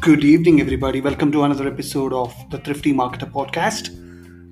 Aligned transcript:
Good 0.00 0.22
evening, 0.22 0.60
everybody. 0.60 1.00
Welcome 1.00 1.32
to 1.32 1.42
another 1.42 1.66
episode 1.66 2.12
of 2.12 2.32
the 2.50 2.58
Thrifty 2.58 2.92
Marketer 2.92 3.28
podcast. 3.28 3.90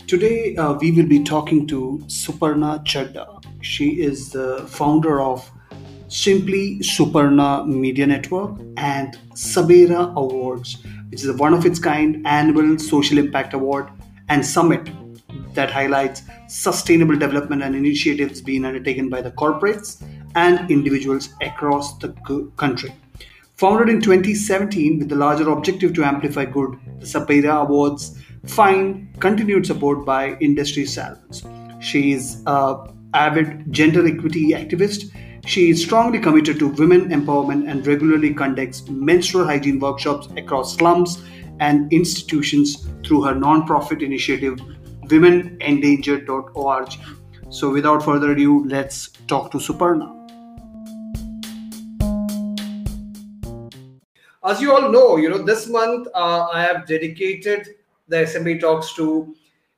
Today, 0.09 0.57
uh, 0.57 0.73
we 0.73 0.91
will 0.91 1.07
be 1.07 1.23
talking 1.23 1.69
to 1.69 2.03
Suparna 2.07 2.85
Chadda. 2.85 3.45
She 3.61 4.03
is 4.03 4.31
the 4.31 4.67
founder 4.67 5.21
of 5.21 5.49
Simply 6.09 6.81
Suparna 6.81 7.65
Media 7.65 8.09
Network 8.09 8.59
and 8.77 9.17
Sabera 9.35 10.13
Awards, 10.17 10.79
which 11.11 11.21
is 11.21 11.29
a 11.29 11.35
one 11.35 11.55
of 11.55 11.65
its 11.65 11.79
kind 11.79 12.27
annual 12.27 12.81
social 12.81 13.19
impact 13.19 13.55
award 13.55 13.89
and 14.29 14.45
summit 14.45 14.91
that 15.55 15.71
highlights 15.71 16.23
sustainable 16.49 17.17
development 17.17 17.63
and 17.63 17.75
initiatives 17.75 18.41
being 18.41 18.65
undertaken 18.65 19.09
by 19.09 19.23
the 19.23 19.31
corporates 19.33 20.03
and 20.35 20.71
individuals 20.71 21.31
across 21.41 21.97
the 21.99 22.09
country. 22.57 22.95
Founded 23.57 23.89
in 23.89 24.01
2017 24.01 24.99
with 24.99 25.09
the 25.09 25.15
larger 25.15 25.49
objective 25.51 25.95
to 25.95 26.05
amplify 26.05 26.45
good, 26.45 26.77
the 26.99 27.07
Sabera 27.07 27.63
Awards 27.63 28.21
find 28.47 29.09
continued 29.21 29.65
support 29.65 30.05
by 30.05 30.37
industry 30.39 30.85
salons. 30.85 31.45
She 31.81 32.13
is 32.13 32.43
an 32.47 33.11
avid 33.15 33.73
gender 33.73 34.07
equity 34.07 34.51
activist. 34.51 35.15
She 35.47 35.71
is 35.71 35.83
strongly 35.83 36.19
committed 36.19 36.59
to 36.59 36.69
women 36.69 37.11
empowerment 37.11 37.71
and 37.71 37.87
regularly 37.87 38.35
conducts 38.35 38.89
menstrual 38.89 39.45
hygiene 39.45 39.79
workshops 39.79 40.27
across 40.37 40.75
slums 40.77 41.23
and 41.61 41.93
institutions 41.93 42.89
through 43.05 43.23
her 43.23 43.35
non-profit 43.35 44.03
initiative 44.03 44.59
womenendangered.org. 45.09 46.93
So 47.51 47.71
without 47.71 48.03
further 48.03 48.33
ado, 48.33 48.65
let's 48.67 49.09
talk 49.29 49.51
to 49.53 49.59
Suparna. 49.59 50.25
as 54.45 54.61
you 54.61 54.73
all 54.73 54.91
know, 54.91 55.17
you 55.17 55.29
know, 55.31 55.39
this 55.39 55.69
month 55.69 56.07
uh, 56.15 56.47
I 56.53 56.63
have 56.63 56.87
dedicated 56.87 57.77
the 58.09 58.17
SMB 58.17 58.61
talks 58.61 58.95
to 58.95 59.35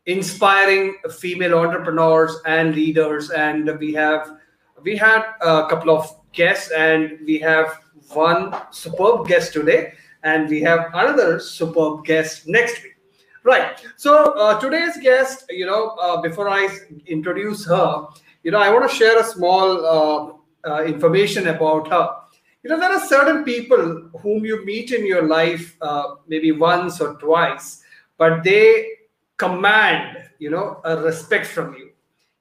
inspiring 0.06 0.96
female 1.18 1.58
entrepreneurs 1.58 2.36
and 2.46 2.74
leaders, 2.74 3.30
and 3.30 3.78
we 3.78 3.92
have 3.94 4.36
we 4.82 4.96
had 4.96 5.24
a 5.40 5.66
couple 5.68 5.90
of 5.96 6.10
guests, 6.32 6.72
and 6.72 7.18
we 7.24 7.38
have 7.38 7.80
one 8.12 8.54
superb 8.70 9.28
guest 9.28 9.52
today, 9.52 9.92
and 10.24 10.48
we 10.48 10.60
have 10.62 10.90
another 10.94 11.38
superb 11.38 12.04
guest 12.04 12.48
next 12.48 12.82
week. 12.82 12.95
Right. 13.46 13.80
So 13.94 14.32
uh, 14.32 14.58
today's 14.58 14.96
guest, 15.00 15.44
you 15.50 15.66
know, 15.66 15.90
uh, 16.02 16.20
before 16.20 16.48
I 16.48 16.68
introduce 17.06 17.64
her, 17.66 18.08
you 18.42 18.50
know, 18.50 18.58
I 18.58 18.72
want 18.72 18.90
to 18.90 18.96
share 18.96 19.20
a 19.20 19.22
small 19.22 19.86
uh, 19.86 20.68
uh, 20.68 20.84
information 20.84 21.46
about 21.46 21.86
her. 21.86 22.10
You 22.64 22.70
know 22.70 22.80
there 22.80 22.90
are 22.90 23.06
certain 23.06 23.44
people 23.44 24.10
whom 24.20 24.44
you 24.44 24.64
meet 24.64 24.90
in 24.90 25.06
your 25.06 25.28
life 25.28 25.76
uh, 25.80 26.16
maybe 26.26 26.50
once 26.50 27.00
or 27.00 27.14
twice 27.14 27.84
but 28.18 28.42
they 28.42 28.88
command 29.36 30.18
you 30.40 30.50
know 30.50 30.80
a 30.84 30.96
respect 30.96 31.46
from 31.46 31.74
you. 31.74 31.92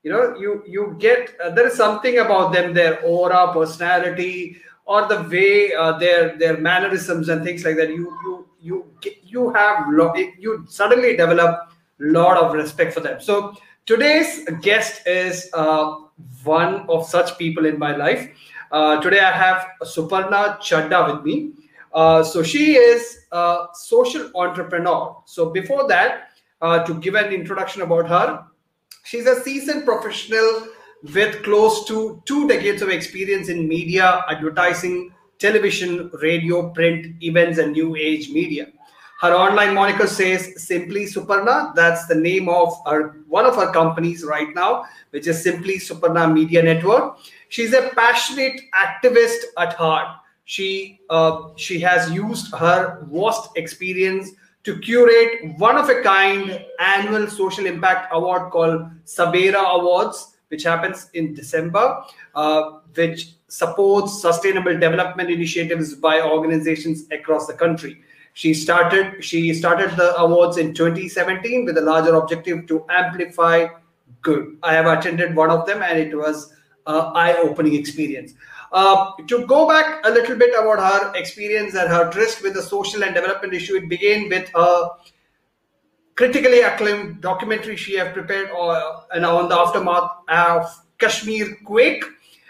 You 0.02 0.12
know 0.12 0.36
you 0.36 0.64
you 0.66 0.95
get 0.97 1.40
uh, 1.40 1.52
there 1.52 1.67
is 1.67 1.75
something 1.75 2.17
about 2.17 2.52
them 2.52 2.73
their 2.73 3.00
aura 3.02 3.53
personality 3.53 4.58
or 4.86 5.08
the 5.08 5.22
way 5.30 5.69
their 6.00 6.36
their 6.40 6.58
mannerisms 6.58 7.30
and 7.30 7.44
things 7.44 7.64
like 7.64 7.75
that. 7.75 7.90
You 7.90 8.09
you 8.25 8.34
you 9.36 9.52
have 9.59 9.86
lo- 10.00 10.14
you 10.47 10.66
suddenly 10.80 11.16
develop 11.22 11.55
a 11.69 12.09
lot 12.17 12.38
of 12.38 12.53
respect 12.53 12.94
for 12.94 13.05
them 13.08 13.22
so 13.30 13.53
today's 13.86 14.33
guest 14.61 15.08
is 15.08 15.50
uh, 15.53 15.86
one 16.44 16.75
of 16.89 17.08
such 17.16 17.38
people 17.38 17.66
in 17.66 17.80
my 17.80 17.95
life 17.95 18.30
uh, 18.72 19.00
today 19.00 19.19
I 19.19 19.31
have 19.31 19.67
Suparna 19.83 20.58
Chadda 20.59 21.16
with 21.16 21.23
me. 21.23 21.52
Uh, 21.94 22.23
so 22.23 22.44
she 22.44 22.75
is 22.75 23.25
a 23.31 23.67
social 23.73 24.29
entrepreneur. 24.35 25.16
So 25.25 25.50
before 25.51 25.88
that, 25.88 26.29
uh, 26.62 26.84
to 26.84 26.95
give 26.95 27.16
an 27.16 27.31
introduction 27.31 27.84
about 27.84 28.09
her, 28.09 28.45
she's 29.06 29.28
a 29.28 29.41
seasoned 29.41 29.85
professional 29.85 30.68
with 31.13 31.44
close 31.44 31.85
to 31.88 32.22
two 32.25 32.47
decades 32.47 32.81
of 32.81 32.90
experience 32.90 33.47
in 33.47 33.68
media, 33.68 34.25
advertising, 34.29 35.13
television, 35.40 36.09
radio, 36.22 36.69
print, 36.72 37.22
events, 37.22 37.59
and 37.59 37.72
new 37.74 37.95
age 37.95 38.29
media. 38.29 38.68
Her 39.25 39.34
online 39.34 39.74
moniker 39.74 40.06
says 40.06 40.53
Simply 40.62 41.06
Suparna. 41.08 41.74
That's 41.74 42.06
the 42.06 42.13
name 42.13 42.47
of 42.47 42.75
her 42.86 43.24
one 43.28 43.47
of 43.47 43.56
her 43.56 43.72
companies 43.72 44.24
right 44.24 44.53
now, 44.53 44.86
which 45.09 45.25
is 45.25 45.41
Simply 45.41 45.80
Suparna 45.80 46.31
Media 46.31 46.62
Network. 46.62 47.18
She's 47.50 47.74
a 47.74 47.90
passionate 47.96 48.62
activist 48.75 49.46
at 49.58 49.74
heart. 49.74 50.19
She 50.44 51.00
uh, 51.09 51.50
she 51.56 51.80
has 51.80 52.12
used 52.12 52.53
her 52.53 53.08
vast 53.12 53.50
experience 53.56 54.30
to 54.63 54.78
curate 54.78 55.57
one 55.57 55.75
of 55.75 55.90
a 55.90 56.03
kind 56.03 56.63
annual 56.80 57.25
social 57.25 57.66
impact 57.66 58.09
award 58.12 58.52
called 58.52 58.92
Sabera 59.06 59.63
Awards, 59.80 60.36
which 60.50 60.62
happens 60.62 61.09
in 61.16 61.34
December, 61.34 62.03
uh, 62.36 62.62
which 62.94 63.31
supports 63.47 64.22
sustainable 64.22 64.74
development 64.74 65.31
initiatives 65.31 65.96
by 65.96 66.22
organizations 66.22 67.06
across 67.12 67.47
the 67.47 67.53
country. 67.53 68.03
She 68.35 68.53
started 68.53 69.23
she 69.23 69.53
started 69.53 69.91
the 69.96 70.13
awards 70.18 70.57
in 70.57 70.73
2017 70.73 71.63
with 71.63 71.78
a 71.78 71.81
larger 71.81 72.16
objective 72.16 72.68
to 72.68 72.85
amplify 72.90 73.68
good. 74.22 74.57
I 74.62 74.73
have 74.73 74.88
attended 74.88 75.38
one 75.38 75.50
of 75.50 75.66
them 75.66 75.81
and 75.81 75.97
it 75.97 76.13
was 76.13 76.53
uh, 76.85 77.12
eye-opening 77.16 77.75
experience. 77.75 78.34
Uh, 78.74 79.13
to 79.28 79.47
go 79.47 79.69
back 79.69 80.06
a 80.06 80.09
little 80.09 80.35
bit 80.35 80.50
about 80.50 80.79
her 80.79 81.16
experience 81.16 81.75
and 81.75 81.88
her 81.88 82.12
tryst 82.12 82.44
with 82.44 82.56
the 82.56 82.62
social 82.62 83.06
and 83.06 83.16
development 83.16 83.53
issue, 83.53 83.78
it 83.78 83.88
began 83.88 84.28
with 84.28 84.50
a 84.53 84.90
critically 86.16 86.59
acclaimed 86.59 87.22
documentary 87.22 87.78
she 87.78 87.95
have 87.95 88.12
prepared 88.12 88.50
uh, 88.51 89.00
and 89.13 89.25
on 89.25 89.47
the 89.47 89.56
aftermath 89.56 90.12
of 90.28 90.85
Kashmir 90.97 91.57
quake, 91.63 92.03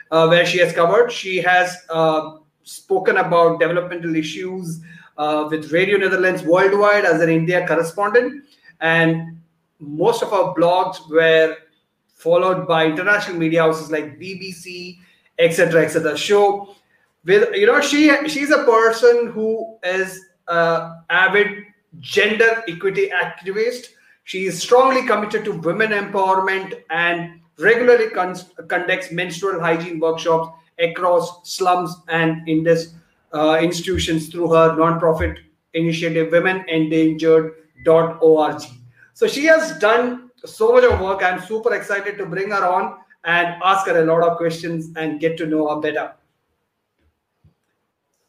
uh, 0.10 0.26
where 0.26 0.48
she 0.48 0.58
has 0.58 0.74
covered. 0.74 1.12
She 1.12 1.38
has 1.42 1.78
uh, 1.92 2.38
spoken 2.64 3.18
about 3.18 3.60
developmental 3.60 4.16
issues 4.16 4.82
uh, 5.18 5.48
with 5.50 5.72
Radio 5.72 5.98
Netherlands 5.98 6.44
worldwide 6.44 7.06
as 7.06 7.22
an 7.22 7.30
India 7.30 7.68
correspondent, 7.68 8.44
and 8.82 9.38
most 9.80 10.24
of 10.24 10.34
our 10.34 10.56
blogs 10.56 11.10
were 11.10 11.56
followed 12.14 12.68
by 12.68 12.86
international 12.86 13.38
media 13.38 13.62
houses 13.62 13.92
like 13.92 14.20
BBC, 14.20 14.98
etc., 15.38 15.84
etc. 15.84 16.18
Show 16.18 16.76
with 17.26 17.54
you 17.56 17.66
know 17.66 17.82
she 17.82 18.12
she's 18.28 18.52
a 18.52 18.64
person 18.64 19.28
who 19.28 19.78
is 19.84 20.22
a 20.48 20.96
avid 21.10 21.66
gender 22.00 22.64
equity 22.68 23.10
activist. 23.10 23.88
She 24.24 24.46
is 24.46 24.62
strongly 24.62 25.06
committed 25.06 25.46
to 25.46 25.52
women 25.52 25.92
empowerment 25.92 26.74
and 26.90 27.40
regularly 27.60 28.10
con- 28.10 28.36
conducts 28.68 29.12
menstrual 29.12 29.60
hygiene 29.60 30.00
workshops 30.00 30.50
across 30.80 31.48
slums 31.50 31.96
and 32.10 32.48
indus, 32.48 32.96
uh, 33.36 33.60
institutions 33.62 34.30
through 34.30 34.54
her 34.54 34.76
non-profit 34.76 35.38
initiative 35.74 36.32
womenendangered.org. 36.32 38.62
So 39.14 39.28
she 39.28 39.46
has 39.46 39.78
done 39.80 40.32
so 40.44 40.74
much 40.74 40.84
of 40.86 41.00
work. 41.02 41.22
I'm 41.22 41.42
super 41.42 41.74
excited 41.74 42.18
to 42.18 42.26
bring 42.26 42.52
her 42.52 42.66
on 42.66 42.98
and 43.26 43.62
ask 43.64 43.88
her 43.88 44.02
a 44.02 44.06
lot 44.06 44.24
of 44.24 44.38
questions 44.38 44.92
and 44.96 45.20
get 45.20 45.38
to 45.38 45.46
know 45.46 45.68
her 45.74 45.82
better. 45.82 46.14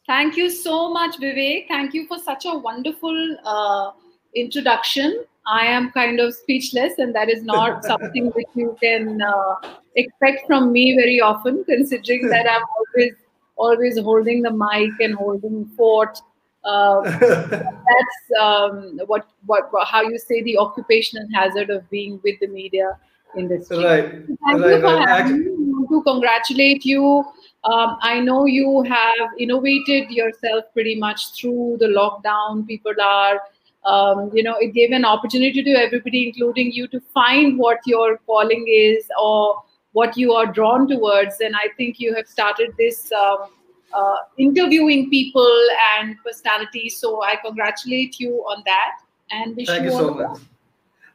Thank 0.07 0.37
you 0.37 0.51
so 0.51 0.93
much, 0.93 1.19
Vivek. 1.19 1.69
Thank 1.69 1.95
you 1.95 2.07
for 2.07 2.19
such 2.19 2.45
a 2.47 2.57
wonderful 2.57 3.37
uh, 3.45 3.91
introduction. 4.35 5.25
I 5.47 5.67
am 5.67 5.93
kind 5.93 6.19
of 6.21 6.35
speechless, 6.35 6.99
and 6.99 7.15
that 7.15 7.29
is 7.29 7.43
not 7.43 7.85
something 7.85 8.31
that 8.31 8.47
you 8.55 8.77
can 8.81 9.21
uh, 9.21 9.57
expect 9.97 10.47
from 10.47 10.73
me 10.73 10.97
very 10.97 11.21
often, 11.21 11.63
considering 11.65 12.29
that 12.29 12.47
I'm 12.49 12.63
always 12.77 13.15
always 13.57 13.99
holding 13.99 14.43
the 14.43 14.51
mic 14.51 14.93
and 15.01 15.15
holding 15.15 15.65
fort 15.77 16.21
uh, 16.67 17.01
that's 17.21 18.41
um, 18.41 18.99
what, 19.07 19.29
what 19.47 19.71
how 19.87 20.03
you 20.03 20.19
say 20.19 20.43
the 20.43 20.59
occupational 20.59 21.27
hazard 21.33 21.71
of 21.71 21.89
being 21.91 22.21
with 22.25 22.39
the 22.41 22.49
media 22.49 22.99
industry. 23.39 23.85
Right. 23.85 24.11
Thank 24.11 24.41
right, 24.61 24.71
you 24.73 24.81
for 24.81 24.87
right. 24.87 25.09
having 25.09 25.41
me. 25.41 25.47
I 25.47 25.79
want 25.79 25.89
to 25.91 26.03
congratulate 26.03 26.85
you. 26.85 27.25
Um, 27.65 27.97
I 28.01 28.21
know 28.21 28.47
you 28.47 28.83
have 28.83 29.29
innovated 29.39 30.11
yourself 30.11 30.65
pretty 30.73 30.97
much 30.97 31.33
through 31.35 31.77
the 31.79 31.87
lockdown. 31.87 32.67
People 32.67 32.95
are, 33.01 33.41
um, 33.85 34.31
you 34.35 34.43
know, 34.43 34.57
it 34.59 34.73
gave 34.73 34.91
an 34.91 35.05
opportunity 35.05 35.63
to 35.63 35.71
everybody, 35.71 36.29
including 36.29 36.73
you, 36.73 36.89
to 36.89 37.01
find 37.15 37.59
what 37.59 37.79
your 37.87 38.19
calling 38.27 38.67
is 38.69 39.05
or 39.21 39.63
what 39.97 40.17
you 40.17 40.33
are 40.35 40.47
drawn 40.47 40.87
towards. 40.87 41.41
And 41.41 41.57
I 41.57 41.69
think 41.77 41.99
you 41.99 42.15
have 42.15 42.29
started 42.29 42.75
this 42.77 43.11
um, 43.13 43.49
uh, 43.95 44.17
interviewing 44.37 45.09
people 45.09 45.59
and 45.93 46.17
personalities. 46.23 46.99
So 46.99 47.23
I 47.23 47.37
congratulate 47.45 48.21
you 48.21 48.35
on 48.53 48.63
that 48.67 48.99
and 49.31 49.57
wish 49.57 49.69
Thank 49.69 49.85
you, 49.85 49.93
you 49.93 49.99
so 49.99 50.15
much. 50.15 50.39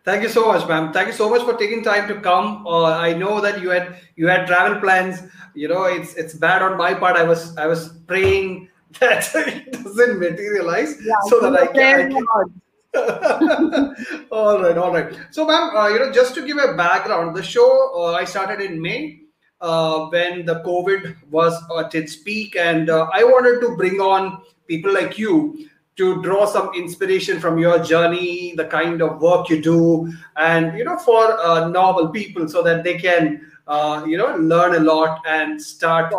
Thank 0.04 0.24
you 0.24 0.30
so 0.30 0.48
much, 0.48 0.68
ma'am. 0.68 0.92
Thank 0.92 1.08
you 1.10 1.14
so 1.14 1.30
much 1.30 1.44
for 1.44 1.56
taking 1.58 1.84
time 1.84 2.08
to 2.08 2.20
come. 2.22 2.66
Uh, 2.66 2.86
I 2.86 3.14
know 3.14 3.40
that 3.40 3.62
you 3.62 3.70
had 3.70 3.98
you 4.16 4.28
had 4.28 4.48
travel 4.48 4.80
plans. 4.80 5.22
You 5.54 5.68
know, 5.68 5.84
it's 5.84 6.16
it's 6.16 6.34
bad 6.34 6.64
on 6.64 6.76
my 6.76 6.96
part. 6.96 7.18
I 7.18 7.24
was 7.24 7.56
I 7.58 7.68
was 7.68 7.90
praying 8.08 8.68
that 9.00 9.30
it 9.36 9.74
doesn't 9.74 10.20
materialize 10.20 10.98
yeah, 11.06 11.22
so 11.30 11.40
that 11.42 11.54
I 11.54 11.68
can. 11.68 12.00
I 12.00 12.14
can... 12.14 12.62
all 14.32 14.62
right, 14.62 14.78
all 14.78 14.94
right. 14.94 15.18
So, 15.30 15.46
ma'am, 15.46 15.76
uh, 15.76 15.88
you 15.88 16.00
know, 16.00 16.12
just 16.12 16.36
to 16.36 16.46
give 16.46 16.58
a 16.58 16.74
background, 16.74 17.36
the 17.36 17.44
show 17.44 17.92
uh, 17.96 18.14
I 18.14 18.26
started 18.26 18.60
in 18.60 18.82
May 18.82 19.22
uh, 19.62 20.08
when 20.08 20.46
the 20.46 20.56
COVID 20.66 21.16
was 21.30 21.54
at 21.80 21.96
its 21.96 22.18
peak, 22.18 22.58
and 22.58 22.90
uh, 22.90 23.08
I 23.14 23.24
wanted 23.24 23.62
to 23.62 23.78
bring 23.78 24.02
on 24.02 24.42
people 24.68 24.94
like 24.94 25.18
you 25.18 25.70
to 25.96 26.22
draw 26.22 26.46
some 26.46 26.74
inspiration 26.74 27.40
from 27.40 27.58
your 27.58 27.80
journey, 27.80 28.56
the 28.58 28.66
kind 28.66 29.02
of 29.02 29.22
work 29.22 29.50
you 29.50 29.62
do, 29.62 30.12
and 30.36 30.78
you 30.78 30.84
know, 30.84 30.98
for 30.98 31.40
uh, 31.40 31.70
normal 31.70 32.10
people, 32.10 32.50
so 32.50 32.62
that 32.62 32.84
they 32.84 32.98
can 32.98 33.50
uh, 33.68 34.04
you 34.06 34.18
know 34.18 34.36
learn 34.36 34.76
a 34.76 34.80
lot 34.80 35.22
and 35.26 35.62
start 35.62 36.14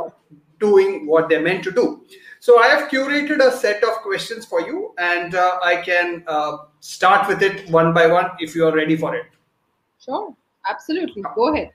doing 0.58 1.06
what 1.06 1.28
they're 1.28 1.42
meant 1.42 1.64
to 1.64 1.70
do. 1.70 2.02
So 2.42 2.58
I 2.58 2.66
have 2.66 2.90
curated 2.90 3.38
a 3.38 3.56
set 3.56 3.84
of 3.84 3.98
questions 4.02 4.44
for 4.44 4.60
you, 4.62 4.94
and 4.98 5.36
uh, 5.36 5.60
I 5.62 5.76
can 5.76 6.24
uh, 6.26 6.56
start 6.80 7.28
with 7.28 7.40
it 7.40 7.70
one 7.70 7.94
by 7.94 8.08
one 8.08 8.30
if 8.40 8.56
you 8.56 8.66
are 8.66 8.74
ready 8.74 8.96
for 8.96 9.14
it. 9.14 9.26
Sure, 10.04 10.34
absolutely. 10.68 11.22
Go 11.36 11.54
ahead. 11.54 11.70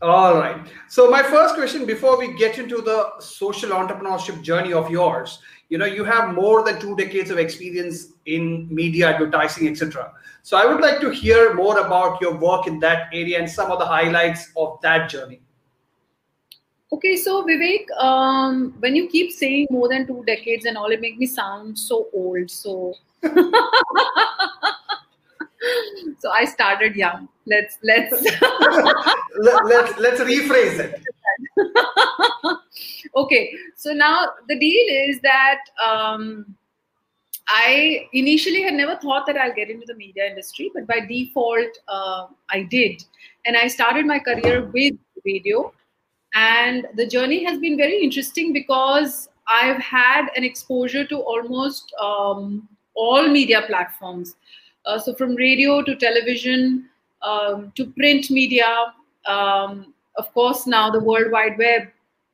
All 0.00 0.34
right. 0.34 0.66
So 0.88 1.08
my 1.08 1.22
first 1.22 1.54
question 1.54 1.86
before 1.86 2.18
we 2.18 2.36
get 2.36 2.58
into 2.58 2.82
the 2.82 3.12
social 3.20 3.70
entrepreneurship 3.70 4.42
journey 4.42 4.72
of 4.72 4.90
yours, 4.90 5.38
you 5.68 5.78
know, 5.78 5.86
you 5.86 6.02
have 6.02 6.34
more 6.34 6.64
than 6.64 6.80
two 6.80 6.96
decades 6.96 7.30
of 7.30 7.38
experience 7.38 8.08
in 8.26 8.66
media 8.74 9.14
advertising, 9.14 9.68
etc. 9.68 10.12
So 10.42 10.56
I 10.56 10.66
would 10.66 10.80
like 10.80 10.98
to 11.02 11.10
hear 11.10 11.54
more 11.54 11.78
about 11.78 12.20
your 12.20 12.36
work 12.36 12.66
in 12.66 12.80
that 12.80 13.06
area 13.12 13.38
and 13.38 13.48
some 13.48 13.70
of 13.70 13.78
the 13.78 13.86
highlights 13.86 14.50
of 14.56 14.80
that 14.82 15.08
journey. 15.08 15.42
Okay, 16.92 17.16
so 17.16 17.42
Vivek, 17.42 17.90
um, 17.98 18.74
when 18.80 18.94
you 18.94 19.08
keep 19.08 19.32
saying 19.32 19.66
more 19.70 19.88
than 19.88 20.06
two 20.06 20.22
decades 20.26 20.66
and 20.66 20.76
all, 20.76 20.90
it 20.90 21.00
makes 21.00 21.18
me 21.18 21.24
sound 21.24 21.78
so 21.78 22.08
old. 22.12 22.50
So 22.50 22.94
so 26.18 26.30
I 26.30 26.44
started 26.44 26.94
young. 26.94 27.28
Let's 27.46 27.78
let's 27.82 28.12
Let, 29.40 29.64
let's 29.64 29.98
let's 29.98 30.20
rephrase 30.20 30.78
it. 30.80 31.02
okay, 33.16 33.54
so 33.76 33.92
now 33.92 34.28
the 34.48 34.58
deal 34.58 35.08
is 35.08 35.18
that 35.22 35.60
um, 35.82 36.54
I 37.48 38.06
initially 38.12 38.62
had 38.62 38.74
never 38.74 38.96
thought 38.96 39.24
that 39.26 39.38
I'll 39.38 39.54
get 39.54 39.70
into 39.70 39.86
the 39.86 39.94
media 39.94 40.26
industry, 40.26 40.70
but 40.74 40.86
by 40.86 41.00
default 41.00 41.78
uh, 41.88 42.26
I 42.50 42.64
did, 42.64 43.02
and 43.46 43.56
I 43.56 43.68
started 43.68 44.04
my 44.04 44.18
career 44.18 44.70
with 44.74 44.94
radio, 45.24 45.72
and 46.34 46.86
the 46.94 47.06
journey 47.06 47.44
has 47.44 47.58
been 47.58 47.76
very 47.76 48.02
interesting 48.02 48.52
because 48.52 49.28
I've 49.46 49.80
had 49.80 50.28
an 50.36 50.44
exposure 50.44 51.06
to 51.06 51.18
almost 51.18 51.92
um, 52.00 52.68
all 52.94 53.28
media 53.28 53.62
platforms 53.66 54.36
uh, 54.84 54.98
so 54.98 55.14
from 55.14 55.34
radio 55.36 55.82
to 55.82 55.94
television 55.96 56.88
um, 57.22 57.72
to 57.76 57.86
print 57.92 58.30
media, 58.30 58.92
um, 59.26 59.94
of 60.16 60.32
course 60.34 60.66
now 60.66 60.90
the 60.90 61.00
World 61.00 61.30
Wide 61.30 61.56
Web, 61.58 61.88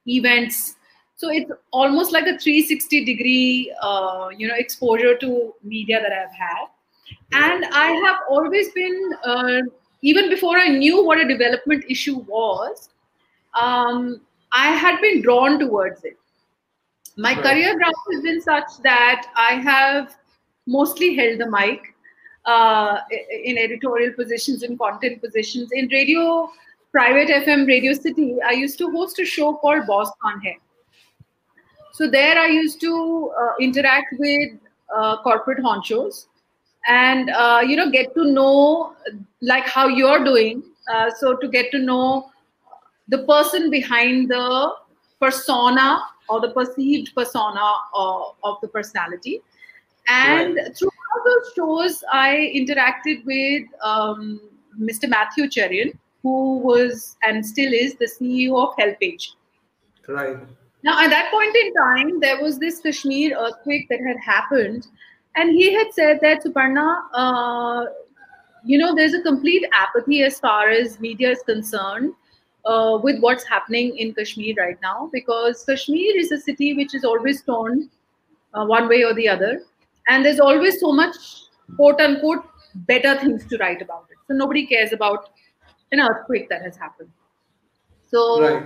events. 0.06 0.76
So 1.16 1.30
it's 1.30 1.50
almost 1.72 2.12
like 2.12 2.24
a 2.24 2.38
360 2.38 3.04
degree, 3.04 3.74
uh, 3.82 4.28
you 4.36 4.48
know, 4.48 4.54
exposure 4.54 5.16
to 5.18 5.54
media 5.62 6.00
that 6.00 6.12
I've 6.12 6.32
had, 6.32 6.66
and 7.32 7.64
I 7.72 7.90
have 8.06 8.18
always 8.30 8.70
been, 8.72 9.12
uh, 9.24 9.60
even 10.02 10.30
before 10.30 10.56
I 10.56 10.68
knew 10.68 11.04
what 11.04 11.20
a 11.20 11.26
development 11.26 11.84
issue 11.88 12.18
was, 12.20 12.88
um, 13.54 14.20
I 14.52 14.70
had 14.72 15.00
been 15.00 15.22
drawn 15.22 15.58
towards 15.58 16.04
it. 16.04 16.16
My 17.16 17.34
right. 17.34 17.42
career 17.42 17.76
graph 17.76 17.92
has 18.12 18.22
been 18.22 18.40
such 18.40 18.82
that 18.82 19.26
I 19.36 19.54
have 19.54 20.16
mostly 20.66 21.16
held 21.16 21.40
the 21.40 21.50
mic 21.50 21.94
uh, 22.44 22.98
in 23.44 23.58
editorial 23.58 24.12
positions 24.14 24.62
and 24.62 24.78
content 24.78 25.20
positions. 25.20 25.70
In 25.72 25.88
radio, 25.88 26.50
private 26.92 27.28
FM 27.28 27.66
Radio 27.66 27.92
City, 27.92 28.36
I 28.46 28.52
used 28.52 28.78
to 28.78 28.90
host 28.90 29.18
a 29.18 29.24
show 29.24 29.54
called 29.54 29.86
Boss 29.86 30.10
Kaun 30.22 30.40
Hai. 30.42 30.58
So 31.92 32.08
there 32.08 32.38
I 32.38 32.46
used 32.46 32.80
to 32.82 33.32
uh, 33.38 33.52
interact 33.60 34.14
with 34.18 34.52
uh, 34.94 35.16
corporate 35.22 35.58
honchos 35.58 36.26
and 36.86 37.30
uh, 37.30 37.60
you 37.66 37.76
know 37.76 37.90
get 37.90 38.14
to 38.14 38.24
know 38.24 38.94
like 39.42 39.66
how 39.66 39.88
you're 39.88 40.24
doing. 40.24 40.62
Uh, 40.92 41.10
so 41.10 41.36
to 41.36 41.48
get 41.48 41.70
to 41.72 41.78
know 41.78 42.30
the 43.08 43.24
person 43.24 43.70
behind 43.70 44.30
the 44.30 44.72
persona 45.20 46.00
or 46.28 46.40
the 46.40 46.50
perceived 46.50 47.14
persona 47.14 47.72
of, 47.94 48.34
of 48.44 48.58
the 48.60 48.68
personality 48.68 49.42
and 50.08 50.56
right. 50.56 50.76
throughout 50.76 51.24
those 51.24 51.52
shows, 51.54 52.04
I 52.10 52.50
interacted 52.54 53.24
with 53.24 53.64
um, 53.82 54.40
Mr. 54.80 55.08
Mathew 55.08 55.44
Cherian, 55.48 55.96
who 56.22 56.58
was 56.58 57.16
and 57.22 57.44
still 57.44 57.72
is 57.72 57.94
the 57.96 58.06
CEO 58.06 58.56
of 58.56 58.74
HelpAge. 58.76 59.32
Right. 60.08 60.38
Now, 60.82 61.04
at 61.04 61.10
that 61.10 61.30
point 61.30 61.54
in 61.54 61.74
time, 61.74 62.20
there 62.20 62.42
was 62.42 62.58
this 62.58 62.80
Kashmir 62.80 63.36
earthquake 63.38 63.88
that 63.90 64.00
had 64.00 64.16
happened, 64.24 64.86
and 65.36 65.50
he 65.50 65.72
had 65.74 65.92
said 65.92 66.20
that 66.22 66.42
Suparna, 66.42 67.02
uh, 67.12 67.84
you 68.64 68.78
know, 68.78 68.94
there's 68.94 69.14
a 69.14 69.20
complete 69.20 69.64
apathy 69.74 70.22
as 70.22 70.40
far 70.40 70.70
as 70.70 70.98
media 71.00 71.32
is 71.32 71.42
concerned. 71.44 72.14
Uh, 72.64 72.98
with 73.02 73.18
what's 73.20 73.44
happening 73.44 73.96
in 73.96 74.12
Kashmir 74.12 74.54
right 74.58 74.76
now, 74.82 75.08
because 75.12 75.64
Kashmir 75.64 76.18
is 76.18 76.32
a 76.32 76.38
city 76.38 76.74
which 76.74 76.94
is 76.94 77.02
always 77.02 77.40
torn 77.42 77.88
uh, 78.52 78.64
one 78.66 78.88
way 78.88 79.04
or 79.04 79.14
the 79.14 79.28
other 79.28 79.62
and 80.08 80.24
there's 80.24 80.40
always 80.40 80.80
so 80.80 80.92
much 80.92 81.16
quote 81.76 82.00
unquote 82.00 82.44
better 82.74 83.16
things 83.18 83.46
to 83.46 83.56
write 83.58 83.82
about 83.82 84.06
it. 84.10 84.16
So 84.26 84.34
nobody 84.34 84.66
cares 84.66 84.92
about 84.92 85.30
an 85.92 86.00
earthquake 86.00 86.48
that 86.48 86.62
has 86.62 86.76
happened. 86.76 87.10
So 88.10 88.42
right. 88.42 88.64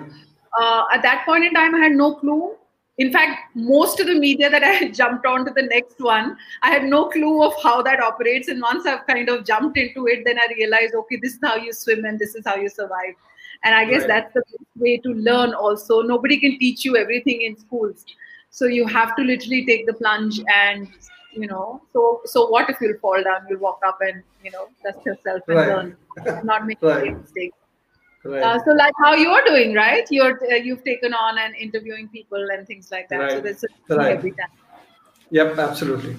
uh, 0.61 0.85
at 0.93 1.03
that 1.03 1.25
point 1.27 1.45
in 1.45 1.53
time 1.53 1.75
i 1.75 1.79
had 1.79 1.93
no 1.93 2.15
clue. 2.15 2.57
In 2.99 3.11
fact 3.11 3.57
most 3.57 4.01
of 4.01 4.07
the 4.07 4.15
media 4.15 4.51
that 4.51 4.63
i 4.63 4.69
had 4.69 4.95
jumped 4.95 5.27
on 5.27 5.45
to 5.47 5.53
the 5.53 5.63
next 5.63 5.99
one 5.99 6.37
i 6.63 6.71
had 6.71 6.85
no 6.85 7.09
clue 7.09 7.43
of 7.43 7.55
how 7.63 7.83
that 7.83 8.01
operates. 8.01 8.49
And 8.49 8.61
once 8.61 8.87
i've 8.87 9.07
kind 9.07 9.29
of 9.29 9.45
jumped 9.45 9.79
into 9.79 10.07
it 10.07 10.25
then 10.25 10.39
i 10.39 10.47
realized 10.57 10.95
okay 10.95 11.19
this 11.23 11.35
is 11.35 11.41
how 11.43 11.57
you 11.57 11.73
swim 11.73 12.05
and 12.05 12.19
this 12.19 12.35
is 12.35 12.45
how 12.47 12.57
you 12.57 12.69
survive 12.69 13.15
and 13.65 13.75
i 13.75 13.85
guess 13.85 14.01
right. 14.01 14.09
that's 14.09 14.35
the 14.35 14.43
way 14.77 14.97
to 14.99 15.11
learn 15.11 15.55
also 15.55 16.03
nobody 16.03 16.39
can 16.39 16.59
teach 16.59 16.85
you 16.85 16.97
everything 16.97 17.43
in 17.43 17.57
schools 17.57 18.05
so 18.51 18.67
you 18.67 18.87
have 18.87 19.17
to 19.17 19.23
literally 19.23 19.65
take 19.67 19.87
the 19.87 19.95
plunge 19.95 20.41
and 20.55 20.89
you 21.33 21.47
know 21.47 21.81
so 21.93 22.21
so 22.25 22.49
what 22.49 22.69
if 22.69 22.77
you'll 22.81 22.99
fall 22.99 23.23
down 23.23 23.47
you'll 23.49 23.59
walk 23.61 23.81
up 23.87 23.99
and 24.01 24.23
you 24.45 24.51
know 24.51 24.69
dust 24.85 25.05
yourself 25.07 25.43
and 25.49 25.57
right. 25.57 25.69
learn 25.69 25.97
not 26.45 26.67
make 26.67 26.81
right. 26.83 27.19
mistakes 27.19 27.57
right. 28.25 28.43
Uh, 28.43 28.59
so 28.65 28.73
like 28.73 28.93
how 29.03 29.15
you're 29.15 29.45
doing 29.45 29.75
right 29.75 30.07
you're 30.11 30.39
uh, 30.53 30.57
you've 30.57 30.85
taken 30.85 31.15
on 31.15 31.39
and 31.39 31.55
interviewing 31.57 32.09
people 32.09 32.51
and 32.53 32.67
things 32.67 32.91
like 32.91 33.09
that 33.09 33.17
right. 33.17 33.31
so 33.33 33.41
there's 33.41 33.65
right. 33.89 34.17
every 34.17 34.33
time 34.33 34.51
yep 35.31 35.59
absolutely 35.59 36.17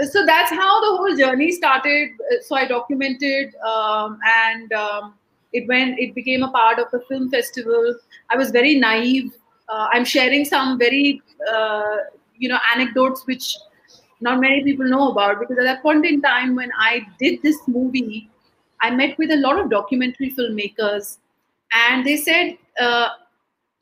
uh, 0.00 0.06
so 0.06 0.26
that's 0.26 0.50
how 0.50 0.80
the 0.80 0.96
whole 0.96 1.16
journey 1.16 1.52
started 1.52 2.10
uh, 2.32 2.42
so 2.42 2.56
i 2.56 2.66
documented 2.66 3.54
um, 3.56 4.18
and 4.44 4.72
um, 4.72 5.14
it 5.52 5.66
went 5.68 5.98
it 5.98 6.14
became 6.14 6.42
a 6.42 6.50
part 6.50 6.78
of 6.78 6.90
the 6.90 7.00
film 7.08 7.30
festival 7.30 7.94
i 8.30 8.36
was 8.36 8.50
very 8.50 8.78
naive 8.78 9.32
uh, 9.68 9.88
i'm 9.92 10.04
sharing 10.04 10.44
some 10.44 10.78
very 10.78 11.22
uh, 11.52 11.96
you 12.36 12.48
know 12.48 12.58
anecdotes 12.74 13.26
which 13.26 13.56
not 14.20 14.40
many 14.40 14.62
people 14.62 14.86
know 14.86 15.10
about 15.10 15.40
because 15.40 15.58
at 15.58 15.64
that 15.64 15.82
point 15.82 16.04
in 16.06 16.22
time 16.22 16.54
when 16.54 16.70
I 16.78 17.06
did 17.18 17.42
this 17.42 17.58
movie, 17.66 18.30
I 18.80 18.90
met 18.90 19.16
with 19.18 19.30
a 19.30 19.36
lot 19.36 19.58
of 19.58 19.70
documentary 19.70 20.34
filmmakers, 20.34 21.18
and 21.72 22.06
they 22.06 22.16
said, 22.16 22.56
uh, 22.80 23.08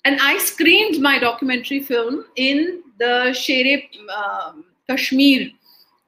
and 0.04 0.18
I 0.20 0.38
screened 0.38 1.00
my 1.00 1.18
documentary 1.18 1.82
film 1.82 2.24
in 2.36 2.82
the 2.98 3.32
Shere 3.32 3.82
um, 4.16 4.64
Kashmir 4.88 5.50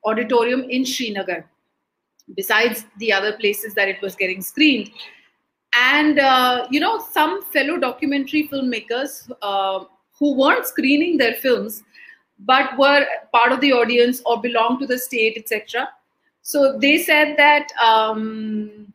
auditorium 0.05 0.65
in 0.71 0.85
Srinagar, 0.85 1.49
besides 2.37 2.85
the 2.99 3.13
other 3.13 3.33
places 3.33 3.75
that 3.75 3.89
it 3.89 4.01
was 4.03 4.15
getting 4.15 4.43
screened. 4.43 4.91
And 5.77 6.19
uh, 6.19 6.67
you 6.71 6.81
know, 6.81 7.05
some 7.13 7.43
fellow 7.45 7.79
documentary 7.79 8.49
filmmakers 8.49 9.31
uh, 9.43 9.85
who 10.19 10.37
weren't 10.37 10.67
screening 10.67 11.19
their 11.19 11.35
films 11.35 11.83
but 12.41 12.77
were 12.79 13.07
part 13.33 13.53
of 13.53 13.61
the 13.61 13.73
audience 13.73 14.23
or 14.27 14.41
belonged 14.41 14.81
to 14.81 14.87
the 14.87 14.99
state, 14.99 15.37
etc. 15.37 15.89
So 16.43 16.79
they 16.79 16.99
said 16.99 17.37
that, 17.39 17.69
um, 17.83 18.93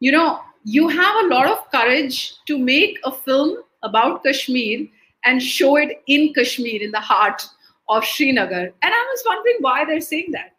you 0.00 0.12
know, 0.12 0.40
you 0.64 0.88
have 0.88 1.24
a 1.24 1.28
lot 1.28 1.46
of 1.46 1.70
courage 1.70 2.34
to 2.46 2.58
make 2.58 2.98
a 3.04 3.12
film 3.12 3.58
about 3.82 4.24
Kashmir 4.24 4.86
and 5.24 5.42
show 5.42 5.76
it 5.76 6.02
in 6.06 6.32
Kashmir, 6.34 6.82
in 6.82 6.90
the 6.90 7.00
heart 7.00 7.46
of 7.88 8.04
Srinagar. 8.04 8.64
And 8.64 8.74
I 8.82 9.06
was 9.10 9.22
wondering 9.26 9.56
why 9.60 9.84
they're 9.84 10.00
saying 10.00 10.32
that. 10.32 10.54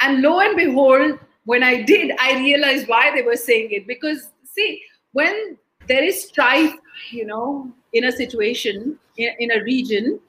And 0.00 0.22
lo 0.22 0.38
and 0.40 0.56
behold, 0.56 1.18
when 1.44 1.62
I 1.64 1.82
did, 1.82 2.12
I 2.20 2.38
realized 2.38 2.86
why 2.86 3.10
they 3.12 3.22
were 3.22 3.36
saying 3.36 3.70
it. 3.72 3.86
Because, 3.86 4.30
see, 4.58 4.82
when 5.12 5.56
there 5.86 6.04
is 6.04 6.22
strife, 6.28 6.74
you 7.10 7.24
know, 7.24 7.70
in 7.92 8.04
a 8.04 8.12
situation, 8.12 8.98
in, 9.16 9.30
in 9.38 9.50
a 9.52 9.62
region, 9.62 10.20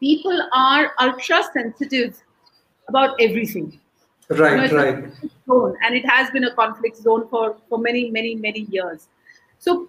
people 0.00 0.48
are 0.54 0.92
ultra 1.00 1.42
sensitive 1.52 2.16
about 2.88 3.20
everything. 3.20 3.78
Right, 4.30 4.70
you 4.70 4.76
know, 4.76 4.84
right. 4.84 5.04
Zone, 5.46 5.76
and 5.84 5.94
it 5.94 6.08
has 6.08 6.30
been 6.30 6.44
a 6.44 6.54
conflict 6.54 6.96
zone 6.96 7.26
for, 7.28 7.56
for 7.68 7.78
many, 7.78 8.10
many, 8.10 8.36
many 8.36 8.60
years. 8.70 9.08
So 9.58 9.88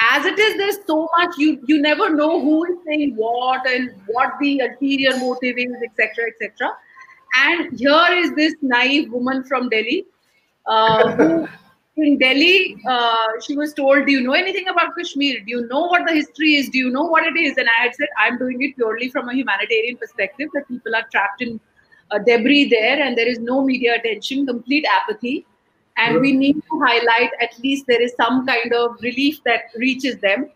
as 0.00 0.24
it 0.26 0.38
is, 0.38 0.56
there's 0.56 0.78
so 0.86 1.08
much 1.16 1.36
you 1.38 1.60
you 1.66 1.80
never 1.80 2.08
know 2.10 2.40
who 2.40 2.64
is 2.64 2.78
saying 2.86 3.14
what 3.16 3.66
and 3.68 3.90
what 4.06 4.32
the 4.40 4.60
ulterior 4.60 5.16
motive 5.18 5.56
is, 5.58 5.76
etc., 5.88 6.30
etc. 6.30 6.72
And 7.36 7.78
here 7.78 8.06
is 8.12 8.34
this 8.34 8.54
naive 8.62 9.12
woman 9.12 9.44
from 9.44 9.68
Delhi 9.68 10.06
uh, 10.66 11.12
who 11.12 11.48
in 11.96 12.18
Delhi, 12.18 12.76
uh, 12.88 13.28
she 13.44 13.56
was 13.56 13.74
told, 13.74 14.06
Do 14.06 14.12
you 14.12 14.22
know 14.22 14.32
anything 14.32 14.68
about 14.68 14.96
Kashmir? 14.96 15.40
Do 15.40 15.50
you 15.50 15.66
know 15.68 15.86
what 15.86 16.06
the 16.06 16.14
history 16.14 16.54
is? 16.54 16.70
Do 16.70 16.78
you 16.78 16.90
know 16.90 17.04
what 17.04 17.24
it 17.24 17.36
is? 17.38 17.56
And 17.58 17.68
I 17.68 17.82
had 17.82 17.94
said, 17.94 18.08
I'm 18.18 18.38
doing 18.38 18.62
it 18.62 18.76
purely 18.76 19.10
from 19.10 19.28
a 19.28 19.34
humanitarian 19.34 19.98
perspective 19.98 20.48
that 20.54 20.68
people 20.68 20.94
are 20.96 21.04
trapped 21.10 21.42
in 21.42 21.60
uh, 22.10 22.18
debris 22.18 22.68
there 22.70 23.02
and 23.02 23.16
there 23.16 23.28
is 23.28 23.38
no 23.38 23.62
media 23.62 23.96
attention, 23.96 24.46
complete 24.46 24.86
apathy. 24.90 25.46
And 25.98 26.20
we 26.20 26.32
need 26.32 26.54
to 26.54 26.80
highlight 26.82 27.30
at 27.40 27.58
least 27.62 27.84
there 27.86 28.00
is 28.00 28.14
some 28.16 28.46
kind 28.46 28.72
of 28.72 28.96
relief 29.02 29.42
that 29.44 29.64
reaches 29.76 30.16
them. 30.16 30.50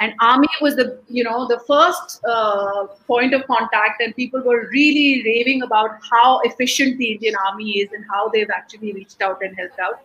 And 0.00 0.14
army 0.20 0.48
was 0.60 0.76
the 0.76 0.98
you 1.08 1.22
know 1.22 1.46
the 1.46 1.60
first 1.66 2.24
uh, 2.26 2.86
point 3.06 3.34
of 3.34 3.46
contact, 3.46 4.00
and 4.00 4.16
people 4.16 4.40
were 4.40 4.66
really 4.72 5.22
raving 5.24 5.62
about 5.62 5.90
how 6.10 6.40
efficient 6.40 6.96
the 6.96 7.12
Indian 7.12 7.34
army 7.46 7.72
is 7.80 7.92
and 7.92 8.02
how 8.10 8.30
they've 8.30 8.48
actually 8.48 8.94
reached 8.94 9.20
out 9.20 9.42
and 9.42 9.54
helped 9.58 9.78
out. 9.78 10.00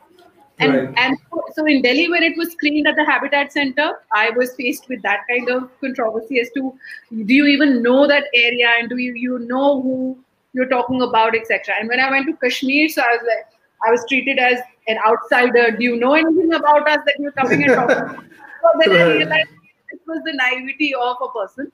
And, 0.60 0.74
right. 0.74 0.94
and 0.98 1.18
so 1.54 1.66
in 1.66 1.82
Delhi, 1.82 2.10
when 2.10 2.24
it 2.24 2.38
was 2.38 2.52
screened 2.54 2.88
at 2.88 2.96
the 2.96 3.04
Habitat 3.04 3.52
Center, 3.52 4.00
I 4.14 4.30
was 4.32 4.56
faced 4.56 4.88
with 4.88 5.02
that 5.02 5.22
kind 5.30 5.50
of 5.50 5.70
controversy 5.82 6.40
as 6.40 6.50
to 6.52 6.74
do 7.12 7.34
you 7.34 7.46
even 7.46 7.84
know 7.84 8.08
that 8.08 8.26
area 8.34 8.70
and 8.80 8.90
do 8.90 8.98
you, 8.98 9.14
you 9.14 9.40
know 9.40 9.82
who 9.82 10.18
you're 10.54 10.70
talking 10.70 11.02
about, 11.02 11.36
etc. 11.36 11.76
And 11.80 11.90
when 11.90 12.00
I 12.00 12.10
went 12.10 12.28
to 12.28 12.34
Kashmir, 12.38 12.88
so 12.88 13.02
I 13.02 13.18
was 13.18 13.22
like, 13.28 13.46
I 13.86 13.92
was 13.92 14.06
treated 14.08 14.40
as 14.40 14.60
an 14.88 14.98
outsider. 15.06 15.72
Do 15.72 15.84
you 15.84 15.98
know 15.98 16.14
anything 16.14 16.54
about 16.54 16.88
us 16.88 17.00
that 17.06 17.16
you're 17.20 17.34
coming 17.34 17.64
and 17.64 17.74
talking? 17.74 17.98
so 18.62 18.70
then 18.80 18.90
right. 18.92 19.02
I 19.02 19.12
realized 19.12 19.50
it 19.90 20.00
was 20.08 20.22
the 20.24 20.34
naivety 20.34 20.94
of 20.96 21.18
a 21.22 21.28
person. 21.38 21.72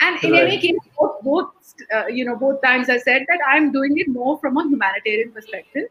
And 0.00 0.24
in 0.24 0.32
right. 0.32 0.44
any 0.44 0.58
case, 0.58 0.76
both, 0.98 1.22
both 1.22 1.50
uh, 1.94 2.06
you 2.06 2.24
know, 2.24 2.34
both 2.34 2.62
times 2.62 2.88
I 2.88 2.96
said 2.96 3.24
that 3.28 3.38
I'm 3.46 3.70
doing 3.70 3.98
it 3.98 4.08
more 4.08 4.38
from 4.40 4.56
a 4.56 4.62
humanitarian 4.62 5.32
perspective 5.32 5.88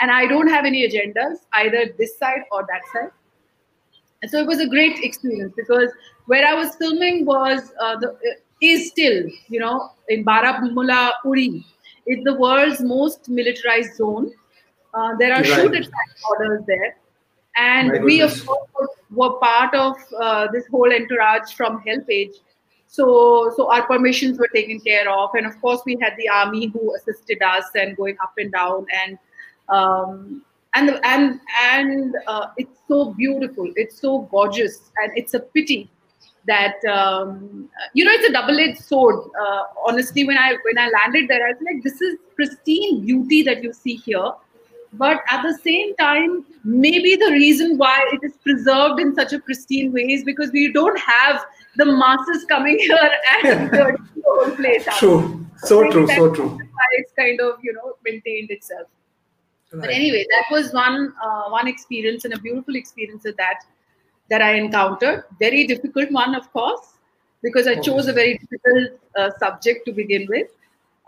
and 0.00 0.10
I 0.10 0.26
don't 0.26 0.48
have 0.48 0.64
any 0.64 0.88
agendas 0.88 1.38
either 1.54 1.86
this 1.98 2.18
side 2.18 2.42
or 2.52 2.66
that 2.68 2.82
side. 2.92 3.10
And 4.22 4.30
so 4.30 4.38
it 4.38 4.46
was 4.46 4.60
a 4.60 4.68
great 4.68 4.98
experience 5.04 5.52
because 5.56 5.90
where 6.26 6.46
I 6.46 6.54
was 6.54 6.74
filming 6.76 7.24
was 7.24 7.72
uh, 7.80 7.96
the 7.96 8.16
is 8.60 8.88
still 8.88 9.28
you 9.48 9.60
know 9.60 9.90
in 10.08 10.24
Baramulla 10.24 11.12
Uri 11.24 11.64
is 12.06 12.24
the 12.24 12.34
world's 12.34 12.80
most 12.80 13.28
militarized 13.28 13.96
zone. 13.96 14.32
Uh, 14.94 15.14
there 15.18 15.32
are 15.32 15.42
right. 15.42 15.46
shoot 15.46 15.74
at 15.74 15.86
orders 16.28 16.64
there, 16.66 16.96
and 17.56 17.88
My 17.88 17.98
we 18.00 18.18
goodness. 18.18 18.40
of 18.40 18.46
course 18.46 18.90
were 19.10 19.38
part 19.38 19.74
of 19.74 19.96
uh, 20.20 20.48
this 20.52 20.66
whole 20.68 20.92
entourage 20.92 21.52
from 21.54 21.82
HelpAge. 21.86 22.34
So, 22.90 23.52
so 23.54 23.70
our 23.70 23.86
permissions 23.86 24.38
were 24.38 24.48
taken 24.54 24.80
care 24.80 25.10
of, 25.10 25.30
and 25.34 25.46
of 25.46 25.60
course 25.60 25.82
we 25.84 25.98
had 26.00 26.14
the 26.18 26.28
army 26.28 26.68
who 26.68 26.94
assisted 26.96 27.42
us 27.42 27.64
and 27.74 27.96
going 27.96 28.16
up 28.22 28.32
and 28.38 28.50
down 28.50 28.86
and 29.04 29.18
um, 29.68 30.42
and 30.74 31.00
and 31.02 31.40
and 31.62 32.14
uh, 32.26 32.46
it's 32.56 32.78
so 32.88 33.12
beautiful. 33.14 33.70
It's 33.76 34.00
so 34.00 34.20
gorgeous. 34.30 34.90
And 35.02 35.12
it's 35.16 35.34
a 35.34 35.40
pity 35.40 35.90
that 36.46 36.84
um, 36.84 37.68
you 37.94 38.04
know 38.04 38.12
it's 38.12 38.28
a 38.28 38.32
double-edged 38.32 38.82
sword. 38.82 39.30
Uh, 39.40 39.62
honestly 39.86 40.26
when 40.26 40.38
i 40.38 40.56
when 40.64 40.78
i 40.78 40.88
landed 40.90 41.28
there 41.28 41.46
i 41.46 41.50
was 41.52 41.62
like 41.62 41.82
this 41.82 42.00
is 42.00 42.16
pristine 42.36 43.00
beauty 43.04 43.42
that 43.42 43.62
you 43.62 43.72
see 43.72 43.96
here. 43.96 44.32
But 44.94 45.20
at 45.28 45.42
the 45.42 45.52
same 45.62 45.94
time 45.96 46.46
maybe 46.64 47.14
the 47.16 47.30
reason 47.32 47.76
why 47.76 48.02
it 48.12 48.20
is 48.22 48.36
preserved 48.42 49.00
in 49.00 49.14
such 49.14 49.32
a 49.34 49.38
pristine 49.38 49.92
way 49.92 50.06
is 50.12 50.24
because 50.24 50.50
we 50.50 50.72
don't 50.72 50.98
have 50.98 51.44
the 51.76 51.84
masses 51.84 52.46
coming 52.46 52.78
here 52.88 53.10
and 53.44 53.70
the 53.70 53.98
whole 54.24 54.50
place. 54.56 54.86
True. 54.98 55.46
So 55.58 55.90
true 55.90 56.06
so 56.06 56.32
true. 56.32 56.58
it's 56.92 57.12
kind 57.18 57.40
of 57.40 57.58
you 57.62 57.72
know 57.72 57.96
maintained 58.04 58.50
itself 58.50 58.86
Right. 59.72 59.82
But 59.82 59.90
anyway, 59.90 60.26
that 60.30 60.54
was 60.54 60.72
one 60.72 61.12
uh, 61.22 61.50
one 61.50 61.68
experience 61.68 62.24
and 62.24 62.32
a 62.32 62.38
beautiful 62.38 62.74
experience 62.74 63.26
of 63.26 63.36
that 63.36 63.64
that 64.30 64.40
I 64.40 64.54
encountered. 64.54 65.24
Very 65.38 65.66
difficult 65.66 66.10
one, 66.10 66.34
of 66.34 66.50
course, 66.52 66.94
because 67.42 67.66
I 67.66 67.74
chose 67.76 68.08
a 68.08 68.12
very 68.14 68.38
difficult 68.38 68.98
uh, 69.16 69.30
subject 69.38 69.84
to 69.86 69.92
begin 69.92 70.26
with. 70.28 70.48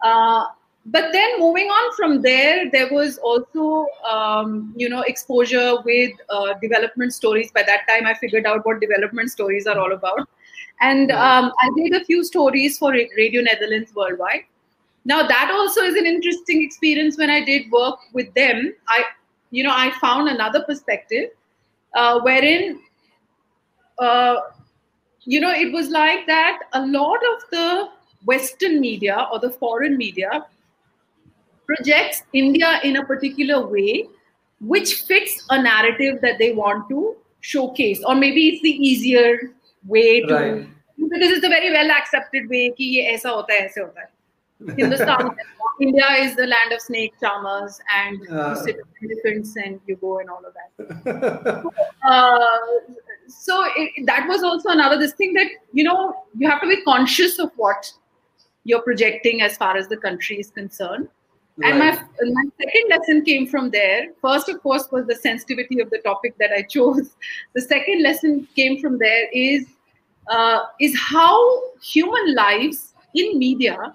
Uh, 0.03 0.45
but 0.87 1.13
then 1.13 1.39
moving 1.39 1.69
on 1.69 1.97
from 1.97 2.21
there, 2.21 2.71
there 2.71 2.93
was 2.93 3.17
also 3.19 3.87
um, 4.07 4.75
you 4.77 4.91
know 4.91 5.03
exposure 5.03 5.81
with 5.83 6.13
uh, 6.29 6.53
development 6.61 7.15
stories. 7.15 7.51
By 7.53 7.63
that 7.63 7.89
time, 7.89 8.07
I 8.07 8.13
figured 8.13 8.45
out 8.45 8.67
what 8.67 8.81
development 8.81 9.31
stories 9.31 9.67
are 9.67 9.79
all 9.79 9.93
about, 9.93 10.29
and 10.83 11.11
um, 11.13 11.51
I 11.63 11.71
did 11.77 11.95
a 11.95 12.05
few 12.05 12.25
stories 12.25 12.77
for 12.77 12.93
Radio 12.93 13.41
Netherlands 13.41 13.95
Worldwide 13.95 14.45
now 15.05 15.27
that 15.27 15.51
also 15.53 15.83
is 15.83 15.95
an 15.95 16.07
interesting 16.07 16.63
experience 16.63 17.17
when 17.19 17.31
i 17.31 17.45
did 17.45 17.71
work 17.71 17.99
with 18.13 18.33
them. 18.35 18.73
I 18.89 19.05
you 19.51 19.65
know 19.65 19.73
i 19.75 19.91
found 20.01 20.29
another 20.29 20.63
perspective 20.65 21.31
uh, 21.95 22.21
wherein 22.21 22.81
uh, 23.99 24.37
you 25.25 25.41
know 25.41 25.51
it 25.51 25.73
was 25.73 25.89
like 25.89 26.27
that 26.27 26.61
a 26.73 26.87
lot 26.87 27.19
of 27.33 27.51
the 27.51 27.89
western 28.25 28.81
media 28.81 29.27
or 29.33 29.41
the 29.41 29.51
foreign 29.51 29.97
media 29.97 30.47
projects 31.67 32.23
india 32.33 32.79
in 32.85 32.97
a 32.97 33.05
particular 33.05 33.67
way 33.67 34.07
which 34.61 35.03
fits 35.03 35.45
a 35.51 35.63
narrative 35.63 36.21
that 36.21 36.39
they 36.39 36.53
want 36.53 36.89
to 36.89 37.17
showcase. 37.41 38.03
Or 38.05 38.15
maybe 38.15 38.49
it's 38.49 38.63
the 38.63 38.71
easier 38.71 39.53
way 39.87 40.21
to 40.21 40.35
right. 40.35 40.69
because 40.97 41.31
it's 41.31 41.47
a 41.47 41.49
very 41.49 41.73
well 41.73 41.91
accepted 41.91 42.49
way 42.49 42.71
ki 42.77 42.85
ye 42.85 43.13
aisa 43.13 43.31
hota 43.31 43.55
hai 43.55 43.65
aise 43.65 43.79
hota 43.79 44.01
hai 44.01 44.09
Hindustan, 44.77 45.31
India 45.81 46.07
is 46.19 46.37
the 46.37 46.47
land 46.47 46.73
of 46.73 46.81
snake 46.81 47.15
charmers, 47.21 47.81
and 47.95 48.19
uh, 48.31 48.51
you 48.51 48.65
sit 48.65 48.77
elephants 49.03 49.57
and 49.57 49.81
you 49.87 49.97
go 49.97 50.19
and 50.19 50.29
all 50.29 50.43
of 50.45 50.55
that. 50.55 51.65
uh, 52.07 52.59
so 53.27 53.65
it, 53.77 54.07
that 54.07 54.29
was 54.29 54.43
also 54.43 54.69
another 54.71 54.99
this 54.99 55.13
thing 55.15 55.33
that 55.35 55.47
you 55.73 55.85
know 55.85 56.25
you 56.37 56.49
have 56.49 56.61
to 56.61 56.69
be 56.69 56.83
conscious 56.83 57.39
of 57.39 57.51
what 57.57 57.91
you're 58.65 58.83
projecting 58.83 59.41
as 59.41 59.57
far 59.57 59.77
as 59.77 59.89
the 59.89 59.97
country 59.97 60.39
is 60.39 60.51
concerned. 60.51 61.09
Right. 61.57 61.71
And 61.71 61.79
my 61.79 61.91
my 61.93 62.45
second 62.59 62.89
lesson 62.91 63.25
came 63.25 63.47
from 63.47 63.71
there. 63.71 64.09
First, 64.21 64.49
of 64.49 64.63
course, 64.63 64.89
was 64.93 65.07
the 65.07 65.17
sensitivity 65.17 65.81
of 65.81 65.91
the 65.91 65.99
topic 65.99 66.35
that 66.39 66.51
I 66.53 66.63
chose. 66.77 67.17
The 67.55 67.63
second 67.63 68.03
lesson 68.03 68.47
came 68.55 68.81
from 68.81 68.99
there 68.99 69.29
is 69.33 69.67
uh, 70.29 70.65
is 70.81 70.99
how 70.99 71.63
human 71.81 72.35
lives 72.35 72.95
in 73.15 73.39
media 73.39 73.95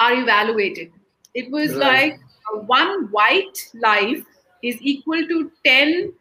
are 0.00 0.14
evaluated. 0.14 0.90
It 1.34 1.50
was 1.50 1.74
right. 1.74 2.12
like 2.12 2.20
uh, 2.52 2.60
one 2.60 3.08
white 3.10 3.68
life 3.74 4.24
is 4.62 4.76
equal 4.80 5.26
to 5.28 5.52
10 5.64 6.12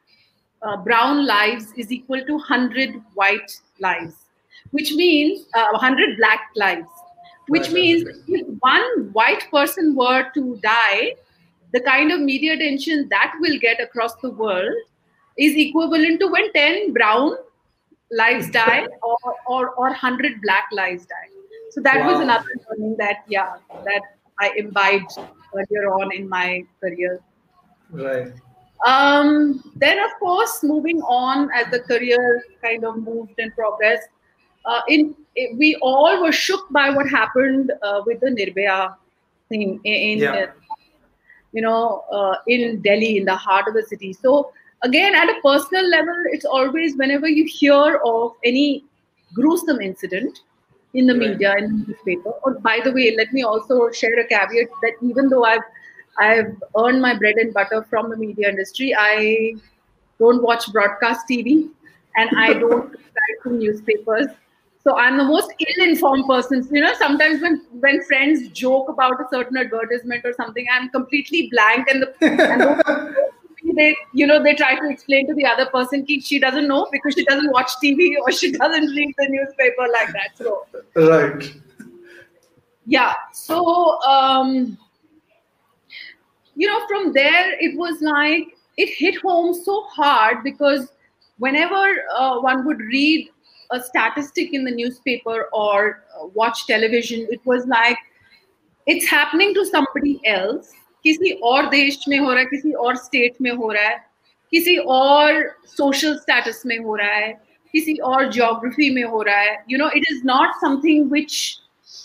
uh, 0.62 0.78
brown 0.78 1.26
lives 1.26 1.74
is 1.78 1.92
equal 1.92 2.24
to 2.26 2.34
100 2.34 3.02
white 3.14 3.52
lives, 3.80 4.16
which 4.72 4.94
means 4.94 5.46
uh, 5.56 5.70
100 5.72 6.18
black 6.18 6.50
lives, 6.56 6.88
which 7.48 7.64
right, 7.64 7.74
means 7.74 8.04
if 8.28 8.48
one 8.60 9.10
white 9.14 9.50
person 9.52 9.96
were 9.96 10.30
to 10.34 10.60
die, 10.62 11.16
the 11.72 11.80
kind 11.82 12.12
of 12.12 12.20
media 12.20 12.54
attention 12.54 13.08
that 13.10 13.34
will 13.40 13.58
get 13.60 13.80
across 13.80 14.16
the 14.16 14.32
world 14.32 14.76
is 15.38 15.56
equivalent 15.56 16.20
to 16.20 16.28
when 16.28 16.52
10 16.54 16.94
brown 16.94 17.38
lives 18.12 18.50
die 18.50 18.86
or, 19.04 19.36
or, 19.48 19.70
or 19.72 19.90
100 19.90 20.42
black 20.42 20.66
lives 20.72 21.06
die. 21.06 21.39
So 21.72 21.82
that 21.82 22.00
wow. 22.00 22.12
was 22.12 22.22
another 22.22 22.48
learning 22.70 22.96
that, 22.98 23.24
yeah, 23.28 23.56
that 23.86 24.02
I 24.40 24.52
imbibed 24.58 25.12
earlier 25.54 25.92
on 25.94 26.14
in 26.14 26.28
my 26.28 26.64
career. 26.82 27.22
Right. 27.92 28.34
Um, 28.86 29.62
then, 29.76 30.00
of 30.00 30.12
course, 30.20 30.64
moving 30.64 31.02
on 31.02 31.50
as 31.54 31.70
the 31.72 31.82
career 31.82 32.44
kind 32.64 32.86
of 32.86 32.98
moved 32.98 33.34
and 33.38 33.54
progressed, 33.54 34.08
uh, 34.66 34.82
in 34.88 35.16
it, 35.36 35.58
we 35.58 35.76
all 35.82 36.22
were 36.22 36.32
shook 36.32 36.70
by 36.72 36.90
what 36.90 37.10
happened 37.10 37.72
uh, 37.82 38.02
with 38.06 38.20
the 38.22 38.28
Nirbhaya 38.28 38.96
thing 39.50 39.80
in, 39.84 40.20
yeah. 40.20 40.32
uh, 40.32 40.48
you 41.52 41.62
know, 41.62 42.04
uh, 42.12 42.36
in 42.48 42.82
Delhi, 42.82 43.18
in 43.18 43.26
the 43.26 43.36
heart 43.36 43.68
of 43.68 43.74
the 43.74 43.84
city. 43.84 44.14
So 44.14 44.52
again, 44.84 45.16
at 45.16 45.30
a 45.30 45.40
personal 45.42 45.88
level, 45.90 46.16
it's 46.32 46.46
always 46.46 46.96
whenever 46.96 47.28
you 47.28 47.46
hear 47.46 48.00
of 48.06 48.34
any 48.44 48.86
gruesome 49.34 49.82
incident, 49.82 50.42
in 50.94 51.06
the 51.06 51.14
media 51.14 51.56
in 51.58 51.66
the 51.66 51.86
newspaper. 51.88 52.32
Or 52.44 52.56
by 52.60 52.80
the 52.84 52.92
way, 52.92 53.16
let 53.16 53.32
me 53.34 53.44
also 53.44 53.92
share 53.92 54.20
a 54.20 54.28
caveat 54.28 54.70
that 54.82 54.94
even 55.02 55.30
though 55.30 55.44
I've 55.44 55.62
I've 56.20 56.62
earned 56.78 57.02
my 57.02 57.18
bread 57.18 57.36
and 57.36 57.54
butter 57.54 57.86
from 57.90 58.10
the 58.10 58.18
media 58.18 58.50
industry. 58.50 58.94
I 58.98 59.54
don't 60.20 60.44
watch 60.44 60.72
broadcast 60.72 61.26
TV 61.30 61.70
and 62.18 62.30
I 62.38 62.54
don't 62.66 62.92
write 62.92 63.44
to 63.44 63.54
newspapers. 63.54 64.28
So 64.84 64.98
I'm 64.98 65.18
the 65.18 65.24
most 65.24 65.52
ill-informed 65.60 66.26
person. 66.28 66.68
You 66.72 66.82
know, 66.82 66.94
sometimes 66.98 67.42
when 67.42 67.62
when 67.80 68.02
friends 68.04 68.48
joke 68.50 68.90
about 68.90 69.20
a 69.20 69.26
certain 69.32 69.58
advertisement 69.58 70.26
or 70.26 70.34
something, 70.34 70.66
I'm 70.72 70.90
completely 70.90 71.50
blank, 71.52 71.90
and 71.90 72.04
the 72.04 72.14
and 72.22 72.62
the, 72.62 73.26
they 73.80 73.96
you 74.14 74.28
know 74.28 74.42
they 74.44 74.54
try 74.54 74.76
to 74.80 74.90
explain 74.90 75.28
to 75.28 75.34
the 75.36 75.46
other 75.46 75.66
person 75.68 76.06
that 76.08 76.24
she 76.24 76.40
doesn't 76.40 76.68
know 76.68 76.88
because 76.92 77.14
she 77.14 77.26
doesn't 77.26 77.52
watch 77.52 77.72
TV 77.84 78.14
or 78.22 78.32
she 78.32 78.52
doesn't 78.64 78.96
read 79.00 79.16
the 79.18 79.28
newspaper 79.30 79.88
like 79.94 80.12
that. 80.14 80.38
So 80.38 80.66
right, 80.96 81.54
yeah. 82.86 83.14
So 83.34 84.02
um, 84.02 84.78
you 86.56 86.68
know, 86.68 86.86
from 86.88 87.14
there 87.14 87.58
it 87.60 87.78
was 87.78 88.02
like 88.02 88.58
it 88.78 88.90
hit 88.90 89.22
home 89.22 89.54
so 89.54 89.84
hard 89.84 90.44
because 90.44 90.92
whenever 91.38 92.04
uh, 92.16 92.40
one 92.40 92.66
would 92.66 92.80
read 92.80 93.30
a 93.72 93.82
statistic 93.82 94.54
in 94.54 94.64
the 94.66 94.72
newspaper 94.72 95.48
or 95.54 96.04
uh, 96.20 96.28
watch 96.34 96.66
television, 96.66 97.28
it 97.30 97.40
was 97.46 97.66
like 97.68 97.98
it's 98.88 99.08
happening 99.08 99.54
to 99.54 99.66
somebody 99.66 100.20
else. 100.26 100.74
किसी 101.04 101.32
और 101.52 101.70
देश 101.70 102.04
में 102.10 102.18
हो 102.20 102.30
रहा 102.30 102.40
है 102.40 102.46
किसी 102.46 102.72
और 102.86 102.96
state 102.96 103.36
में 103.42 103.52
हो 103.52 103.72
रहा 103.72 103.84
है 103.84 103.98
किसी 104.52 104.76
और 104.98 105.44
सोशल 105.78 106.16
स्टेटस 106.18 106.62
में 106.66 106.78
हो 106.80 106.96
रहा 106.96 107.16
है 107.16 107.32
किसी 107.74 107.96
और 108.12 108.32
ज्योग्राफी 108.34 108.90
में 108.96 109.04
हो 109.04 109.22
रहा 109.22 109.40
है 109.40 109.58
you 109.70 109.78
know 109.78 109.90
it 109.96 110.06
is 110.12 110.26
not 110.26 110.56
something 110.62 111.12
which 111.12 111.42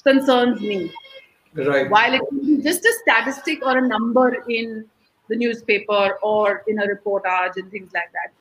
concerns 0.07 0.59
me 0.69 0.77
right 1.55 1.91
while 1.93 2.15
it 2.17 2.23
can 2.29 2.41
be 2.47 2.55
just 2.65 2.87
a 2.89 2.93
statistic 2.97 3.63
or 3.71 3.73
a 3.81 3.85
number 3.87 4.25
in 4.57 4.73
the 5.31 5.37
newspaper 5.43 6.07
or 6.31 6.43
in 6.73 6.83
a 6.85 6.87
reportage 6.91 7.57
and 7.63 7.71
things 7.75 7.97
like 7.99 8.11
that 8.17 8.33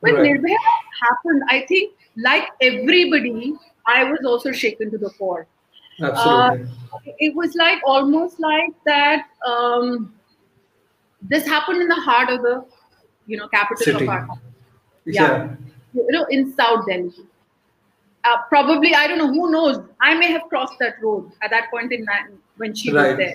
when 0.00 0.14
Right. 0.14 0.26
Nirbhaya 0.26 0.56
happened, 1.00 1.42
I 1.48 1.66
think, 1.66 1.94
like 2.16 2.44
everybody, 2.60 3.54
I 3.86 4.04
was 4.04 4.20
also 4.24 4.52
shaken 4.52 4.90
to 4.90 4.98
the 4.98 5.10
core. 5.10 5.46
Absolutely 6.00 6.68
It 7.18 7.34
was 7.34 7.54
like 7.54 7.80
almost 7.84 8.40
like 8.40 8.72
that. 8.84 9.26
Um, 9.46 10.14
this 11.22 11.46
happened 11.46 11.82
in 11.82 11.88
the 11.88 11.94
heart 11.96 12.30
of 12.30 12.42
the, 12.42 12.64
you 13.26 13.36
know, 13.36 13.48
capital 13.48 13.84
City. 13.84 14.04
of 14.04 14.08
our 14.08 14.26
country, 14.26 14.42
yeah. 15.06 15.54
you 15.94 16.06
know, 16.10 16.24
in 16.30 16.54
South 16.54 16.86
Delhi. 16.86 17.12
Uh, 18.24 18.36
probably, 18.48 18.94
I 18.94 19.06
don't 19.06 19.18
know. 19.18 19.28
Who 19.28 19.50
knows? 19.50 19.80
I 20.00 20.14
may 20.14 20.30
have 20.30 20.42
crossed 20.48 20.78
that 20.80 20.94
road 21.02 21.30
at 21.42 21.50
that 21.50 21.70
point 21.70 21.92
in 21.92 22.04
time 22.04 22.38
when 22.56 22.74
she 22.74 22.92
was 22.92 23.02
Right. 23.02 23.16
there. 23.16 23.34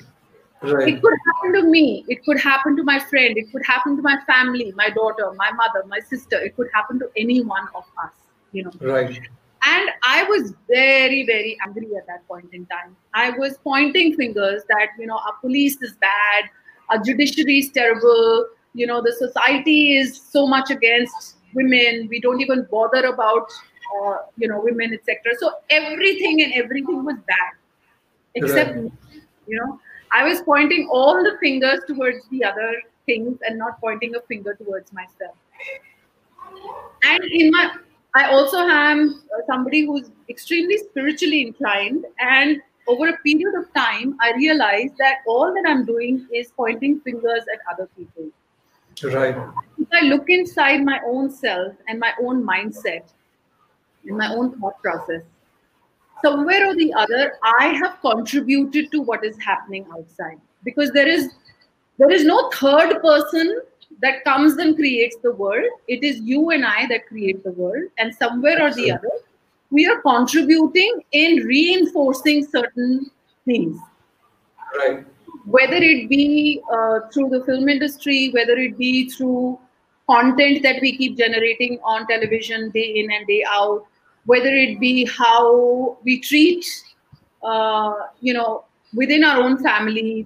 right 0.73 0.87
It 0.87 1.01
could 1.01 1.13
happen 1.27 1.61
to 1.61 1.67
me. 1.67 2.05
It 2.07 2.23
could 2.25 2.39
happen 2.39 2.75
to 2.77 2.83
my 2.83 2.99
friend. 2.99 3.37
It 3.37 3.51
could 3.51 3.65
happen 3.65 3.95
to 3.97 4.01
my 4.01 4.17
family, 4.27 4.71
my 4.75 4.89
daughter, 4.89 5.31
my 5.35 5.51
mother, 5.51 5.83
my 5.87 5.99
sister. 5.99 6.37
It 6.37 6.55
could 6.55 6.69
happen 6.73 6.99
to 6.99 7.09
any 7.17 7.43
one 7.43 7.67
of 7.75 7.85
us, 8.03 8.13
you 8.51 8.63
know. 8.63 8.71
right 8.81 9.19
And 9.65 9.89
I 10.03 10.23
was 10.23 10.53
very, 10.67 11.25
very 11.25 11.57
angry 11.65 11.95
at 11.95 12.05
that 12.07 12.27
point 12.27 12.49
in 12.51 12.65
time. 12.65 12.95
I 13.13 13.31
was 13.31 13.57
pointing 13.63 14.15
fingers 14.15 14.63
that, 14.67 14.87
you 14.99 15.07
know, 15.07 15.15
our 15.15 15.35
police 15.39 15.81
is 15.81 15.93
bad, 16.01 16.49
our 16.89 16.97
judiciary 17.01 17.59
is 17.59 17.71
terrible, 17.71 18.47
you 18.73 18.85
know, 18.87 19.01
the 19.01 19.13
society 19.13 19.97
is 19.97 20.21
so 20.21 20.47
much 20.47 20.69
against 20.69 21.37
women. 21.53 22.07
We 22.09 22.19
don't 22.19 22.41
even 22.41 22.67
bother 22.69 23.05
about, 23.05 23.47
uh, 24.01 24.17
you 24.37 24.47
know, 24.47 24.59
women, 24.61 24.93
etc. 24.93 25.17
So 25.39 25.51
everything 25.69 26.41
and 26.41 26.53
everything 26.53 27.05
was 27.05 27.15
bad, 27.27 27.53
except, 28.35 28.75
Right. 28.75 28.91
you 29.47 29.59
know, 29.59 29.79
I 30.11 30.25
was 30.25 30.41
pointing 30.41 30.89
all 30.91 31.23
the 31.23 31.37
fingers 31.39 31.79
towards 31.87 32.27
the 32.29 32.43
other 32.43 32.81
things 33.05 33.39
and 33.47 33.57
not 33.57 33.79
pointing 33.79 34.15
a 34.15 34.21
finger 34.21 34.55
towards 34.55 34.91
myself. 34.91 35.35
And 37.03 37.23
in 37.23 37.51
my, 37.51 37.75
I 38.15 38.29
also 38.29 38.57
am 38.57 39.21
uh, 39.35 39.41
somebody 39.47 39.85
who's 39.85 40.11
extremely 40.29 40.77
spiritually 40.77 41.41
inclined. 41.41 42.05
And 42.19 42.61
over 42.87 43.07
a 43.07 43.17
period 43.17 43.55
of 43.57 43.73
time, 43.73 44.17
I 44.21 44.33
realized 44.33 44.93
that 44.99 45.17
all 45.27 45.53
that 45.53 45.63
I'm 45.67 45.85
doing 45.85 46.27
is 46.33 46.51
pointing 46.55 46.99
fingers 46.99 47.43
at 47.53 47.59
other 47.71 47.89
people. 47.97 48.29
right 49.03 49.35
If 49.79 49.87
I 49.91 50.01
look 50.01 50.25
inside 50.29 50.83
my 50.83 50.99
own 51.05 51.31
self 51.31 51.73
and 51.87 51.99
my 51.99 52.13
own 52.21 52.45
mindset 52.45 53.03
and 54.05 54.17
my 54.17 54.29
own 54.33 54.59
thought 54.59 54.81
process, 54.81 55.23
somewhere 56.23 56.67
or 56.67 56.75
the 56.75 56.93
other, 56.93 57.33
I 57.43 57.67
have 57.81 57.99
contributed 58.01 58.91
to 58.91 59.01
what 59.01 59.25
is 59.25 59.37
happening 59.41 59.85
outside 59.91 60.39
because 60.63 60.91
there 60.91 61.07
is 61.07 61.29
there 61.99 62.11
is 62.11 62.25
no 62.25 62.49
third 62.49 63.01
person 63.01 63.61
that 64.01 64.23
comes 64.23 64.53
and 64.57 64.75
creates 64.75 65.17
the 65.23 65.31
world. 65.33 65.69
It 65.87 66.03
is 66.03 66.19
you 66.19 66.49
and 66.51 66.65
I 66.65 66.87
that 66.87 67.07
create 67.07 67.43
the 67.43 67.51
world, 67.51 67.89
and 67.97 68.13
somewhere 68.15 68.61
or 68.61 68.73
the 68.73 68.91
other, 68.91 69.11
we 69.71 69.87
are 69.87 70.01
contributing 70.01 71.01
in 71.11 71.37
reinforcing 71.45 72.45
certain 72.45 73.09
things. 73.45 73.79
Right. 74.77 75.05
Whether 75.45 75.75
it 75.75 76.09
be 76.09 76.61
uh, 76.71 76.99
through 77.13 77.29
the 77.29 77.43
film 77.45 77.67
industry, 77.67 78.29
whether 78.33 78.53
it 78.53 78.77
be 78.77 79.09
through 79.09 79.59
content 80.09 80.63
that 80.63 80.81
we 80.81 80.97
keep 80.97 81.17
generating 81.17 81.79
on 81.83 82.07
television 82.07 82.69
day 82.71 82.93
in 82.95 83.11
and 83.11 83.27
day 83.27 83.43
out, 83.47 83.85
whether 84.25 84.49
it 84.49 84.79
be 84.79 85.05
how 85.05 85.97
we 86.03 86.19
treat, 86.19 86.65
uh, 87.43 87.93
you 88.21 88.33
know, 88.33 88.65
within 88.93 89.23
our 89.23 89.41
own 89.41 89.61
families, 89.61 90.25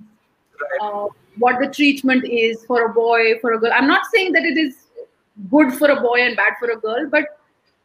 right. 0.62 0.90
uh, 0.90 1.08
what 1.40 1.60
the 1.60 1.68
treatment 1.68 2.26
is 2.26 2.64
for 2.66 2.86
a 2.86 2.94
boy, 2.94 3.40
for 3.40 3.54
a 3.54 3.60
girl. 3.60 3.72
I'm 3.74 3.88
not 3.88 4.06
saying 4.14 4.34
that 4.34 4.44
it 4.44 4.58
is 4.58 4.88
good 5.52 5.74
for 5.74 5.90
a 5.90 6.02
boy 6.02 6.22
and 6.22 6.36
bad 6.36 6.54
for 6.60 6.72
a 6.72 6.78
girl, 6.78 7.08
but 7.10 7.40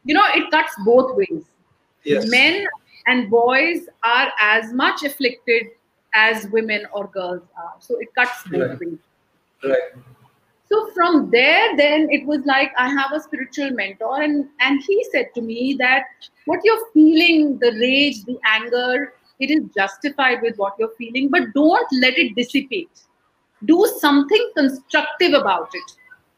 you 0.05 0.13
know, 0.13 0.25
it 0.35 0.49
cuts 0.51 0.73
both 0.85 1.15
ways 1.15 1.43
yes 2.03 2.25
men 2.29 2.65
and 3.07 3.29
boys 3.29 3.87
are 4.03 4.31
as 4.39 4.73
much 4.73 5.03
afflicted 5.03 5.67
as 6.13 6.47
women 6.47 6.85
or 6.93 7.07
girls 7.07 7.41
are. 7.57 7.75
So 7.79 7.97
it 7.99 8.13
cuts 8.15 8.43
both 8.49 8.69
Right. 8.69 8.79
ways. 8.79 8.99
right 9.63 10.03
So 10.69 10.89
from 10.93 11.29
there, 11.31 11.75
then 11.77 12.07
it 12.09 12.25
was 12.25 12.45
like 12.45 12.71
I 12.77 12.89
have 12.89 13.11
a 13.13 13.19
spiritual 13.19 13.71
mentor, 13.71 14.21
and 14.21 14.47
and 14.59 14.81
he 14.87 15.03
said 15.11 15.33
to 15.35 15.41
me 15.41 15.75
that 15.79 16.05
what 16.45 16.59
you're 16.63 16.85
feeling, 16.93 17.59
the 17.59 17.71
rage, 17.79 18.23
the 18.25 18.37
anger, 18.45 19.13
it 19.39 19.51
is 19.51 19.63
justified 19.75 20.41
with 20.41 20.57
what 20.57 20.75
you're 20.79 20.95
feeling, 20.97 21.29
but 21.29 21.53
don't 21.53 21.87
let 22.01 22.17
it 22.17 22.35
dissipate. 22.35 23.03
Do 23.63 23.85
something 23.99 24.51
constructive 24.55 25.33
about 25.33 25.69
it. 25.73 25.91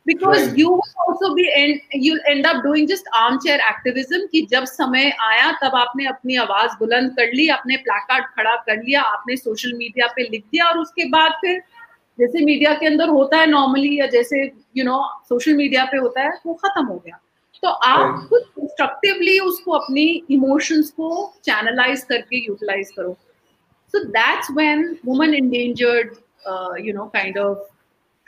Because 0.06 0.48
Right. 0.48 0.58
you 0.58 0.70
will 0.70 0.92
also 1.04 1.34
be 1.34 1.52
end, 1.52 1.82
you'll 1.92 2.20
end 2.28 2.46
up 2.46 2.64
doing 2.64 2.88
just 2.88 3.08
armchair 3.14 3.60
activism 3.68 4.28
कि 4.32 4.46
जब 4.52 4.66
समय 4.66 5.10
आया 5.28 5.52
तब 5.62 5.76
आपने 5.76 6.06
अपनी 6.08 6.36
आवाज़ 6.44 6.78
बुलंद 6.80 7.12
कर 7.20 7.34
ली 7.34 7.48
आपने 7.56 7.78
प्लाकार्ड 7.88 8.26
खड़ा 8.36 8.56
कर 8.68 8.84
लिया 8.84 9.02
आपने 9.14 9.36
सोशल 9.38 9.74
मीडिया 9.78 10.08
पे 10.16 10.28
लिख 10.30 10.44
दिया 10.52 10.66
और 10.66 10.78
उसके 10.80 11.06
बाद 11.10 11.32
फिर 11.42 11.62
जैसे 12.20 12.46
मीडिया 12.46 12.74
के 12.74 12.86
अंदर 12.86 13.10
होता 13.10 13.38
है 13.38 13.48
नॉर्मली 13.48 14.00
या 14.00 14.06
जैसे 14.08 14.44
यू 14.78 14.84
नो 14.86 15.00
सोशल 15.30 15.54
मीडिया 15.56 15.86
पे 15.92 15.98
होता 15.98 16.22
है 16.22 16.40
वो 16.46 16.54
खत्म 16.66 16.86
हो 16.86 17.02
गया 17.06 17.20
तो 17.64 17.70
आप 17.90 18.26
खुद 18.30 18.42
कंस्ट्रक्टिवली 18.60 19.40
उसको 19.40 19.72
अपनी 19.72 20.06
इमोशंस 20.32 20.92
को 21.00 21.10
चैनलाइज 21.46 22.04
करके 22.10 22.46
यूटिलाइज 22.46 22.92
करो 22.98 23.18
so 23.94 24.00
that's 24.14 24.48
when 24.52 25.00
woman 25.04 25.34
endangered 25.34 26.14
uh, 26.14 26.22
you 26.76 26.94
know 26.94 27.10
kind 27.10 27.38
of 27.38 27.58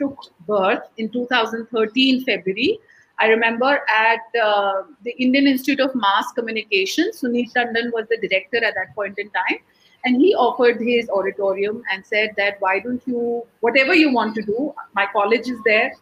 took 0.00 0.16
birth 0.46 0.82
in 0.96 1.08
2013 1.10 2.24
february 2.24 2.78
i 3.18 3.26
remember 3.26 3.80
at 3.94 4.40
uh, 4.42 4.82
the 5.04 5.14
indian 5.26 5.46
institute 5.46 5.80
of 5.80 5.94
mass 5.94 6.32
communication 6.32 7.10
sunit 7.18 7.52
tandon 7.56 7.92
was 7.92 8.06
the 8.10 8.18
director 8.26 8.64
at 8.64 8.74
that 8.74 8.94
point 8.94 9.18
in 9.18 9.30
time 9.30 9.58
and 10.04 10.20
he 10.22 10.34
offered 10.34 10.80
his 10.80 11.08
auditorium 11.10 11.82
and 11.92 12.06
said 12.06 12.34
that 12.36 12.60
why 12.60 12.78
don't 12.78 13.02
you 13.06 13.42
whatever 13.60 13.94
you 13.94 14.12
want 14.12 14.34
to 14.34 14.42
do 14.42 14.72
my 14.94 15.06
college 15.12 15.48
is 15.48 15.58
there 15.64 15.92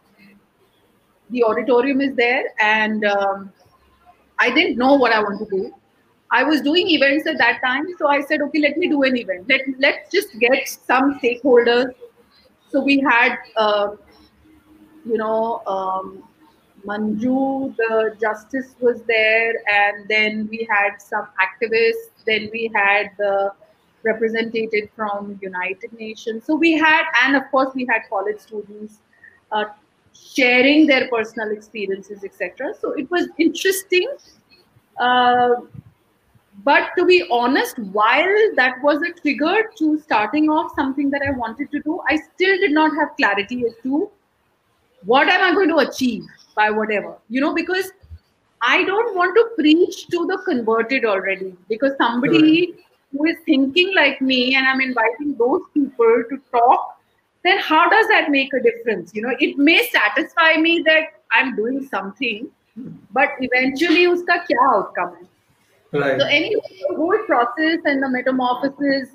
the 1.29 1.43
auditorium 1.43 2.01
is 2.01 2.15
there 2.15 2.43
and 2.59 3.05
um, 3.05 3.51
i 4.39 4.53
didn't 4.53 4.77
know 4.77 4.93
what 4.95 5.11
i 5.11 5.19
want 5.19 5.39
to 5.39 5.49
do 5.57 5.73
I 6.29 6.43
was 6.43 6.61
doing 6.61 6.89
events 6.89 7.25
at 7.25 7.37
that 7.37 7.61
time, 7.63 7.85
so 7.97 8.07
I 8.07 8.21
said, 8.21 8.41
okay, 8.41 8.59
let 8.59 8.77
me 8.77 8.89
do 8.89 9.03
an 9.03 9.15
event. 9.15 9.47
Let 9.47 9.61
let's 9.79 10.11
just 10.11 10.37
get 10.39 10.67
some 10.67 11.19
stakeholders. 11.19 11.93
So 12.69 12.81
we 12.81 12.99
had, 12.99 13.37
uh, 13.55 13.95
you 15.05 15.17
know, 15.17 15.61
um, 15.65 16.23
Manju, 16.85 17.75
the 17.75 18.15
justice 18.19 18.75
was 18.79 19.01
there, 19.03 19.53
and 19.67 20.07
then 20.07 20.47
we 20.49 20.67
had 20.69 21.01
some 21.01 21.27
activists. 21.41 22.11
Then 22.25 22.49
we 22.51 22.71
had 22.73 23.11
the 23.17 23.51
representative 24.03 24.89
from 24.95 25.39
United 25.41 25.91
Nations. 25.93 26.45
So 26.45 26.55
we 26.55 26.73
had, 26.73 27.03
and 27.23 27.35
of 27.35 27.43
course, 27.51 27.73
we 27.73 27.85
had 27.89 28.03
college 28.09 28.39
students 28.39 28.99
uh, 29.51 29.65
sharing 30.13 30.87
their 30.87 31.09
personal 31.09 31.51
experiences, 31.51 32.23
etc. 32.23 32.73
So 32.79 32.91
it 32.91 33.09
was 33.09 33.27
interesting. 33.37 34.07
Uh, 34.99 35.55
but 36.67 36.89
to 36.97 37.05
be 37.05 37.17
honest 37.31 37.79
while 37.97 38.37
that 38.55 38.81
was 38.83 39.03
a 39.09 39.11
trigger 39.19 39.55
to 39.77 39.91
starting 40.05 40.49
off 40.55 40.71
something 40.79 41.11
that 41.15 41.27
i 41.27 41.31
wanted 41.43 41.71
to 41.75 41.81
do 41.89 41.99
i 42.13 42.15
still 42.23 42.57
did 42.63 42.73
not 42.79 42.97
have 43.01 43.13
clarity 43.19 43.59
as 43.69 43.77
to 43.83 44.09
what 45.13 45.29
am 45.35 45.45
i 45.49 45.53
going 45.59 45.69
to 45.75 45.77
achieve 45.83 46.25
by 46.55 46.69
whatever 46.79 47.13
you 47.29 47.41
know 47.45 47.53
because 47.53 47.91
i 48.73 48.83
don't 48.89 49.15
want 49.15 49.39
to 49.39 49.45
preach 49.61 50.01
to 50.15 50.25
the 50.31 50.37
converted 50.49 51.05
already 51.13 51.55
because 51.69 51.97
somebody 52.03 52.41
Right. 52.41 52.83
who 53.11 53.25
is 53.31 53.37
thinking 53.45 53.93
like 53.95 54.21
me 54.33 54.39
and 54.55 54.67
i'm 54.67 54.81
inviting 54.87 55.35
those 55.45 55.67
people 55.73 56.23
to 56.31 56.41
talk 56.57 56.93
then 57.43 57.59
how 57.59 57.87
does 57.89 58.07
that 58.09 58.29
make 58.29 58.53
a 58.53 58.59
difference? 58.61 59.13
You 59.15 59.21
know 59.21 59.33
it 59.39 59.57
may 59.57 59.87
satisfy 59.87 60.55
me 60.63 60.83
that 60.87 61.21
i'm 61.31 61.55
doing 61.55 61.87
something 61.91 62.49
hmm. 62.73 62.89
but 63.19 63.29
eventually 63.49 64.05
uska 64.13 64.39
kya 64.49 64.67
outcome 64.73 65.13
hai 65.19 65.27
Right. 65.96 66.18
so 66.20 66.26
anyway, 66.26 66.60
the 66.88 66.96
whole 66.96 67.18
process 67.26 67.80
and 67.84 68.02
the 68.02 68.08
metamorphosis 68.08 69.10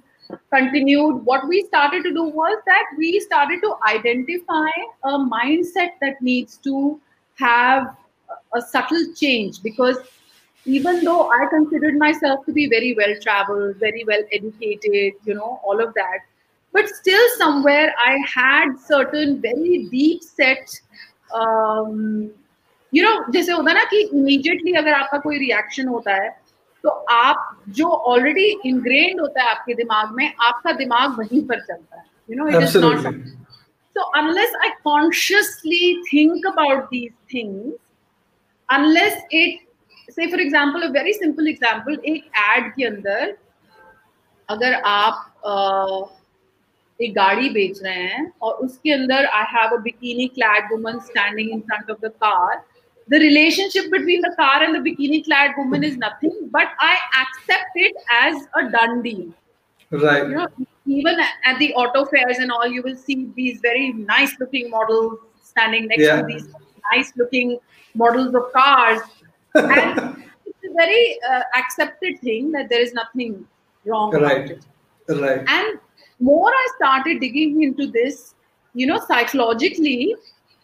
continued. 0.54 1.26
What 1.26 1.48
we 1.48 1.64
started 1.66 2.04
to 2.04 2.14
do 2.14 2.24
was 2.26 2.58
that 2.66 2.84
we 2.98 3.20
started 3.20 3.62
to 3.62 3.76
identify 3.88 4.70
a 5.04 5.18
mindset 5.18 5.92
that 6.02 6.22
needs 6.22 6.58
to 6.58 7.00
have 7.36 7.96
a- 8.30 8.58
a 8.58 8.62
subtle 8.62 9.06
change 9.16 9.64
because 9.64 9.98
even 10.66 11.04
though 11.04 11.30
I 11.32 11.46
considered 11.50 11.98
myself 11.98 12.46
to 12.46 12.52
be 12.52 12.68
very 12.68 12.94
well 12.94 13.16
traveled, 13.22 13.78
very 13.78 14.04
well 14.04 14.22
educated, 14.32 15.14
you 15.26 15.34
know, 15.34 15.60
all 15.64 15.82
of 15.82 15.94
that, 15.94 16.20
but 16.74 16.90
still 16.90 17.30
somewhere 17.38 17.94
I 18.06 18.18
had 18.36 18.78
certain 18.78 19.40
very 19.42 19.88
deep 19.92 20.24
set 20.24 20.80
um, 21.34 22.30
you 22.94 23.04
know 23.04 23.32
जैसे 23.32 23.52
होता 23.52 23.70
है 23.70 23.76
ना 23.78 23.84
कि 23.84 24.02
immediately 24.02 24.74
अगर 24.82 24.94
आपका 24.94 25.18
कोई 25.18 25.38
reaction 25.40 25.88
होता 25.88 26.14
है 26.14 26.30
तो 26.85 26.89
आप 27.15 27.57
जो 27.79 27.89
ऑलरेडी 28.13 28.47
इनग्रेन 28.67 29.21
होता 29.21 29.43
है 29.43 29.51
आपके 29.51 29.75
दिमाग 29.75 30.13
में 30.17 30.33
आपका 30.47 30.73
दिमाग 30.81 31.19
वहीं 31.19 31.45
पर 31.49 31.61
चलता 31.61 31.97
है। 31.99 32.05
You 32.31 32.37
know 32.37 32.49
it 32.49 32.63
is 32.63 32.79
not 32.79 33.15
so 33.97 34.05
unless 34.19 34.55
i 34.67 34.69
consciously 34.87 35.81
think 36.11 36.47
about 36.51 36.85
these 36.93 37.11
things 37.33 37.73
unless 38.69 39.19
it 39.41 39.59
say 40.17 40.29
for 40.35 40.39
example 40.45 40.87
a 40.87 40.89
very 40.95 41.13
simple 41.19 41.51
एक 41.51 42.31
एड 42.45 42.71
के 42.77 42.85
अंदर 42.87 43.37
अगर 44.49 44.75
आप 44.93 45.15
अ, 45.45 45.55
एक 47.01 47.15
गाड़ी 47.15 47.49
बेच 47.51 47.83
रहे 47.83 48.03
हैं 48.15 48.31
और 48.43 48.55
उसके 48.65 48.93
अंदर 48.93 49.27
I 49.41 49.45
have 49.53 49.77
a 49.77 49.81
bikini 49.83 50.27
clad 50.39 50.73
woman 50.73 50.99
standing 51.11 51.51
in 51.51 51.61
front 51.71 51.91
of 51.91 52.07
the 52.07 52.11
car 52.25 52.65
the 53.09 53.19
relationship 53.19 53.91
between 53.91 54.21
the 54.21 54.35
car 54.39 54.63
and 54.63 54.75
the 54.75 54.81
bikini 54.91 55.25
clad 55.25 55.53
woman 55.59 55.85
is 55.85 55.97
nothing 55.97 56.35
but 56.51 56.69
i 56.79 56.97
accept 57.23 57.71
it 57.75 57.95
as 58.11 58.37
a 58.61 58.71
done 58.71 59.03
deal 59.03 59.25
Right. 59.91 60.27
you 60.29 60.35
know 60.37 60.47
even 60.87 61.19
at 61.45 61.59
the 61.59 61.73
auto 61.75 62.05
fairs 62.07 62.39
and 62.39 62.51
all 62.51 62.67
you 62.67 62.83
will 62.83 62.97
see 62.97 63.31
these 63.37 63.61
very 63.61 63.93
nice 63.93 64.35
looking 64.41 64.71
models 64.71 65.19
standing 65.43 65.87
next 65.89 66.03
Yeah. 66.03 66.21
to 66.23 66.27
these 66.27 66.47
nice 66.93 67.13
looking 67.17 67.59
models 67.95 68.35
of 68.35 68.51
cars 68.53 69.01
and 69.55 70.25
it's 70.47 70.65
a 70.71 70.73
very 70.75 71.19
uh, 71.31 71.43
accepted 71.57 72.19
thing 72.21 72.53
that 72.53 72.69
there 72.71 72.81
is 72.81 72.95
nothing 72.95 73.47
wrong 73.85 74.15
about 74.15 74.31
Right. 74.31 74.51
it 74.51 74.65
Right. 75.21 75.45
and 75.47 75.79
more 76.21 76.51
i 76.63 76.69
started 76.77 77.21
digging 77.21 77.63
into 77.63 77.87
this 77.99 78.35
you 78.75 78.87
know 78.87 78.99
psychologically 79.07 80.17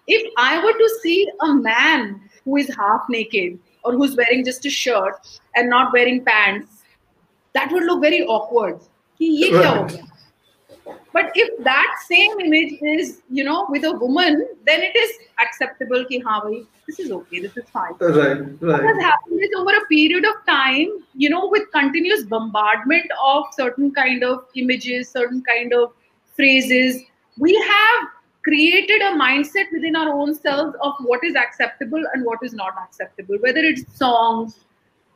if 0.08 0.32
I 0.36 0.64
were 0.64 0.72
to 0.72 0.90
see 1.02 1.30
a 1.42 1.54
man 1.54 2.20
who 2.44 2.56
is 2.56 2.74
half 2.74 3.02
naked 3.08 3.58
or 3.84 3.92
who's 3.92 4.16
wearing 4.16 4.44
just 4.44 4.66
a 4.66 4.70
shirt 4.70 5.14
and 5.54 5.70
not 5.70 5.92
wearing 5.92 6.24
pants, 6.24 6.82
that 7.54 7.70
would 7.70 7.84
look 7.84 8.00
very 8.00 8.22
awkward. 8.24 8.80
Right. 9.20 10.02
But 11.12 11.32
if 11.34 11.64
that 11.64 11.94
same 12.06 12.40
image 12.40 12.78
is, 12.80 13.22
you 13.30 13.44
know, 13.44 13.66
with 13.68 13.84
a 13.84 13.92
woman, 13.92 14.46
then 14.64 14.82
it 14.82 14.96
is 14.96 15.10
acceptable. 15.40 16.04
Ki, 16.06 16.20
ha, 16.20 16.40
bhai, 16.40 16.64
this 16.86 16.98
is 16.98 17.10
okay. 17.10 17.40
This 17.40 17.56
is 17.56 17.64
fine. 17.70 17.92
Right, 18.00 18.38
right. 18.38 18.60
What 18.60 18.82
has 18.82 19.02
happened 19.02 19.40
is 19.42 19.50
over 19.58 19.76
a 19.76 19.84
period 19.86 20.24
of 20.24 20.34
time, 20.46 21.04
you 21.14 21.28
know, 21.28 21.48
with 21.48 21.70
continuous 21.72 22.22
bombardment 22.24 23.10
of 23.22 23.44
certain 23.52 23.92
kind 23.92 24.24
of 24.24 24.44
images, 24.54 25.10
certain 25.10 25.42
kind 25.42 25.74
of 25.74 25.92
phrases, 26.36 27.02
we 27.38 27.54
have 27.54 28.08
created 28.48 29.02
a 29.08 29.12
mindset 29.22 29.72
within 29.78 29.96
our 30.02 30.12
own 30.20 30.34
selves 30.34 30.76
of 30.90 30.94
what 31.12 31.24
is 31.30 31.34
acceptable 31.44 32.02
and 32.12 32.24
what 32.24 32.38
is 32.42 32.54
not 32.64 32.74
acceptable, 32.84 33.36
whether 33.46 33.60
it's 33.60 33.84
songs, 33.96 34.60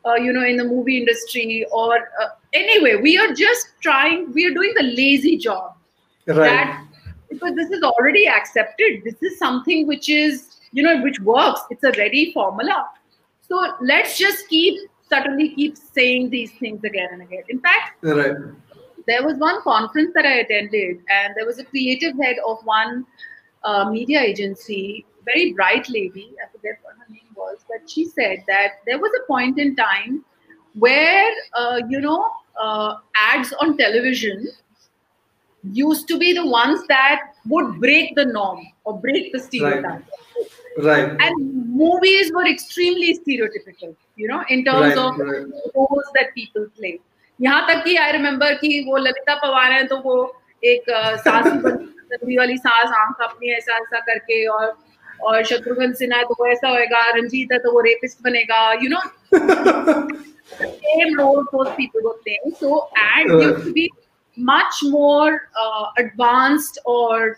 uh, 0.07 0.15
you 0.15 0.33
know, 0.33 0.45
in 0.45 0.57
the 0.57 0.65
movie 0.65 0.99
industry 0.99 1.65
or 1.73 1.97
uh, 2.23 2.29
anyway, 2.53 2.97
we 3.11 3.19
are 3.19 3.33
just 3.35 3.69
trying, 3.81 4.33
we 4.33 4.47
are 4.47 4.55
doing 4.55 4.75
the 4.77 4.85
lazy 5.03 5.37
job 5.39 5.75
Right. 6.27 6.37
that 6.37 6.85
because 7.31 7.55
this 7.57 7.71
is 7.71 7.83
already 7.83 8.29
accepted 8.29 9.03
this 9.05 9.21
is 9.23 9.39
something 9.39 9.89
which 9.89 10.09
is 10.09 10.61
you 10.73 10.83
know 10.85 11.03
which 11.03 11.19
works 11.21 11.63
it's 11.71 11.83
a 11.83 11.91
ready 11.99 12.33
formula 12.33 12.77
so 13.49 13.61
let's 13.81 14.17
just 14.17 14.47
keep 14.49 14.79
suddenly 15.09 15.49
keep 15.57 15.77
saying 15.77 16.31
these 16.31 16.53
things 16.61 16.85
again 16.85 17.09
and 17.13 17.23
again 17.23 17.43
in 17.49 17.59
fact 17.59 17.97
Right. 18.03 18.37
There 19.07 19.25
was 19.25 19.37
one 19.39 19.61
conference 19.63 20.13
that 20.15 20.27
i 20.27 20.35
attended 20.45 20.99
and 21.09 21.35
there 21.37 21.47
was 21.47 21.59
a 21.59 21.65
creative 21.65 22.15
head 22.21 22.37
of 22.47 22.59
one 22.65 23.05
uh, 23.65 23.91
media 23.91 24.21
agency 24.21 25.05
very 25.25 25.53
bright 25.53 25.89
lady 25.89 26.35
i 26.45 26.51
forget 26.51 26.79
what 26.83 26.95
her 26.97 27.13
name 27.13 27.33
was 27.37 27.59
but 27.69 27.89
she 27.89 28.05
said 28.05 28.43
that 28.47 28.83
there 28.87 28.99
was 28.99 29.11
a 29.23 29.27
point 29.27 29.59
in 29.59 29.75
time 29.77 30.25
where 30.75 31.31
uh, 31.55 31.81
you 31.89 32.01
know 32.01 32.31
uh, 32.61 32.97
ads 33.17 33.53
on 33.61 33.77
television 33.77 34.49
used 35.71 36.09
to 36.09 36.19
be 36.19 36.33
the 36.33 36.47
ones 36.47 36.81
that 36.89 37.21
would 37.47 37.81
break 37.81 38.15
the 38.17 38.25
norm 38.25 38.67
or 38.85 38.99
break 38.99 39.33
the 39.33 39.39
stereotype. 39.39 40.05
Right. 40.79 41.15
And 41.21 41.69
movies 41.69 42.33
were 42.35 42.47
extremely 42.47 43.19
stereotypical, 43.19 43.95
you 44.17 44.29
know, 44.29 44.43
in 44.49 44.65
terms 44.65 44.97
Right, 44.97 44.99
of 44.99 45.19
right. 45.19 45.47
roles 45.75 46.05
that 46.15 46.35
people 46.35 46.67
play. 46.77 47.01
यहाँ 47.41 47.67
तक 47.69 47.83
कि 47.85 47.97
I 47.97 48.13
remember 48.13 48.55
कि 48.55 48.85
वो 48.89 48.97
ललिता 48.97 49.35
पवार 49.37 49.73
है 49.73 49.87
तो 49.87 49.97
वो 49.99 50.17
एक 50.65 50.91
सास 51.19 51.47
बनी 51.55 52.37
वाली 52.37 52.57
सास 52.59 52.93
आँख 52.97 53.23
अपनी 53.23 53.53
ऐसा 53.53 53.77
ऐसा 53.77 54.01
करके 54.01 54.47
और 54.47 54.75
और 55.23 55.45
शत्रुघ्न 55.45 55.93
सिन्हा 55.93 56.19
है 56.19 56.25
तो 56.25 56.35
वो 56.39 56.47
ऐसा 56.47 56.69
होएगा 56.69 57.01
रंजीत 57.17 57.53
है 57.53 57.59
तो 57.59 57.73
वो 57.73 57.81
रेपिस्ट 57.81 58.23
बनेगा 58.25 58.61
you 58.73 58.91
know 58.91 59.01
much 64.39 64.81
more 64.85 65.35
advanced 66.01 66.79
और 66.87 67.35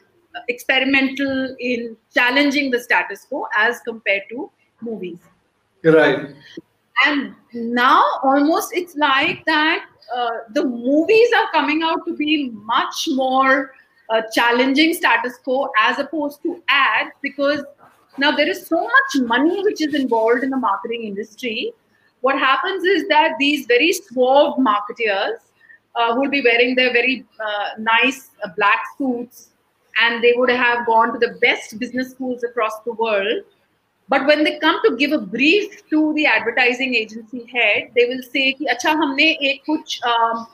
experimental 0.48 1.56
in 1.62 1.94
challenging 2.14 2.72
the 2.74 2.78
status 2.80 3.26
quo 3.30 3.48
as 3.58 3.78
compare 3.86 4.26
to 4.30 4.50
movies 4.82 5.88
right 5.88 6.62
And 7.06 7.34
now 7.52 8.02
almost 8.22 8.70
it's 8.74 8.94
like 8.96 9.44
that 9.46 9.86
uh, 10.14 10.30
the 10.52 10.64
movies 10.64 11.28
are 11.36 11.50
coming 11.52 11.82
out 11.82 12.00
to 12.06 12.14
be 12.14 12.50
much 12.50 13.08
more 13.12 13.72
uh, 14.10 14.22
challenging 14.32 14.94
status 14.94 15.38
quo 15.42 15.70
as 15.78 15.98
opposed 15.98 16.42
to 16.42 16.62
ads 16.68 17.10
because 17.22 17.64
now 18.18 18.30
there 18.30 18.48
is 18.48 18.66
so 18.66 18.80
much 18.80 19.26
money 19.26 19.62
which 19.64 19.82
is 19.82 19.94
involved 19.94 20.44
in 20.44 20.50
the 20.50 20.56
marketing 20.56 21.04
industry. 21.04 21.72
What 22.20 22.38
happens 22.38 22.84
is 22.84 23.08
that 23.08 23.32
these 23.38 23.66
very 23.66 23.92
suave 23.92 24.54
marketeers 24.56 25.38
uh, 25.96 26.14
would 26.16 26.30
be 26.30 26.42
wearing 26.42 26.74
their 26.74 26.92
very 26.92 27.24
uh, 27.40 27.68
nice 27.78 28.30
uh, 28.44 28.48
black 28.56 28.80
suits 28.96 29.50
and 30.00 30.22
they 30.22 30.32
would 30.36 30.50
have 30.50 30.86
gone 30.86 31.12
to 31.12 31.18
the 31.18 31.38
best 31.40 31.78
business 31.78 32.10
schools 32.10 32.42
across 32.42 32.80
the 32.84 32.92
world 32.92 33.44
but 34.08 34.26
when 34.26 34.44
they 34.44 34.58
come 34.58 34.80
to 34.84 34.96
give 34.96 35.12
a 35.12 35.18
brief 35.18 35.82
to 35.90 36.12
the 36.14 36.26
advertising 36.26 36.94
agency 36.94 37.46
head 37.52 37.88
they 37.96 38.06
will 38.08 38.22
say 38.22 38.52
कि 38.52 38.64
अच्छा 38.64 38.92
हमने 38.92 39.30
एक 39.50 39.62
कुछ 39.66 40.00
um, 40.02 40.44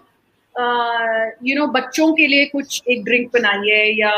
uh, 0.54 1.24
you 1.42 1.56
know 1.58 1.66
बच्चों 1.72 2.12
के 2.12 2.26
लिए 2.26 2.44
कुछ 2.44 2.82
एक 2.88 3.04
ड्रिंक 3.04 3.32
बनाई 3.32 3.68
है 3.68 3.98
या 3.98 4.14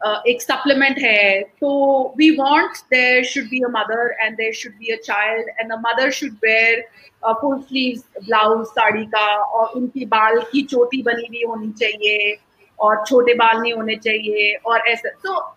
uh, 0.00 0.26
एक 0.26 0.42
सप्लीमेंट 0.42 0.98
है 0.98 1.40
तो 1.40 1.70
we 2.16 2.30
want 2.30 2.76
there 2.90 3.24
should 3.24 3.44
be 3.44 3.60
a 3.60 3.68
mother 3.68 4.16
and 4.20 4.36
there 4.36 4.52
should 4.52 4.72
be 4.72 4.92
a 4.92 4.96
child 4.96 5.48
and 5.48 5.72
the 5.72 5.82
mother 5.86 6.10
should 6.10 6.32
wear 6.44 6.86
full 7.40 7.60
sleeve 7.62 8.20
blouse 8.24 8.66
sari 8.66 9.04
का 9.06 9.26
और 9.36 9.68
उनकी 9.68 10.04
बाल 10.04 10.40
की 10.52 10.62
चोटी 10.62 11.02
बनी 11.02 11.26
हुई 11.26 11.44
होनी 11.48 11.72
चाहिए 11.72 12.36
और 12.78 13.04
छोटे 13.06 13.34
बाल 13.34 13.60
नहीं 13.60 13.72
होने 13.72 13.96
चाहिए 13.96 14.54
और 14.66 14.80
ऐसा. 14.80 15.08
तो 15.08 15.56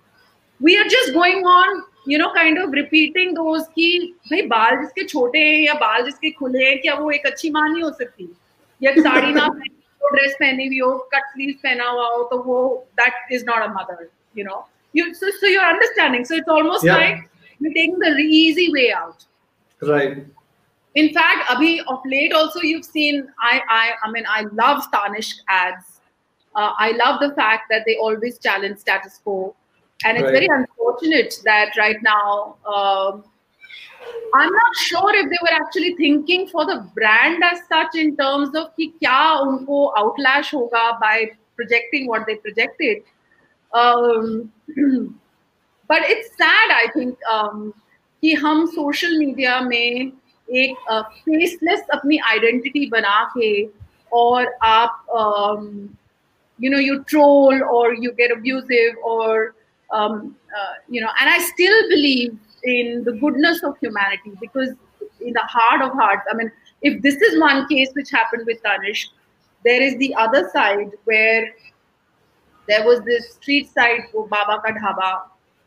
We 0.59 0.77
are 0.77 0.87
just 0.87 1.13
going 1.13 1.45
on, 1.45 1.83
you 2.05 2.17
know, 2.17 2.33
kind 2.33 2.57
of 2.57 2.71
repeating 2.71 3.33
those 3.33 3.67
कि 3.75 3.89
भाई 4.29 4.41
बाल 4.47 4.75
जिसके 4.81 5.03
छोटे 5.07 5.39
हैं 5.39 5.59
या 5.65 5.73
बाल 5.83 6.05
जिसके 6.05 6.31
खुले 6.39 6.65
हैं 6.65 6.77
क्या 6.81 6.93
वो 6.95 7.11
एक 7.11 7.25
अच्छी 7.27 7.49
माँ 7.51 7.67
नहीं 7.69 7.83
हो 7.83 7.91
you 14.93 15.13
so, 15.13 15.27
so 15.39 15.45
you're 15.47 15.65
understanding. 15.65 16.25
So 16.25 16.35
it's 16.35 16.47
almost 16.47 16.83
like 16.85 17.29
you're 17.59 17.73
taking 17.73 17.99
the 17.99 18.11
easy 18.17 18.71
way 18.71 18.91
out. 18.91 19.25
Right. 19.81 20.25
In 20.95 21.13
fact 21.13 21.47
abhi 21.49 21.81
of 21.87 21.99
late 22.05 22.33
also 22.33 22.61
you've 22.61 22.85
seen 22.85 23.27
i 23.39 23.61
i 23.69 23.91
i 24.03 24.11
mean 24.11 24.25
i 24.27 24.41
love 24.61 24.83
Tanishq 24.91 25.35
ads. 25.47 25.93
Uh, 26.55 26.71
I 26.79 26.91
love 26.93 27.19
the 27.19 27.35
fact 27.35 27.65
that 27.69 27.83
they 27.85 27.97
always 27.97 28.39
challenge 28.39 28.79
status 28.79 29.19
quo 29.23 29.55
and 30.04 30.18
it's 30.18 30.24
Right. 30.24 30.32
very 30.32 30.48
unfortunate 30.50 31.40
that 31.44 31.76
right 31.76 32.02
now. 32.02 32.56
Um, 32.66 33.24
I'm 34.34 34.50
not 34.50 34.76
sure 34.76 35.14
if 35.14 35.28
they 35.30 35.38
were 35.42 35.52
actually 35.52 35.94
thinking 35.94 36.48
for 36.48 36.64
the 36.64 36.88
brand 36.94 37.42
as 37.44 37.60
such 37.68 37.94
in 37.94 38.16
terms 38.16 38.54
of 38.56 38.70
कि 38.78 38.86
क्या 38.98 39.20
उनको 39.42 39.82
outlash 39.98 40.52
होगा 40.54 41.00
by 41.00 41.30
projecting 41.56 42.08
what 42.08 42.26
they 42.26 42.36
projected. 42.36 43.02
Um, 43.74 44.52
but 45.88 46.02
it's 46.02 46.36
sad, 46.36 46.70
I 46.70 46.88
think, 46.96 47.18
um, 47.30 47.72
कि 48.22 48.34
हम 48.40 48.66
social 48.74 49.16
media 49.18 49.60
में 49.62 50.12
एक 50.50 50.76
uh, 50.90 51.02
faceless 51.28 51.86
अपनी 51.94 52.18
identity 52.34 52.88
बना 52.90 53.24
के 53.36 53.52
और 54.12 54.54
आप 54.62 55.04
um, 55.14 55.96
you 56.58 56.70
know 56.70 56.78
you 56.78 57.02
troll 57.04 57.62
or 57.62 57.94
you 57.94 58.12
get 58.12 58.30
abusive 58.30 58.96
or 59.04 59.54
um, 59.91 60.35
uh, 60.57 60.73
you 60.89 61.01
know 61.01 61.09
and 61.19 61.29
i 61.29 61.39
still 61.39 61.89
believe 61.89 62.37
in 62.63 63.03
the 63.05 63.13
goodness 63.13 63.63
of 63.63 63.77
humanity 63.79 64.31
because 64.41 64.69
in 65.21 65.33
the 65.33 65.47
heart 65.55 65.81
of 65.81 65.91
hearts 65.93 66.23
i 66.31 66.35
mean 66.35 66.51
if 66.81 67.01
this 67.01 67.15
is 67.15 67.39
one 67.39 67.67
case 67.67 67.89
which 67.93 68.11
happened 68.11 68.45
with 68.45 68.61
Tanishq, 68.61 69.07
there 69.65 69.81
is 69.81 69.97
the 69.97 70.13
other 70.15 70.49
side 70.53 70.91
where 71.05 71.53
there 72.67 72.85
was 72.85 73.01
this 73.01 73.33
street 73.33 73.69
side 73.73 74.01
wo 74.13 74.27
baba 74.27 74.61
ka 74.61 74.71
dhaba 74.79 75.09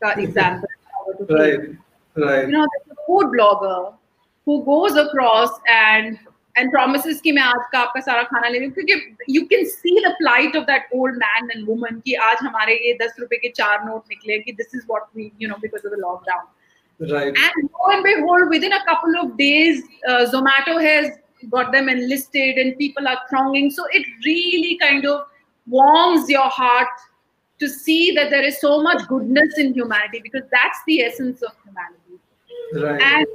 ka 0.01 0.11
example 0.21 0.69
Right. 1.29 1.59
Right. 2.15 2.47
you 2.47 2.53
know 2.53 2.65
there's 2.71 2.97
a 2.97 2.99
food 3.07 3.27
blogger 3.35 3.93
who 4.45 4.63
goes 4.65 4.95
across 4.95 5.49
and 5.67 6.17
and 6.58 6.72
promises 6.72 7.20
कि 7.20 7.32
मैं 7.32 7.42
आज 7.42 7.64
का 7.72 7.78
आपका 7.78 8.00
सारा 8.00 8.22
खाना 8.32 8.48
ले 8.48 8.58
लूं 8.60 8.70
क्योंकि 8.76 9.16
you 9.36 9.46
can 9.48 9.64
see 9.70 9.94
the 10.04 10.12
plight 10.20 10.54
of 10.60 10.66
that 10.66 10.92
old 10.98 11.18
man 11.22 11.50
and 11.54 11.66
woman 11.72 12.00
कि 12.06 12.14
आज 12.28 12.38
हमारे 12.42 12.74
ये 12.86 12.92
दस 13.02 13.16
रुपए 13.20 13.36
के 13.42 13.48
चार 13.58 13.84
नोट 13.84 14.14
निकले 14.14 14.38
कि 14.46 14.56
this 14.60 14.74
is 14.78 14.86
what 14.92 15.08
we 15.14 15.32
you 15.44 15.48
know 15.52 15.58
because 15.66 15.84
of 15.84 15.96
the 15.96 16.02
lockdown 16.04 16.46
Right. 17.00 17.36
and 17.46 17.68
lo 17.72 17.90
and 17.94 18.02
behold 18.04 18.48
within 18.48 18.72
a 18.72 18.82
couple 18.84 19.16
of 19.22 19.36
days 19.38 19.82
uh, 20.08 20.24
Zomato 20.34 20.76
has 20.82 21.10
got 21.50 21.70
them 21.72 21.90
enlisted 21.94 22.56
and 22.62 22.78
people 22.78 23.06
are 23.10 23.18
thronging 23.28 23.70
so 23.70 23.84
it 23.98 24.06
really 24.24 24.78
kind 24.84 25.04
of 25.04 25.26
warms 25.66 26.30
your 26.30 26.48
heart 26.60 27.04
to 27.60 27.68
see 27.68 28.14
that 28.20 28.30
there 28.30 28.42
is 28.52 28.58
so 28.62 28.82
much 28.86 29.06
goodness 29.08 29.58
in 29.58 29.74
humanity 29.74 30.22
because 30.22 30.48
that's 30.50 30.80
the 30.86 31.02
essence 31.02 31.42
of 31.42 31.52
humanity 31.66 32.18
Right. 32.86 33.02
and 33.02 33.26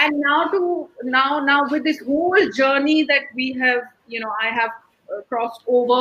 and 0.00 0.20
now 0.20 0.44
to 0.54 0.88
now 1.02 1.40
now 1.44 1.60
with 1.70 1.84
this 1.84 2.00
whole 2.08 2.50
journey 2.56 3.02
that 3.04 3.30
we 3.34 3.52
have 3.52 3.82
you 4.06 4.20
know 4.20 4.32
i 4.40 4.48
have 4.58 4.70
uh, 5.12 5.20
crossed 5.28 5.62
over 5.66 6.00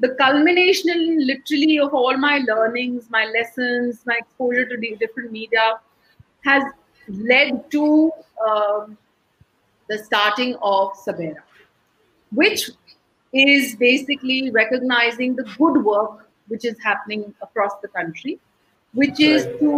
the 0.00 0.10
culmination 0.20 1.02
literally 1.26 1.78
of 1.78 1.94
all 2.00 2.16
my 2.24 2.38
learnings 2.50 3.08
my 3.16 3.24
lessons 3.36 4.00
my 4.12 4.16
exposure 4.22 4.66
to 4.72 4.76
the 4.84 4.96
different 5.04 5.30
media 5.30 5.66
has 6.44 6.64
led 7.08 7.70
to 7.70 8.10
um, 8.48 8.98
the 9.88 9.98
starting 10.08 10.54
of 10.72 10.92
sabera 11.04 11.42
which 12.42 12.70
is 13.32 13.76
basically 13.76 14.50
recognizing 14.50 15.36
the 15.36 15.46
good 15.58 15.84
work 15.84 16.28
which 16.48 16.64
is 16.64 16.76
happening 16.88 17.24
across 17.48 17.78
the 17.82 17.88
country 18.00 18.38
which 19.00 19.20
is 19.20 19.46
to 19.60 19.70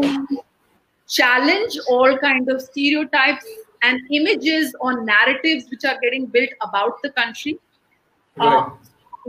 challenge 1.09 1.79
all 1.89 2.17
kind 2.19 2.49
of 2.49 2.61
stereotypes 2.61 3.45
and 3.83 4.01
images 4.11 4.75
or 4.81 5.05
narratives 5.05 5.67
which 5.71 5.85
are 5.85 5.99
getting 6.01 6.27
built 6.27 6.51
about 6.63 7.03
the 7.03 7.11
country. 7.11 7.59
Right. 8.37 8.47
Uh, 8.47 8.71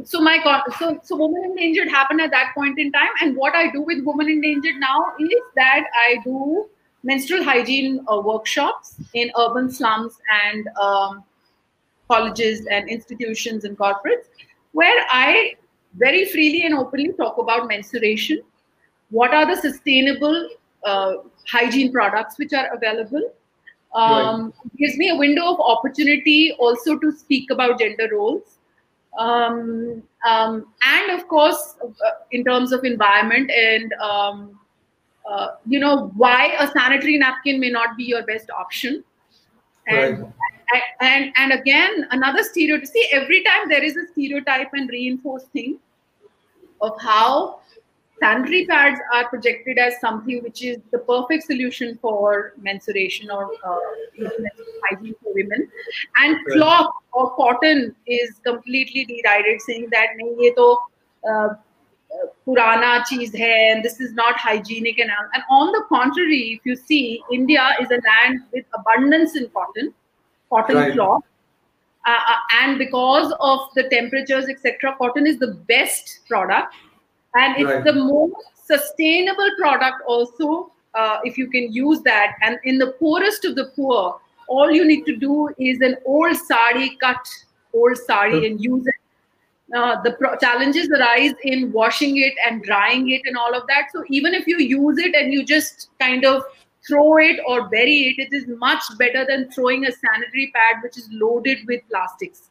so 0.03 0.19
my 0.19 0.39
so 0.77 0.99
so 1.03 1.15
women 1.15 1.51
endangered 1.51 1.89
happened 1.89 2.19
at 2.19 2.31
that 2.31 2.53
point 2.53 2.77
in 2.79 2.91
time, 2.91 3.09
and 3.21 3.35
what 3.35 3.55
I 3.55 3.71
do 3.71 3.81
with 3.81 4.03
women 4.03 4.27
endangered 4.27 4.75
now 4.77 5.13
is 5.19 5.41
that 5.55 5.85
I 5.95 6.17
do 6.23 6.67
menstrual 7.03 7.43
hygiene 7.43 8.03
uh, 8.11 8.19
workshops 8.19 8.95
in 9.13 9.31
urban 9.37 9.71
slums 9.71 10.17
and 10.43 10.67
um, 10.81 11.23
colleges 12.09 12.65
and 12.69 12.89
institutions 12.89 13.63
and 13.63 13.77
corporates, 13.77 14.27
where 14.73 15.05
I 15.09 15.53
very 15.93 16.25
freely 16.25 16.63
and 16.65 16.75
openly 16.75 17.13
talk 17.13 17.37
about 17.37 17.67
menstruation. 17.67 18.41
What 19.11 19.33
are 19.33 19.45
the 19.45 19.55
sustainable 19.61 20.35
uh, 20.35 20.64
hygiene 21.47 21.91
products 21.91 22.37
which 22.37 22.53
are 22.53 22.73
available? 22.73 23.33
Um, 23.93 24.53
Gives 24.77 24.97
me 24.97 25.09
a 25.09 25.15
window 25.15 25.53
of 25.53 25.59
opportunity 25.59 26.53
also 26.59 26.97
to 26.97 27.11
speak 27.11 27.49
about 27.49 27.79
gender 27.79 28.09
roles. 28.11 28.57
Um, 29.17 30.03
um, 30.27 30.67
and 30.83 31.11
of 31.11 31.27
course, 31.29 31.75
uh, 31.81 32.09
in 32.31 32.43
terms 32.43 32.73
of 32.73 32.83
environment 32.83 33.49
and 33.49 33.93
um, 33.93 34.59
uh, 35.29 35.47
you 35.65 35.79
know 35.79 36.11
why 36.15 36.55
a 36.59 36.67
sanitary 36.67 37.17
napkin 37.17 37.59
may 37.59 37.69
not 37.69 37.97
be 37.97 38.03
your 38.03 38.23
best 38.25 38.49
option 38.51 39.03
and 39.87 40.19
Right. 40.19 40.83
and 41.01 41.31
and 41.35 41.51
again 41.53 42.07
another 42.11 42.43
stereotype 42.43 42.87
see 42.87 43.07
every 43.11 43.43
time 43.43 43.69
there 43.69 43.83
is 43.83 43.95
a 43.97 44.07
stereotype 44.11 44.69
and 44.73 44.89
reinforced 44.89 45.47
thing 45.47 45.77
of 46.81 46.99
how 46.99 47.59
sanitary 48.19 48.65
pads 48.65 48.99
are 49.13 49.27
projected 49.29 49.77
as 49.77 49.99
something 49.99 50.41
which 50.43 50.63
is 50.63 50.77
the 50.91 50.99
perfect 50.99 51.43
solution 51.43 51.97
for 52.01 52.53
menstruation 52.61 53.29
or 53.29 53.51
uh, 53.63 53.77
hygiene 54.85 55.15
for 55.21 55.33
women 55.33 55.67
and 56.23 56.35
Right. 56.35 56.53
cloth 56.53 56.91
or 57.13 57.35
cotton 57.35 57.95
is 58.07 58.39
completely 58.45 59.05
derided 59.05 59.61
saying 59.61 59.87
that 59.91 60.17
nahi 60.21 60.41
ye 60.45 60.53
to 60.61 60.67
uh, 61.29 61.49
purana 62.45 63.03
cheese 63.09 63.37
hai 63.43 63.53
and 63.69 63.83
this 63.83 63.99
is 63.99 64.13
not 64.13 64.37
hygienic 64.37 64.99
and 64.99 65.11
all. 65.11 65.29
and 65.33 65.43
on 65.49 65.71
the 65.77 65.83
contrary 65.89 66.41
if 66.57 66.65
you 66.71 66.75
see 66.75 67.21
india 67.39 67.69
is 67.81 67.95
a 67.99 68.01
land 68.09 68.43
with 68.53 68.65
abundance 68.81 69.35
in 69.35 69.47
cotton 69.59 69.93
cotton 70.49 70.77
Right. 70.81 70.93
cloth 70.93 71.23
uh, 72.07 72.21
uh, 72.33 72.39
and 72.61 72.77
because 72.77 73.33
of 73.39 73.59
the 73.75 73.89
temperatures 73.89 74.45
etc 74.47 74.95
cotton 74.97 75.27
is 75.27 75.39
the 75.39 75.53
best 75.73 76.19
product 76.29 76.75
and 77.35 77.57
it's 77.57 77.69
Right. 77.69 77.83
the 77.83 77.93
most 77.93 78.35
sustainable 78.63 79.49
product 79.59 80.01
also 80.07 80.71
uh, 80.95 81.19
if 81.23 81.37
you 81.37 81.47
can 81.49 81.71
use 81.71 82.01
that. 82.01 82.35
And 82.41 82.57
in 82.63 82.77
the 82.77 82.91
poorest 82.93 83.45
of 83.45 83.55
the 83.55 83.65
poor 83.75 84.19
all 84.47 84.71
you 84.71 84.85
need 84.85 85.05
to 85.05 85.15
do 85.15 85.49
is 85.57 85.81
an 85.81 85.97
old 86.05 86.35
sari 86.37 86.97
cut 87.01 87.27
old 87.73 87.97
sari 87.97 88.45
and 88.47 88.63
use 88.63 88.85
it. 88.87 88.95
Uh, 89.75 89.99
the 90.03 90.11
pro- 90.13 90.37
challenges 90.37 90.87
arise 90.91 91.33
in 91.43 91.71
washing 91.71 92.17
it 92.17 92.33
and 92.47 92.63
drying 92.63 93.09
it 93.09 93.21
and 93.25 93.35
all 93.35 93.55
of 93.55 93.65
that. 93.67 93.87
So 93.91 94.03
even 94.09 94.35
if 94.35 94.45
you 94.47 94.59
use 94.59 94.99
it 94.99 95.15
and 95.15 95.33
you 95.33 95.43
just 95.43 95.89
kind 95.99 96.23
of 96.23 96.43
throw 96.87 97.17
it 97.17 97.39
or 97.47 97.67
bury 97.69 98.13
it 98.15 98.21
it 98.21 98.35
is 98.35 98.45
much 98.59 98.83
better 98.99 99.25
than 99.27 99.49
throwing 99.51 99.85
a 99.85 99.91
sanitary 99.91 100.51
pad 100.53 100.83
which 100.83 100.97
is 100.97 101.09
loaded 101.11 101.57
with 101.67 101.81
plastics 101.89 102.49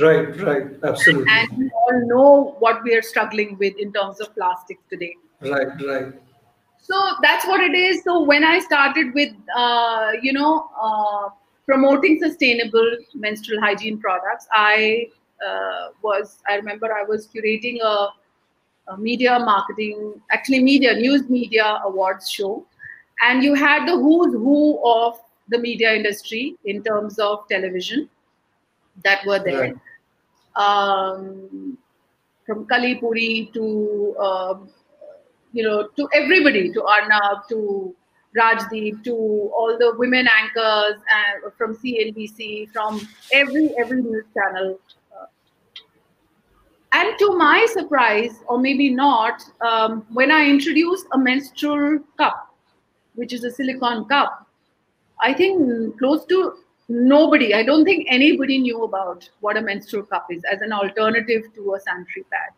Right. 0.00 0.40
Right. 0.40 0.66
Absolutely. 0.82 1.26
and 1.30 1.58
we 1.58 1.70
all 1.70 2.06
know 2.06 2.56
what 2.60 2.82
we 2.82 2.94
are 2.94 3.02
struggling 3.02 3.58
with 3.58 3.76
in 3.76 3.92
terms 3.92 4.20
of 4.20 4.34
plastics 4.34 4.82
today 4.88 5.16
Right. 5.42 5.68
Right. 5.86 6.14
so 6.80 6.94
that's 7.20 7.46
what 7.46 7.60
it 7.60 7.74
is 7.74 8.02
so 8.04 8.22
when 8.22 8.44
i 8.44 8.58
started 8.60 9.12
with 9.14 9.32
uh, 9.56 10.12
you 10.22 10.32
know 10.32 10.70
uh, 10.80 11.28
promoting 11.66 12.18
sustainable 12.22 12.96
menstrual 13.14 13.60
hygiene 13.60 13.98
products 13.98 14.46
i 14.52 15.06
uh, 15.46 15.88
was 16.02 16.38
i 16.48 16.54
remember 16.54 16.92
i 16.94 17.02
was 17.02 17.28
curating 17.34 17.78
a, 17.82 18.08
a 18.92 18.96
media 18.98 19.38
marketing 19.38 20.20
actually 20.30 20.62
media 20.62 20.94
news 20.94 21.28
media 21.28 21.80
awards 21.84 22.30
show 22.30 22.64
and 23.28 23.42
you 23.44 23.54
had 23.54 23.86
the 23.86 23.92
who's 23.92 24.32
who 24.32 24.80
of 24.84 25.20
the 25.48 25.58
media 25.58 25.94
industry 25.94 26.56
in 26.64 26.82
terms 26.82 27.18
of 27.18 27.46
television 27.48 28.08
that 29.04 29.24
were 29.26 29.38
there 29.38 29.74
Right. 29.74 29.76
um, 30.56 31.78
from 32.46 32.66
Kalli 32.66 33.00
Purie 33.00 33.52
to 33.54 34.16
um, 34.18 34.68
you 35.52 35.62
know 35.62 35.88
to 35.96 36.08
everybody, 36.12 36.72
to 36.72 36.82
Arnab, 36.84 37.48
to 37.48 37.94
Rajdeep, 38.36 39.04
to 39.04 39.12
all 39.14 39.76
the 39.78 39.94
women 39.98 40.26
anchors 40.26 41.00
and 41.10 41.52
from 41.56 41.76
CNBC, 41.76 42.70
from 42.72 43.06
every 43.32 43.70
every 43.78 44.02
news 44.02 44.24
channel. 44.34 44.78
Uh, 45.12 45.26
and 46.92 47.18
to 47.18 47.36
my 47.36 47.66
surprise, 47.72 48.40
or 48.48 48.58
maybe 48.58 48.90
not, 48.90 49.42
um, 49.60 50.06
when 50.12 50.30
I 50.30 50.48
introduced 50.48 51.06
a 51.12 51.18
menstrual 51.18 52.00
cup, 52.18 52.54
which 53.14 53.32
is 53.32 53.44
a 53.44 53.50
silicone 53.50 54.04
cup, 54.06 54.46
I 55.20 55.32
think 55.32 55.98
close 55.98 56.24
to 56.26 56.54
nobody, 56.88 57.54
I 57.54 57.62
don't 57.62 57.84
think 57.84 58.06
anybody 58.08 58.58
knew 58.58 58.84
about 58.84 59.28
what 59.40 59.56
a 59.56 59.60
menstrual 59.60 60.04
cup 60.04 60.26
is 60.30 60.42
as 60.50 60.60
an 60.62 60.72
alternative 60.72 61.44
to 61.54 61.74
a 61.74 61.80
sanitary 61.80 62.24
pad. 62.30 62.50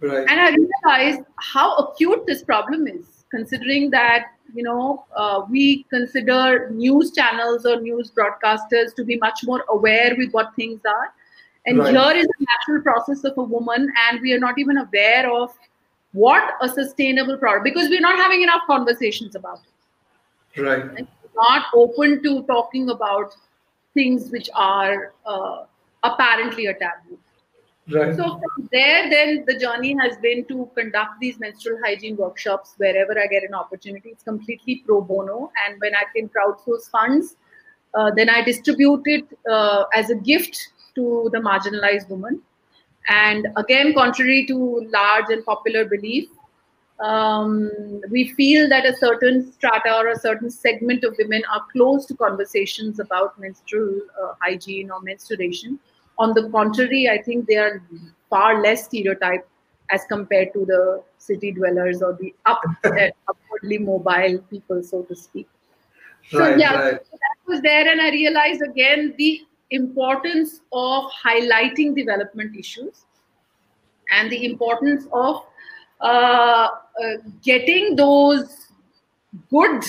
Right. 0.00 0.26
And 0.28 0.40
I 0.40 0.50
realized 0.50 1.20
how 1.36 1.76
acute 1.76 2.26
this 2.26 2.42
problem 2.42 2.86
is, 2.86 3.24
considering 3.30 3.90
that 3.90 4.26
you 4.54 4.62
know, 4.62 5.04
uh, 5.16 5.42
we 5.48 5.84
consider 5.84 6.70
news 6.70 7.12
channels 7.12 7.64
or 7.64 7.80
news 7.80 8.10
broadcasters 8.10 8.94
to 8.96 9.04
be 9.04 9.16
much 9.16 9.40
more 9.44 9.64
aware 9.68 10.14
with 10.16 10.30
what 10.32 10.54
things 10.56 10.80
are. 10.86 11.12
And 11.66 11.78
Right. 11.78 11.94
here 11.94 12.16
is 12.22 12.26
the 12.26 12.46
natural 12.50 12.82
process 12.82 13.24
of 13.24 13.38
a 13.38 13.42
woman, 13.42 13.90
and 14.08 14.20
we 14.20 14.32
are 14.32 14.38
not 14.38 14.58
even 14.58 14.78
aware 14.78 15.32
of 15.32 15.54
what 16.12 16.54
a 16.60 16.68
sustainable 16.68 17.38
product 17.38 17.64
because 17.64 17.88
we're 17.88 18.00
not 18.00 18.16
having 18.16 18.42
enough 18.42 18.62
conversations 18.66 19.34
about 19.34 19.60
it. 19.64 20.60
Right. 20.60 20.84
And 20.98 21.06
not 21.34 21.66
open 21.72 22.22
to 22.22 22.42
talking 22.42 22.90
about 22.90 23.34
things 23.94 24.30
which 24.30 24.48
are 24.54 25.12
uh, 25.26 25.64
apparently 26.02 26.66
a 26.66 26.74
taboo. 26.74 27.18
Right. 27.90 28.14
So 28.14 28.22
from 28.38 28.68
there, 28.70 29.10
then 29.10 29.44
the 29.46 29.58
journey 29.58 29.96
has 30.00 30.16
been 30.18 30.44
to 30.46 30.70
conduct 30.76 31.18
these 31.20 31.40
menstrual 31.40 31.78
hygiene 31.84 32.16
workshops 32.16 32.74
wherever 32.76 33.18
I 33.18 33.26
get 33.26 33.42
an 33.42 33.54
opportunity. 33.54 34.10
It's 34.10 34.22
completely 34.22 34.84
pro 34.86 35.00
bono, 35.00 35.50
and 35.66 35.80
when 35.80 35.94
I 35.94 36.04
can 36.14 36.28
crowdsource 36.28 36.88
funds, 36.90 37.36
uh, 37.94 38.12
then 38.14 38.30
I 38.30 38.42
distribute 38.42 39.02
it 39.06 39.24
uh, 39.50 39.84
as 39.94 40.10
a 40.10 40.14
gift 40.14 40.56
to 40.94 41.28
the 41.32 41.38
marginalized 41.38 42.08
woman. 42.08 42.40
And 43.08 43.48
again, 43.56 43.94
contrary 43.94 44.46
to 44.46 44.88
large 44.92 45.26
and 45.30 45.44
popular 45.44 45.84
belief, 45.84 46.28
um, 47.00 47.70
we 48.10 48.28
feel 48.32 48.68
that 48.68 48.86
a 48.86 48.94
certain 48.96 49.52
strata 49.52 49.94
or 49.94 50.08
a 50.08 50.18
certain 50.18 50.50
segment 50.50 51.04
of 51.04 51.14
women 51.18 51.42
are 51.52 51.64
closed 51.72 52.08
to 52.08 52.14
conversations 52.14 53.00
about 53.00 53.38
menstrual 53.40 54.00
uh, 54.22 54.34
hygiene 54.40 54.90
or 54.90 55.00
menstruation. 55.00 55.78
On 56.18 56.32
the 56.32 56.48
contrary, 56.50 57.08
I 57.08 57.20
think 57.20 57.46
they 57.46 57.56
are 57.56 57.82
far 58.30 58.62
less 58.62 58.84
stereotyped 58.84 59.48
as 59.90 60.04
compared 60.08 60.52
to 60.52 60.64
the 60.64 61.02
city 61.18 61.52
dwellers 61.52 62.02
or 62.02 62.16
the 62.20 62.34
up, 62.46 62.62
upwardly 62.84 63.78
mobile 63.78 64.38
people, 64.50 64.82
so 64.82 65.02
to 65.02 65.16
speak. 65.16 65.48
So 66.30 66.38
Right, 66.38 66.58
yeah, 66.58 66.74
right. 66.74 67.00
so 67.04 67.10
that 67.12 67.50
was 67.50 67.60
there, 67.62 67.90
and 67.90 68.00
I 68.00 68.10
realized 68.10 68.62
again 68.62 69.14
the 69.18 69.42
importance 69.70 70.60
of 70.72 71.04
highlighting 71.24 71.96
development 71.96 72.56
issues 72.56 73.06
and 74.12 74.30
the 74.30 74.44
importance 74.44 75.06
of 75.12 75.44
uh, 76.02 76.68
uh, 77.02 77.16
getting 77.42 77.96
those 77.96 78.66
good 79.50 79.82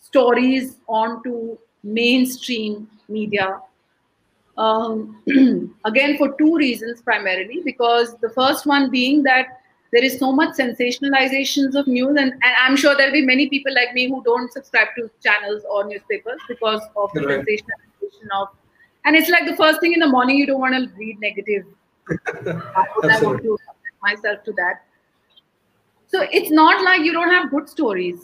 stories 0.00 0.78
onto 0.88 1.58
mainstream 1.82 2.88
media. 3.08 3.60
Um, 4.56 5.22
again, 5.84 6.16
for 6.18 6.34
two 6.38 6.56
reasons 6.56 7.02
primarily, 7.02 7.60
because 7.64 8.16
the 8.20 8.30
first 8.30 8.66
one 8.66 8.90
being 8.90 9.22
that 9.24 9.60
there 9.92 10.02
is 10.02 10.18
so 10.18 10.32
much 10.32 10.56
sensationalizations 10.56 11.74
of 11.74 11.86
news, 11.86 12.16
and, 12.18 12.32
and 12.32 12.54
I'm 12.60 12.76
sure 12.76 12.96
there'll 12.96 13.12
be 13.12 13.24
many 13.24 13.48
people 13.50 13.74
like 13.74 13.92
me 13.92 14.08
who 14.08 14.22
don't 14.24 14.50
subscribe 14.50 14.88
to 14.96 15.10
channels 15.22 15.62
or 15.70 15.84
newspapers 15.84 16.40
because 16.48 16.80
of 16.96 17.10
the 17.14 17.26
Right. 17.26 17.40
sensationalization 17.40 18.28
of. 18.34 18.48
And 19.04 19.16
it's 19.16 19.28
like 19.28 19.46
the 19.46 19.56
first 19.56 19.80
thing 19.80 19.92
in 19.92 20.00
the 20.00 20.06
morning, 20.06 20.36
you 20.38 20.46
don't 20.46 20.60
want 20.60 20.74
to 20.74 20.96
read 20.96 21.20
negative. 21.20 21.64
Would 22.08 22.20
I 22.76 23.20
want 23.22 23.42
to 23.42 23.58
myself 24.02 24.44
to 24.44 24.52
that? 24.52 24.82
So 26.11 26.21
it's 26.31 26.51
not 26.51 26.83
like 26.83 27.01
you 27.01 27.13
don't 27.13 27.29
have 27.29 27.51
good 27.51 27.67
stories. 27.69 28.19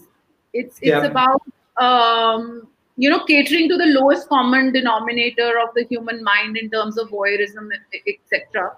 It's 0.53 0.77
it's 0.81 0.87
Yeah. 0.87 1.05
about 1.05 1.41
um, 1.77 2.67
you 2.97 3.09
know 3.09 3.19
catering 3.25 3.67
to 3.69 3.77
the 3.77 3.87
lowest 3.87 4.29
common 4.29 4.71
denominator 4.71 5.59
of 5.59 5.73
the 5.75 5.83
human 5.89 6.23
mind 6.23 6.57
in 6.57 6.69
terms 6.69 6.97
of 6.97 7.09
voyeurism, 7.09 7.69
etc. 8.07 8.77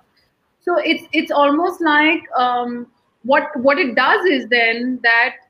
So 0.62 0.78
it's 0.78 1.04
it's 1.12 1.32
almost 1.32 1.82
like 1.82 2.24
um, 2.38 2.88
what 3.24 3.56
what 3.58 3.78
it 3.78 3.96
does 3.96 4.26
is 4.26 4.48
then 4.50 5.00
that 5.04 5.42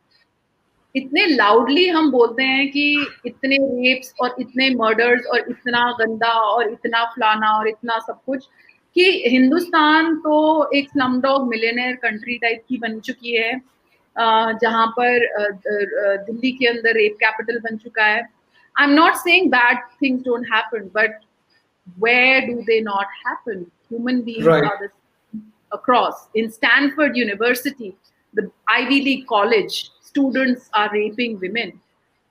इतने 0.96 1.26
loudly 1.28 1.88
हम 1.90 2.10
बोलते 2.12 2.44
हैं 2.44 2.68
कि 2.72 2.84
इतने 3.26 3.58
wraps 3.62 4.14
और 4.22 4.36
इतने 4.40 4.70
murders 4.76 5.26
और 5.34 5.50
इतना 5.50 5.82
गंदा 6.00 6.32
और 6.52 6.70
इतना 6.72 7.04
फलाना 7.16 7.50
और 7.58 7.68
इतना 7.68 7.98
सब 8.06 8.20
कुछ 8.26 8.48
कि 8.96 9.24
हिंदुस्तान 9.28 10.16
तो 10.26 10.36
एक 10.76 10.90
slum 10.90 11.20
dog 11.22 11.48
millionaire 11.48 11.96
country 12.04 12.38
type 12.38 12.64
की 12.70 12.78
बन 12.78 13.00
चुकी 13.00 13.36
है 13.38 13.54
अ, 14.18 14.52
जहाँ 14.62 14.88
पर 15.00 15.26
अ, 15.26 15.44
अ, 15.44 16.16
दिल्ली 16.26 16.52
के 16.52 16.68
अंदर 16.68 16.94
रेप 16.94 17.16
कैपिटल 17.24 17.60
बन 17.60 17.78
चुका 17.78 18.06
है 18.06 18.22
I 18.80 18.88
am 18.88 18.94
not 18.94 19.16
saying 19.24 19.50
bad 19.52 19.78
things 20.02 20.24
don't 20.24 20.48
happen 20.54 20.90
but 20.96 21.20
where 22.04 22.38
do 22.46 22.54
they 22.68 22.76
not 22.82 23.12
happen? 23.24 23.60
Human 23.90 24.22
beings 24.28 24.46
Right. 24.46 24.64
are 24.68 24.78
the 24.80 24.88
same 24.88 25.42
across. 25.72 26.22
In 26.34 26.48
Stanford 26.52 27.16
University, 27.16 27.90
the 28.34 28.46
Ivy 28.68 28.98
League 29.02 29.28
college, 29.28 29.76
students 30.02 30.70
are 30.74 30.90
raping 30.94 31.36
women. 31.40 31.74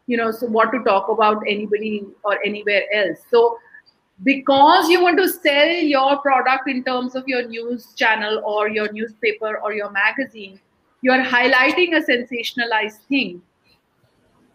You 0.09 0.17
know, 0.17 0.27
so 0.33 0.49
what 0.57 0.73
to 0.73 0.81
talk 0.89 1.09
about 1.09 1.47
anybody 1.47 1.93
or 2.25 2.35
anywhere 2.45 2.83
else? 2.93 3.23
So, 3.31 3.45
because 4.23 4.89
you 4.89 5.03
want 5.03 5.19
to 5.19 5.29
sell 5.29 5.69
your 5.69 6.19
product 6.19 6.69
in 6.69 6.85
terms 6.85 7.15
of 7.15 7.25
your 7.27 7.47
news 7.49 7.89
channel 7.95 8.43
or 8.45 8.69
your 8.69 8.93
newspaper 8.93 9.59
or 9.59 9.73
your 9.73 9.91
magazine, 9.91 10.61
you 11.03 11.11
are 11.13 11.23
highlighting 11.23 11.97
a 11.97 12.01
sensationalized 12.01 13.01
thing 13.09 13.43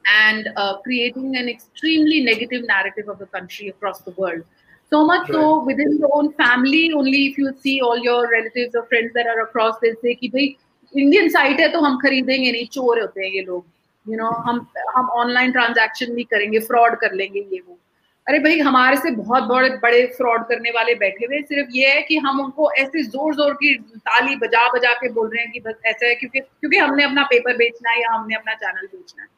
and 0.08 0.50
uh, 0.56 0.78
creating 0.78 1.36
an 1.36 1.50
extremely 1.50 2.24
negative 2.24 2.66
narrative 2.66 3.10
of 3.10 3.20
the 3.20 3.28
country 3.28 3.70
across 3.70 4.00
the 4.02 4.12
world. 4.12 4.44
So 4.90 5.06
much 5.06 5.28
so 5.28 5.64
within 5.64 6.00
your 6.00 6.10
own 6.14 6.34
family, 6.34 6.92
only 6.94 7.28
if 7.28 7.38
you 7.38 7.54
see 7.60 7.80
all 7.80 7.98
your 7.98 8.32
relatives 8.32 8.76
or 8.76 8.86
friends 8.88 9.12
that 9.14 9.28
are 9.28 9.42
across, 9.42 9.76
they'll 9.82 10.02
say 10.02 10.16
कि 10.16 10.32
भाई 10.32 10.56
Indian 10.98 11.30
site 11.30 11.60
है 11.60 11.68
तो 11.72 11.80
हम 11.82 11.98
खरीदेंगे 12.02 12.52
नहीं 12.52 12.68
चोर 12.74 13.00
होते 13.00 13.22
हैं 13.26 13.32
ये 13.34 13.42
लोग 13.46 13.66
you 14.10 14.18
know 14.20 14.32
हम 14.48 14.66
हम 14.96 15.10
ऑनलाइन 15.24 15.52
ट्रांजैक्शन 15.52 16.12
नहीं 16.14 16.26
करेंगे 16.32 16.60
फ्रॉड 16.60 16.96
कर 17.02 17.14
लेंगे 17.14 17.40
ये 17.40 17.60
वो 17.68 17.78
अरे 18.27 18.39
भाई 18.39 18.59
हमारे 18.59 18.97
से 18.97 19.11
बहुत 19.11 19.43
बड़े 19.45 19.69
बड़े 19.79 20.05
फ्रॉड 20.17 20.45
करने 20.49 20.71
वाले 20.71 20.95
बैठे 20.95 21.27
हुए 21.27 21.41
सिर्फ़ 21.43 21.71
ये 21.73 21.89
है 21.89 22.03
कि 22.03 22.17
हम 22.27 22.41
उनको 22.41 22.71
ऐसे 22.83 23.03
ज़ोर 23.05 23.35
ज़ोर 23.35 23.55
की 23.55 23.75
ताली 23.99 24.37
बजा 24.37 24.67
बजा 24.69 24.93
के 25.01 25.09
बोल 25.13 25.29
रहे 25.29 25.43
हैं 25.43 25.51
कि 25.53 25.61
बस 25.61 25.75
ऐसा 25.87 26.07
है 26.07 26.15
क्योंकि 26.15 26.41
क्योंकि 26.41 26.77
हमने 26.77 27.05
अपना 27.05 27.23
पेपर 27.33 27.57
बेचना 27.57 27.91
है 27.91 28.01
या 28.03 28.13
हमने 28.13 28.35
अपना 28.35 28.55
चैनल 28.55 28.87
बेचना 28.87 29.23
है। 29.23 29.29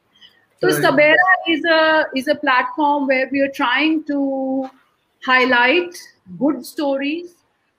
तो 0.62 0.70
Sabera 0.72 1.34
is 1.48 1.66
a 1.68 2.10
is 2.16 2.30
a 2.30 2.34
platform 2.44 3.06
where 3.06 3.28
we 3.32 3.40
are 3.42 3.48
trying 3.56 4.00
to 4.08 4.20
highlight 5.22 5.98
good 6.38 6.62
stories 6.64 7.34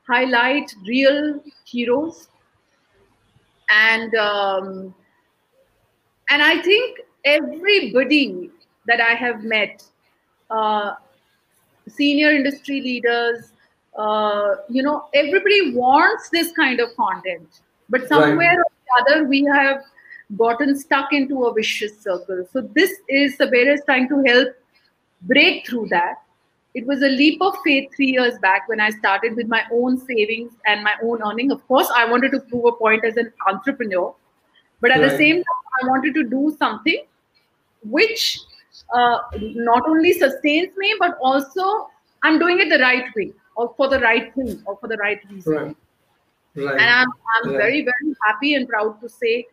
highlight 0.08 0.72
real 0.88 1.40
heroes 1.68 2.28
and 3.68 4.16
and 6.28 6.42
I 6.42 6.60
think 6.62 7.06
everybody 7.28 8.26
that 8.86 9.02
I 9.02 9.16
have 9.16 9.42
met 9.46 9.82
uh, 10.50 10.96
senior 11.88 12.32
industry 12.32 12.82
leaders, 12.82 13.52
uh, 13.98 14.56
you 14.70 14.84
know, 14.84 15.08
everybody 15.14 15.74
wants 15.74 16.30
this 16.30 16.52
kind 16.52 16.80
of 16.80 16.96
content, 16.96 17.62
but 17.90 18.08
somewhere 18.08 18.54
or 18.54 18.72
the 18.86 19.12
other 19.12 19.24
we 19.26 19.44
have 19.46 19.82
gotten 20.36 20.78
stuck 20.78 21.14
into 21.14 21.46
a 21.46 21.54
vicious 21.54 22.00
circle. 22.02 22.48
So 22.52 22.62
this 22.62 22.92
is 23.08 23.38
Sabera 23.38 23.74
is 23.74 23.82
trying 23.86 24.10
to 24.10 24.24
help 24.26 24.50
break 25.22 25.66
through 25.68 25.88
that. 25.90 26.16
It 26.76 26.86
was 26.86 27.02
a 27.02 27.08
leap 27.08 27.42
of 27.42 27.56
faith 27.64 27.90
three 27.96 28.12
years 28.12 28.38
back 28.40 28.68
when 28.68 28.80
I 28.80 28.92
started 28.92 29.36
with 29.36 29.48
my 29.48 29.64
own 29.72 29.98
savings 29.98 30.52
and 30.66 30.84
my 30.84 30.94
own 31.02 31.24
earning. 31.24 31.52
Of 31.52 31.66
course, 31.68 31.90
I 31.96 32.06
wanted 32.06 32.32
to 32.34 32.40
prove 32.42 32.66
a 32.66 32.72
point 32.74 33.04
as 33.04 33.18
an 33.18 33.32
entrepreneur, 33.48 34.14
but 34.80 34.92
at 34.92 35.02
the 35.02 35.18
same 35.18 35.38
time, 35.38 35.64
I 35.82 35.88
wanted 35.88 36.14
to 36.16 36.24
do 36.24 36.56
something 36.60 37.04
which 37.84 38.42
uh, 38.94 39.18
not 39.42 39.88
only 39.88 40.14
sustains 40.14 40.76
me, 40.78 40.96
but 41.00 41.18
also 41.22 41.90
I'm 42.24 42.40
doing 42.40 42.60
it 42.60 42.70
the 42.70 42.80
right 42.80 43.06
way 43.16 43.32
or 43.56 43.74
for 43.76 43.88
the 43.90 44.00
right 44.00 44.34
thing 44.36 44.62
or 44.66 44.78
for 44.78 44.88
the 44.88 44.98
right 44.98 45.20
reason 45.32 45.54
Right. 45.54 45.76
Right. 46.56 46.72
and 46.82 46.90
i'm, 46.90 47.08
I'm 47.36 47.52
Yeah. 47.52 47.58
very 47.58 47.82
very 47.84 48.16
happy 48.26 48.54
and 48.56 48.68
proud 48.68 49.00
to 49.02 49.10
say 49.10 49.46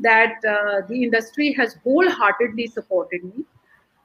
that 0.00 0.44
uh, 0.44 0.86
the 0.88 1.02
industry 1.02 1.52
has 1.58 1.76
wholeheartedly 1.84 2.66
supported 2.68 3.24
me 3.24 3.44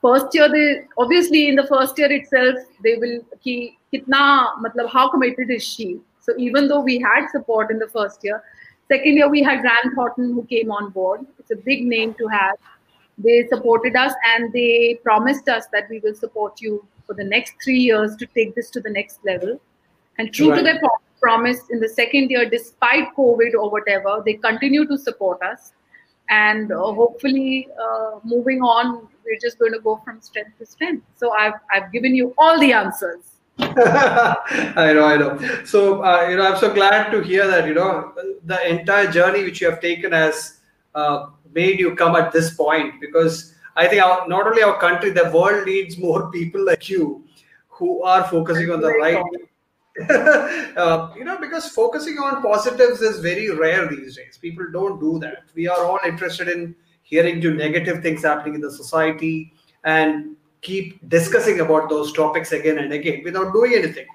first 0.02 0.28
year 0.34 0.50
they 0.50 0.86
obviously 0.98 1.48
in 1.48 1.56
the 1.56 1.66
first 1.68 1.98
year 1.98 2.12
itself 2.12 2.60
they 2.84 2.96
will 2.96 3.18
ki 3.44 3.56
kitna 3.94 4.24
matlab 4.66 4.90
how 4.98 5.10
committed 5.16 5.50
is 5.58 5.64
she 5.64 5.90
so 6.28 6.34
even 6.38 6.68
though 6.68 6.82
we 6.82 7.00
had 7.08 7.28
support 7.38 7.72
in 7.72 7.80
the 7.80 7.88
first 7.98 8.24
year 8.30 8.42
second 8.94 9.16
year 9.22 9.30
we 9.30 9.44
had 9.50 9.62
grant 9.68 9.96
thornton 9.96 10.34
who 10.34 10.46
came 10.56 10.72
on 10.80 10.90
board 11.00 11.26
it's 11.40 11.52
a 11.60 11.62
big 11.72 11.86
name 11.96 12.14
to 12.24 12.28
have 12.28 12.56
they 13.18 13.48
supported 13.48 13.96
us 13.96 14.14
and 14.36 14.52
they 14.52 15.00
promised 15.04 15.48
us 15.48 15.68
that 15.72 15.90
we 15.90 16.00
will 16.00 16.16
support 16.16 16.60
you 16.62 16.86
for 17.08 17.14
the 17.14 17.24
next 17.24 17.54
three 17.64 17.80
years 17.80 18.16
to 18.18 18.26
take 18.28 18.56
this 18.56 18.70
to 18.72 18.82
the 18.82 18.90
next 18.90 19.20
level. 19.26 19.60
And 20.18 20.34
true 20.34 20.56
to 20.56 20.62
their 20.62 20.80
pro- 20.80 20.90
promise 21.22 21.62
in 21.70 21.80
the 21.80 21.90
second 21.90 22.30
year 22.30 22.50
despite 22.50 23.16
covid 23.16 23.54
or 23.54 23.70
whatever 23.70 24.22
they 24.26 24.34
continue 24.34 24.86
to 24.88 24.98
support 24.98 25.42
us. 25.42 25.74
And 26.30 26.72
uh, 26.72 26.78
hopefully 26.78 27.68
uh, 27.82 28.20
moving 28.24 28.62
on 28.62 29.08
we're 29.26 29.40
just 29.42 29.58
going 29.58 29.74
to 29.74 29.80
go 29.80 30.02
from 30.04 30.22
strength 30.22 30.58
to 30.60 30.66
strength. 30.66 31.06
So 31.16 31.32
i've 31.34 31.60
i've 31.74 31.92
given 31.92 32.16
you 32.16 32.34
all 32.38 32.60
the 32.60 32.74
answers. 32.74 33.36
I 33.60 34.92
know, 34.94 35.06
I 35.06 35.16
know. 35.18 35.64
So, 35.64 36.04
uh, 36.04 36.28
you 36.30 36.36
know, 36.36 36.46
I'm 36.46 36.58
so 36.58 36.74
glad 36.74 37.10
to 37.12 37.22
hear 37.22 37.48
that, 37.48 37.66
you 37.66 37.74
know, 37.74 38.14
the 38.44 38.68
entire 38.68 39.10
journey 39.10 39.44
which 39.46 39.62
you 39.62 39.70
have 39.70 39.80
taken 39.80 40.12
has 40.12 40.55
uh, 40.96 41.28
made 41.54 41.80
you 41.80 41.96
come 41.96 42.16
at 42.16 42.32
this 42.32 42.54
point? 42.56 43.00
Because 43.00 43.54
I 43.76 43.88
think 43.88 44.02
our, 44.02 44.28
not 44.28 44.48
only 44.48 44.64
our 44.64 44.80
country, 44.80 45.12
the 45.12 45.30
world 45.30 45.66
needs 45.66 45.98
more 45.98 46.32
people 46.38 46.66
like 46.66 46.90
you 46.90 47.24
who 47.68 48.02
are 48.04 48.24
focusing 48.24 48.72
on 48.72 48.82
the 48.82 48.90
right. 48.90 49.24
uh, 50.78 51.14
you 51.16 51.24
know, 51.24 51.38
because 51.40 51.70
focusing 51.70 52.18
on 52.18 52.42
positives 52.42 53.02
is 53.02 53.20
very 53.20 53.50
rare 53.52 53.88
these 53.88 54.18
days. 54.18 54.38
People 54.42 54.66
don't 54.72 55.00
do 55.00 55.20
that. 55.20 55.44
We 55.54 55.68
are 55.68 55.86
all 55.86 56.00
interested 56.06 56.50
in 56.50 56.76
hearing 57.04 57.40
to 57.42 57.54
negative 57.54 58.02
things 58.02 58.24
happening 58.24 58.56
in 58.56 58.62
the 58.62 58.72
society 58.72 59.54
and 59.84 60.36
keep 60.62 61.08
discussing 61.10 61.60
about 61.60 61.90
those 61.90 62.12
topics 62.12 62.52
again 62.52 62.80
and 62.80 62.92
again 62.92 63.22
without 63.24 63.54
doing 63.54 63.74
anything. 63.76 64.08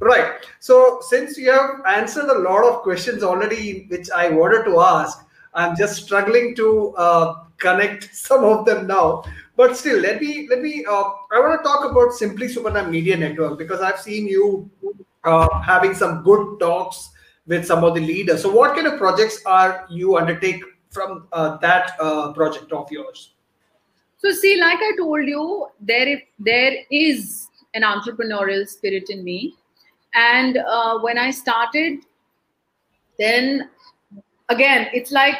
Right. 0.00 0.32
So, 0.60 0.98
since 1.02 1.38
you 1.38 1.50
have 1.52 1.80
answered 1.88 2.28
a 2.28 2.38
lot 2.38 2.64
of 2.64 2.82
questions 2.82 3.22
already, 3.22 3.86
which 3.88 4.10
I 4.10 4.28
wanted 4.28 4.64
to 4.64 4.80
ask, 4.80 5.23
I'm 5.54 5.76
just 5.76 6.02
struggling 6.04 6.54
to 6.56 6.94
uh, 6.96 7.44
connect 7.58 8.14
some 8.26 8.44
of 8.44 8.66
them 8.66 8.86
now. 8.86 9.24
But 9.56 9.76
still, 9.76 10.00
let 10.00 10.20
me 10.20 10.48
let 10.50 10.60
me. 10.60 10.84
Uh, 10.84 11.04
I 11.32 11.38
want 11.38 11.60
to 11.60 11.62
talk 11.62 11.88
about 11.88 12.12
Simply 12.12 12.48
Suparna 12.48 12.88
Media 12.90 13.16
Network 13.16 13.56
because 13.56 13.80
I've 13.80 14.00
seen 14.00 14.26
you 14.26 14.68
uh, 15.22 15.60
having 15.60 15.94
some 15.94 16.24
good 16.24 16.58
talks 16.58 17.10
with 17.46 17.64
some 17.64 17.84
of 17.84 17.94
the 17.94 18.00
leaders. 18.00 18.42
So, 18.42 18.50
what 18.50 18.74
kind 18.74 18.86
of 18.86 18.98
projects 18.98 19.40
are 19.46 19.86
you 19.88 20.16
undertake 20.16 20.62
from 20.90 21.28
uh, 21.32 21.56
that 21.58 21.92
uh, 22.00 22.32
project 22.32 22.72
of 22.72 22.90
yours? 22.90 23.30
So, 24.18 24.32
see, 24.32 24.60
like 24.60 24.78
I 24.78 24.92
told 24.96 25.26
you, 25.26 25.68
there 25.80 26.20
there 26.38 26.76
is 26.90 27.48
an 27.74 27.82
entrepreneurial 27.82 28.68
spirit 28.68 29.10
in 29.10 29.22
me, 29.22 29.54
and 30.14 30.56
uh, 30.56 30.98
when 30.98 31.16
I 31.16 31.30
started, 31.30 32.00
then 33.18 33.70
again, 34.48 34.88
it's 34.92 35.10
like, 35.10 35.36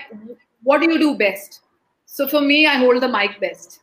what 0.63 0.81
do 0.81 0.91
you 0.91 0.99
do 0.99 1.17
best? 1.17 1.61
So 2.07 2.29
for 2.29 2.41
me, 2.41 2.67
I 2.67 2.77
hold 2.77 3.03
the 3.03 3.09
mic 3.09 3.41
best. 3.41 3.81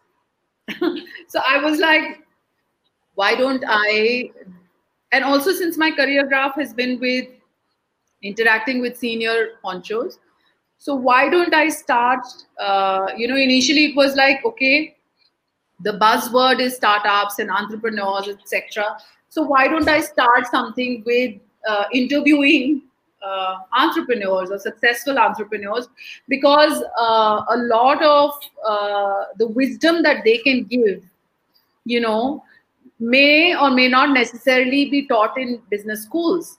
so 0.79 1.41
I 1.47 1.57
was 1.63 1.79
like, 1.79 2.19
why 3.15 3.35
don't 3.35 3.63
I? 3.67 4.31
And 5.11 5.23
also, 5.23 5.51
since 5.51 5.77
my 5.77 5.91
career 5.91 6.25
graph 6.25 6.55
has 6.55 6.73
been 6.73 6.99
with 6.99 7.27
interacting 8.23 8.81
with 8.81 8.97
senior 8.97 9.59
honchos, 9.65 10.17
so 10.77 10.95
why 10.95 11.29
don't 11.29 11.53
I 11.53 11.69
start? 11.69 12.25
Uh, 12.59 13.07
you 13.15 13.27
know, 13.27 13.35
initially 13.35 13.85
it 13.85 13.95
was 13.95 14.15
like, 14.15 14.43
okay, 14.45 14.95
the 15.81 15.93
buzzword 15.93 16.59
is 16.59 16.75
startups 16.75 17.39
and 17.39 17.51
entrepreneurs, 17.51 18.27
etc. 18.27 18.97
So 19.29 19.43
why 19.43 19.67
don't 19.67 19.87
I 19.87 20.01
start 20.01 20.47
something 20.47 21.03
with 21.05 21.35
uh, 21.67 21.85
interviewing 21.93 22.83
uh, 23.23 23.57
entrepreneurs 23.77 24.49
or 24.51 24.59
successful 24.59 25.17
entrepreneurs 25.17 25.87
because 26.27 26.83
uh, 26.99 27.43
a 27.49 27.57
lot 27.57 28.01
of 28.03 28.31
uh, 28.67 29.25
the 29.37 29.47
wisdom 29.47 30.01
that 30.03 30.23
they 30.23 30.37
can 30.37 30.63
give 30.63 31.03
you 31.85 31.99
know 31.99 32.43
may 32.99 33.55
or 33.55 33.71
may 33.71 33.87
not 33.87 34.11
necessarily 34.11 34.89
be 34.89 35.07
taught 35.07 35.37
in 35.37 35.61
business 35.69 36.03
schools 36.03 36.57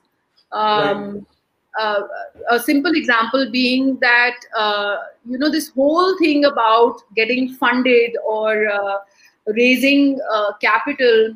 um, 0.53 1.15
right. 1.15 1.23
Uh, 1.81 2.03
a 2.51 2.61
simple 2.61 2.93
example 2.93 3.51
being 3.51 3.97
that 4.01 4.37
uh, 4.55 4.99
you 5.25 5.39
know 5.39 5.51
this 5.51 5.71
whole 5.71 6.19
thing 6.19 6.45
about 6.45 7.01
getting 7.17 7.55
funded 7.55 8.11
or 8.27 8.69
uh, 8.69 8.99
raising 9.47 10.21
capital 10.61 11.35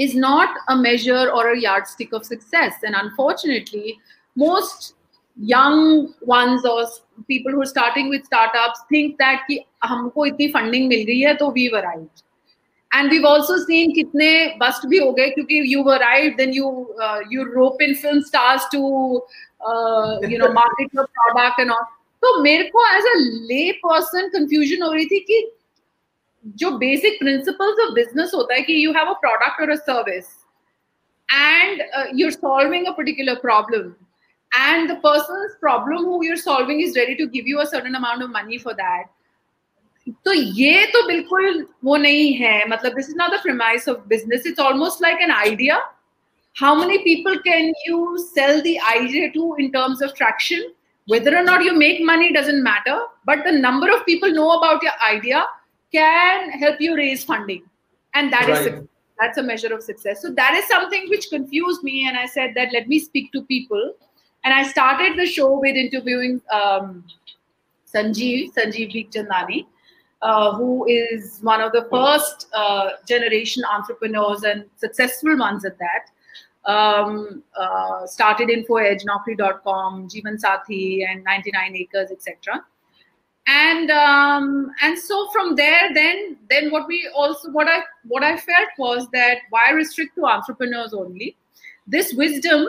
is 0.00 0.14
not 0.14 0.56
a 0.68 0.76
measure 0.76 1.30
or 1.30 1.52
a 1.52 1.58
yardstick 1.58 2.12
of 2.12 2.24
success. 2.24 2.74
And 2.82 2.94
unfortunately, 2.94 3.98
most 4.36 4.94
young 5.38 6.14
ones 6.20 6.64
or 6.64 6.86
people 7.28 7.52
who 7.52 7.62
are 7.62 7.66
starting 7.66 8.08
with 8.08 8.24
startups 8.24 8.80
think 8.90 9.18
that 9.18 9.42
कि 9.48 9.58
हमको 9.84 10.26
इतनी 10.26 10.52
funding 10.52 10.88
मिल 10.88 11.04
गई 11.04 11.20
है 11.20 11.34
तो 11.38 11.52
we've 11.54 11.72
arrived. 11.72 12.22
And 12.92 13.10
we've 13.10 13.24
also 13.24 13.56
seen 13.64 13.92
कितने 13.94 14.58
bust 14.58 14.86
भी 14.86 14.98
हो 14.98 15.12
गए 15.12 15.28
क्योंकि 15.30 15.62
you've 15.72 15.86
arrived, 15.86 16.38
then 16.38 16.52
you 16.52 16.94
uh, 17.02 17.20
you 17.30 17.50
rope 17.54 17.82
in 17.82 17.94
film 17.94 18.22
stars 18.22 18.62
to 18.72 19.22
uh, 19.66 20.18
you 20.22 20.38
know 20.38 20.52
market 20.52 20.88
your 20.92 21.08
product 21.18 21.60
and 21.60 21.70
all. 21.70 21.86
तो 22.22 22.42
मेरे 22.42 22.70
को 22.74 22.84
as 22.96 23.04
a 23.04 23.16
lay 23.50 23.72
person 23.84 24.30
confusion 24.36 24.82
हो 24.82 24.92
रही 24.92 25.06
थी 25.06 25.20
कि 25.20 25.42
जो 26.44 26.70
बेसिक 26.78 27.18
प्रिंसिपल्स 27.20 27.86
ऑफ 27.86 27.94
बिजनेस 27.94 28.32
होता 28.34 28.54
है 28.54 28.62
कि 28.62 28.84
यू 28.84 28.92
हैव 28.92 29.08
अ 29.10 29.18
प्रोडक्ट 29.20 29.60
और 29.62 29.70
a 29.70 29.74
service 29.74 30.34
and 31.34 31.82
you're 32.18 32.34
solving 32.34 32.84
a 32.88 32.92
particular 32.98 33.34
problem 33.44 33.86
and 34.52 34.90
the 34.90 34.96
person's 35.06 35.56
problem 35.62 36.04
who 36.10 36.18
you're 36.26 36.42
solving 36.42 36.82
is 36.82 36.96
ready 36.98 37.16
to 37.20 37.26
give 37.32 37.48
you 37.52 37.62
a 37.64 37.66
certain 37.72 37.98
amount 38.00 38.26
of 38.26 38.30
money 38.38 38.58
for 38.66 38.74
that 38.82 39.12
तो 40.24 40.32
ये 40.32 40.84
तो 40.92 41.06
बिल्कुल 41.06 41.66
वो 41.84 41.96
नहीं 41.96 42.32
है 42.34 42.68
मतलब 42.68 42.94
this 42.94 43.08
is 43.10 43.16
not 43.18 43.30
the 43.30 43.40
premise 43.42 43.88
of 43.88 44.04
business 44.08 44.46
it's 44.46 44.60
almost 44.60 45.02
like 45.02 45.22
an 45.22 45.30
idea 45.30 45.82
how 46.56 46.74
many 46.74 46.98
people 47.04 47.34
can 47.46 47.66
you 47.86 47.96
sell 48.18 48.60
the 48.62 48.78
idea 48.90 49.30
to 49.32 49.46
in 49.62 49.66
terms 49.72 50.02
of 50.04 50.12
traction 50.20 50.62
whether 51.08 51.34
or 51.40 51.42
not 51.48 51.64
you 51.64 51.74
make 51.80 51.98
money 52.10 52.28
doesn't 52.36 52.62
matter 52.62 52.94
but 53.30 53.42
the 53.48 53.52
number 53.56 53.90
of 53.96 54.06
people 54.06 54.32
know 54.36 54.46
about 54.52 54.86
your 54.86 54.94
idea 55.08 55.42
can 55.91 56.51
help 56.51 56.79
you 56.79 56.95
raise 56.95 57.23
funding. 57.23 57.63
And 58.13 58.31
that 58.33 58.47
right. 58.47 58.67
is 58.67 58.87
that's 59.19 59.37
a 59.37 59.43
measure 59.43 59.73
of 59.73 59.83
success. 59.83 60.21
So 60.21 60.31
that 60.33 60.55
is 60.55 60.67
something 60.67 61.07
which 61.09 61.29
confused 61.29 61.83
me 61.83 62.07
and 62.07 62.17
i 62.17 62.25
said 62.25 62.53
that 62.55 62.73
let 62.73 62.87
me 62.87 62.99
speak 62.99 63.31
to 63.33 63.43
people. 63.43 63.93
And 64.43 64.53
i 64.53 64.63
started 64.67 65.17
the 65.17 65.25
show 65.25 65.59
with 65.59 65.75
interviewing 65.75 66.41
um, 66.51 67.03
sanjeev 67.93 68.53
sanjeev 68.53 68.95
Bikhchandani, 68.95 69.65
uh, 70.21 70.55
who 70.55 70.87
is 70.87 71.39
one 71.41 71.61
of 71.61 71.71
the 71.71 71.87
first 71.91 72.47
uh, 72.53 72.89
generation 73.07 73.63
entrepreneurs 73.71 74.43
and 74.43 74.65
successful 74.77 75.37
ones 75.37 75.65
at 75.65 75.77
that. 75.77 76.09
Um, 76.63 77.41
uh, 77.59 78.05
started 78.05 78.49
InfoEdge, 78.49 79.03
Naukri.com, 79.03 80.07
Jeevan 80.07 80.39
Sathi, 80.39 81.03
and 81.09 81.23
99 81.23 81.75
Acres, 81.75 82.11
etc 82.11 82.63
and 83.47 83.89
um, 83.89 84.71
and 84.81 84.97
so 84.97 85.27
from 85.31 85.55
there 85.55 85.93
then 85.93 86.37
then 86.49 86.71
what 86.71 86.87
we 86.87 87.09
also 87.15 87.49
what 87.51 87.67
i 87.67 87.79
what 88.07 88.23
i 88.23 88.37
felt 88.37 88.69
was 88.77 89.07
that 89.11 89.39
why 89.49 89.71
restrict 89.71 90.15
to 90.15 90.25
entrepreneurs 90.25 90.93
only? 90.93 91.35
This 91.87 92.13
wisdom 92.13 92.67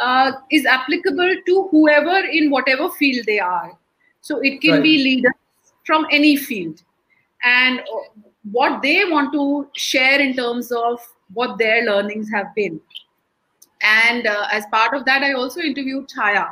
uh, 0.00 0.32
is 0.50 0.64
applicable 0.64 1.34
to 1.46 1.68
whoever 1.70 2.18
in 2.26 2.50
whatever 2.50 2.88
field 2.90 3.26
they 3.26 3.38
are. 3.38 3.76
So 4.20 4.40
it 4.40 4.60
can 4.60 4.74
right. 4.74 4.82
be 4.82 4.98
leaders 4.98 5.32
from 5.84 6.06
any 6.10 6.36
field. 6.36 6.82
And 7.42 7.80
what 8.50 8.82
they 8.82 9.04
want 9.04 9.32
to 9.32 9.68
share 9.76 10.20
in 10.20 10.34
terms 10.34 10.72
of 10.72 11.00
what 11.34 11.58
their 11.58 11.84
learnings 11.84 12.30
have 12.30 12.54
been. 12.54 12.80
And 13.82 14.26
uh, 14.26 14.46
as 14.50 14.64
part 14.72 14.92
of 14.94 15.04
that 15.04 15.22
i 15.22 15.32
also 15.34 15.60
interviewed 15.60 16.08
chaya 16.08 16.48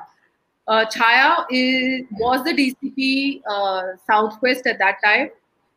uh, 0.69 0.85
Chaya 0.87 1.45
is, 1.51 2.07
was 2.19 2.43
the 2.45 2.53
DCP 2.53 3.43
uh, 3.49 3.97
Southwest 4.07 4.67
at 4.67 4.79
that 4.79 4.97
time 5.05 5.31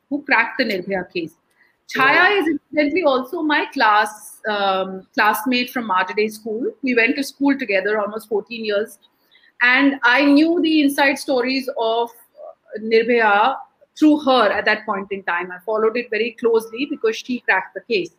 who 0.10 0.24
cracked 0.24 0.58
the 0.58 0.66
Nirbhaya 0.66 1.12
case. 1.12 1.34
Chaya 1.96 2.40
is 2.40 2.48
incidentally 2.48 3.04
also 3.04 3.42
my 3.42 3.66
class 3.74 4.40
um, 4.48 5.08
classmate 5.14 5.72
from 5.72 5.92
Dei 6.16 6.28
School. 6.28 6.72
We 6.84 6.96
went 6.96 7.16
to 7.16 7.24
school 7.24 7.58
together 7.58 8.00
almost 8.00 8.30
14 8.30 8.64
years, 8.66 9.00
and 9.62 10.00
I 10.04 10.26
knew 10.26 10.62
the 10.62 10.82
inside 10.82 11.16
stories 11.16 11.70
of 11.80 12.10
uh, 12.10 12.80
Nirbhaya 12.80 13.56
through 13.98 14.20
her 14.20 14.50
at 14.52 14.66
that 14.66 14.86
point 14.86 15.12
in 15.12 15.24
time. 15.24 15.52
I 15.52 15.60
followed 15.66 15.98
it 15.98 16.10
very 16.10 16.36
closely 16.40 16.88
because 16.90 17.18
she 17.18 17.40
cracked 17.42 17.74
the 17.74 17.82
case. 17.82 18.12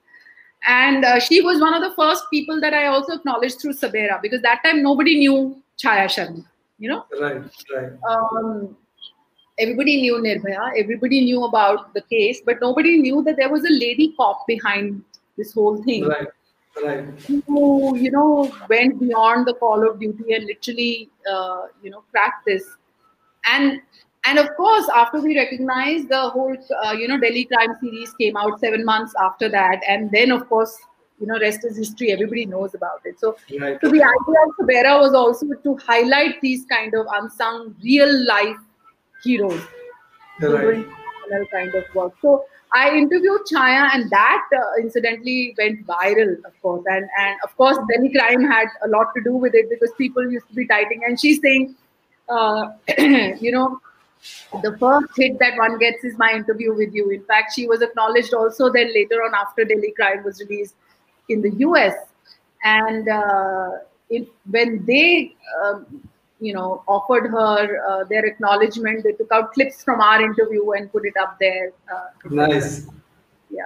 And 0.66 1.04
uh, 1.04 1.20
she 1.20 1.40
was 1.40 1.60
one 1.60 1.72
of 1.72 1.80
the 1.80 1.94
first 1.96 2.24
people 2.30 2.60
that 2.60 2.74
I 2.74 2.86
also 2.86 3.14
acknowledged 3.14 3.60
through 3.60 3.74
Sabera 3.74 4.20
because 4.20 4.42
that 4.42 4.60
time 4.62 4.82
nobody 4.82 5.18
knew 5.18 5.62
Chaya 5.78 6.04
Sharma 6.04 6.44
you 6.80 6.88
know? 6.88 7.04
Right 7.20 7.42
right. 7.74 7.92
Um, 8.08 8.76
everybody 9.58 10.00
knew 10.00 10.16
nirbhaya. 10.16 10.72
Everybody 10.76 11.20
knew 11.24 11.44
about 11.44 11.94
the 11.94 12.02
case 12.02 12.42
but 12.44 12.56
nobody 12.60 12.98
knew 12.98 13.22
that 13.24 13.36
there 13.36 13.50
was 13.50 13.64
a 13.64 13.72
lady 13.72 14.12
cop 14.16 14.46
behind 14.48 15.02
this 15.36 15.54
whole 15.54 15.82
thing. 15.84 16.08
Right 16.08 16.28
right. 16.82 17.04
Who 17.46 17.96
you 17.96 18.10
know 18.10 18.52
went 18.68 19.00
beyond 19.00 19.46
the 19.46 19.54
call 19.54 19.88
of 19.88 20.00
duty 20.00 20.34
and 20.34 20.46
literally 20.46 21.10
uh, 21.30 21.66
you 21.82 21.90
know 21.90 22.02
cracked 22.10 22.46
this. 22.46 22.64
And 23.44 23.80
and 24.26 24.38
of 24.38 24.48
course 24.56 24.88
after 24.94 25.20
we 25.20 25.36
recognized 25.36 26.08
the 26.08 26.28
whole 26.30 26.56
uh, 26.84 26.92
you 26.92 27.08
know 27.08 27.18
delhi 27.18 27.44
crime 27.44 27.76
series 27.80 28.12
came 28.14 28.36
out 28.36 28.60
seven 28.60 28.84
months 28.84 29.14
after 29.20 29.48
that. 29.48 29.80
And 29.88 30.10
then 30.10 30.30
of 30.30 30.48
course 30.48 30.76
you 31.20 31.26
know, 31.26 31.38
rest 31.38 31.64
is 31.64 31.76
history. 31.76 32.12
Everybody 32.12 32.46
knows 32.46 32.74
about 32.74 33.00
it. 33.04 33.20
So, 33.20 33.36
right. 33.60 33.78
so 33.80 33.90
the 33.90 34.02
idea 34.02 34.40
of 34.46 34.56
Sabera 34.58 35.00
was 35.00 35.14
also 35.14 35.46
to 35.46 35.76
highlight 35.76 36.40
these 36.40 36.64
kind 36.64 36.94
of 36.94 37.06
unsung, 37.12 37.74
real 37.82 38.26
life 38.26 38.56
heroes 39.22 39.60
right. 40.48 40.86
kind 41.52 41.74
of 41.74 41.84
work. 41.94 42.14
So 42.22 42.44
I 42.72 42.90
interviewed 42.96 43.40
Chaya, 43.52 43.90
and 43.92 44.10
that 44.10 44.46
uh, 44.56 44.80
incidentally 44.80 45.54
went 45.58 45.86
viral, 45.86 46.36
of 46.44 46.62
course. 46.62 46.84
And 46.86 47.08
and 47.18 47.38
of 47.44 47.56
course, 47.56 47.78
Delhi 47.92 48.12
crime 48.12 48.44
had 48.44 48.68
a 48.84 48.88
lot 48.88 49.08
to 49.16 49.22
do 49.22 49.34
with 49.34 49.54
it 49.54 49.68
because 49.68 49.92
people 49.98 50.30
used 50.30 50.48
to 50.48 50.54
be 50.54 50.66
typing, 50.66 51.02
and 51.04 51.20
she's 51.20 51.40
saying, 51.40 51.74
uh, 52.28 52.68
you 52.98 53.50
know, 53.52 53.80
the 54.62 54.76
first 54.78 55.08
hit 55.16 55.38
that 55.40 55.56
one 55.56 55.78
gets 55.78 56.04
is 56.04 56.16
my 56.16 56.32
interview 56.32 56.74
with 56.74 56.94
you. 56.94 57.10
In 57.10 57.24
fact, 57.24 57.52
she 57.54 57.66
was 57.66 57.82
acknowledged 57.82 58.34
also 58.34 58.70
then 58.70 58.94
later 58.94 59.16
on 59.16 59.34
after 59.34 59.64
Delhi 59.64 59.92
Crime 59.92 60.22
was 60.24 60.40
released 60.40 60.74
in 61.30 61.40
the 61.40 61.52
US. 61.66 61.94
And 62.64 63.08
uh, 63.08 63.70
it, 64.10 64.28
when 64.50 64.84
they, 64.84 65.34
um, 65.62 65.86
you 66.40 66.52
know, 66.52 66.82
offered 66.86 67.30
her 67.30 67.84
uh, 67.88 68.04
their 68.04 68.26
acknowledgement, 68.26 69.04
they 69.04 69.12
took 69.12 69.30
out 69.32 69.52
clips 69.52 69.82
from 69.82 70.00
our 70.00 70.22
interview 70.22 70.70
and 70.72 70.90
put 70.92 71.06
it 71.06 71.14
up 71.16 71.38
there. 71.38 71.72
Uh, 71.92 72.28
nice. 72.30 72.86
Yeah. 73.50 73.62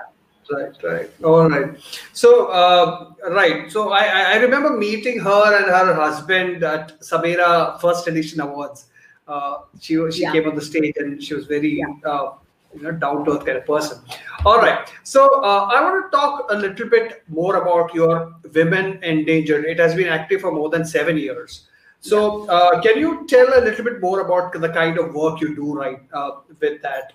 Right, 0.51 0.83
right. 0.83 1.11
All 1.25 1.49
right. 1.49 1.81
So, 2.13 2.47
uh, 2.49 3.13
right. 3.31 3.73
So, 3.73 3.93
I, 3.93 4.35
I 4.35 4.37
remember 4.37 4.77
meeting 4.77 5.19
her 5.19 5.57
and 5.57 5.67
her 5.67 5.95
husband 5.95 6.63
at 6.63 7.01
Sabera 7.01 7.81
First 7.81 8.07
Edition 8.09 8.41
Awards. 8.41 8.87
Uh, 9.27 9.61
she 9.81 9.95
she 10.11 10.21
yeah. 10.21 10.33
came 10.33 10.47
on 10.47 10.55
the 10.55 10.61
stage 10.61 10.95
and 10.99 11.23
she 11.23 11.33
was 11.33 11.47
very 11.47 11.79
yeah. 11.79 12.29
You 12.75 12.83
know 12.83 12.93
down 12.93 13.25
to 13.25 13.33
earth 13.33 13.45
kind 13.47 13.59
of 13.59 13.67
person. 13.67 13.99
All 14.45 14.59
right. 14.59 14.91
So, 15.03 15.43
uh, 15.43 15.69
I 15.73 15.83
want 15.83 16.11
to 16.11 16.17
talk 16.17 16.51
a 16.51 16.57
little 16.57 16.89
bit 16.89 17.23
more 17.29 17.57
about 17.57 17.95
your 17.95 18.35
Women 18.55 19.03
Endangered. 19.03 19.65
It 19.65 19.79
has 19.79 19.95
been 19.95 20.09
active 20.09 20.41
for 20.41 20.53
more 20.53 20.69
than 20.69 20.85
seven 20.85 21.17
years. 21.17 21.69
So, 22.01 22.47
uh, 22.49 22.83
can 22.83 22.99
you 22.99 23.27
tell 23.27 23.59
a 23.59 23.61
little 23.65 23.85
bit 23.85 24.01
more 24.01 24.21
about 24.21 24.53
the 24.53 24.69
kind 24.69 24.99
of 24.99 25.15
work 25.15 25.41
you 25.41 25.55
do 25.57 25.73
right 25.75 26.01
uh, 26.13 26.33
with 26.61 26.83
that 26.83 27.13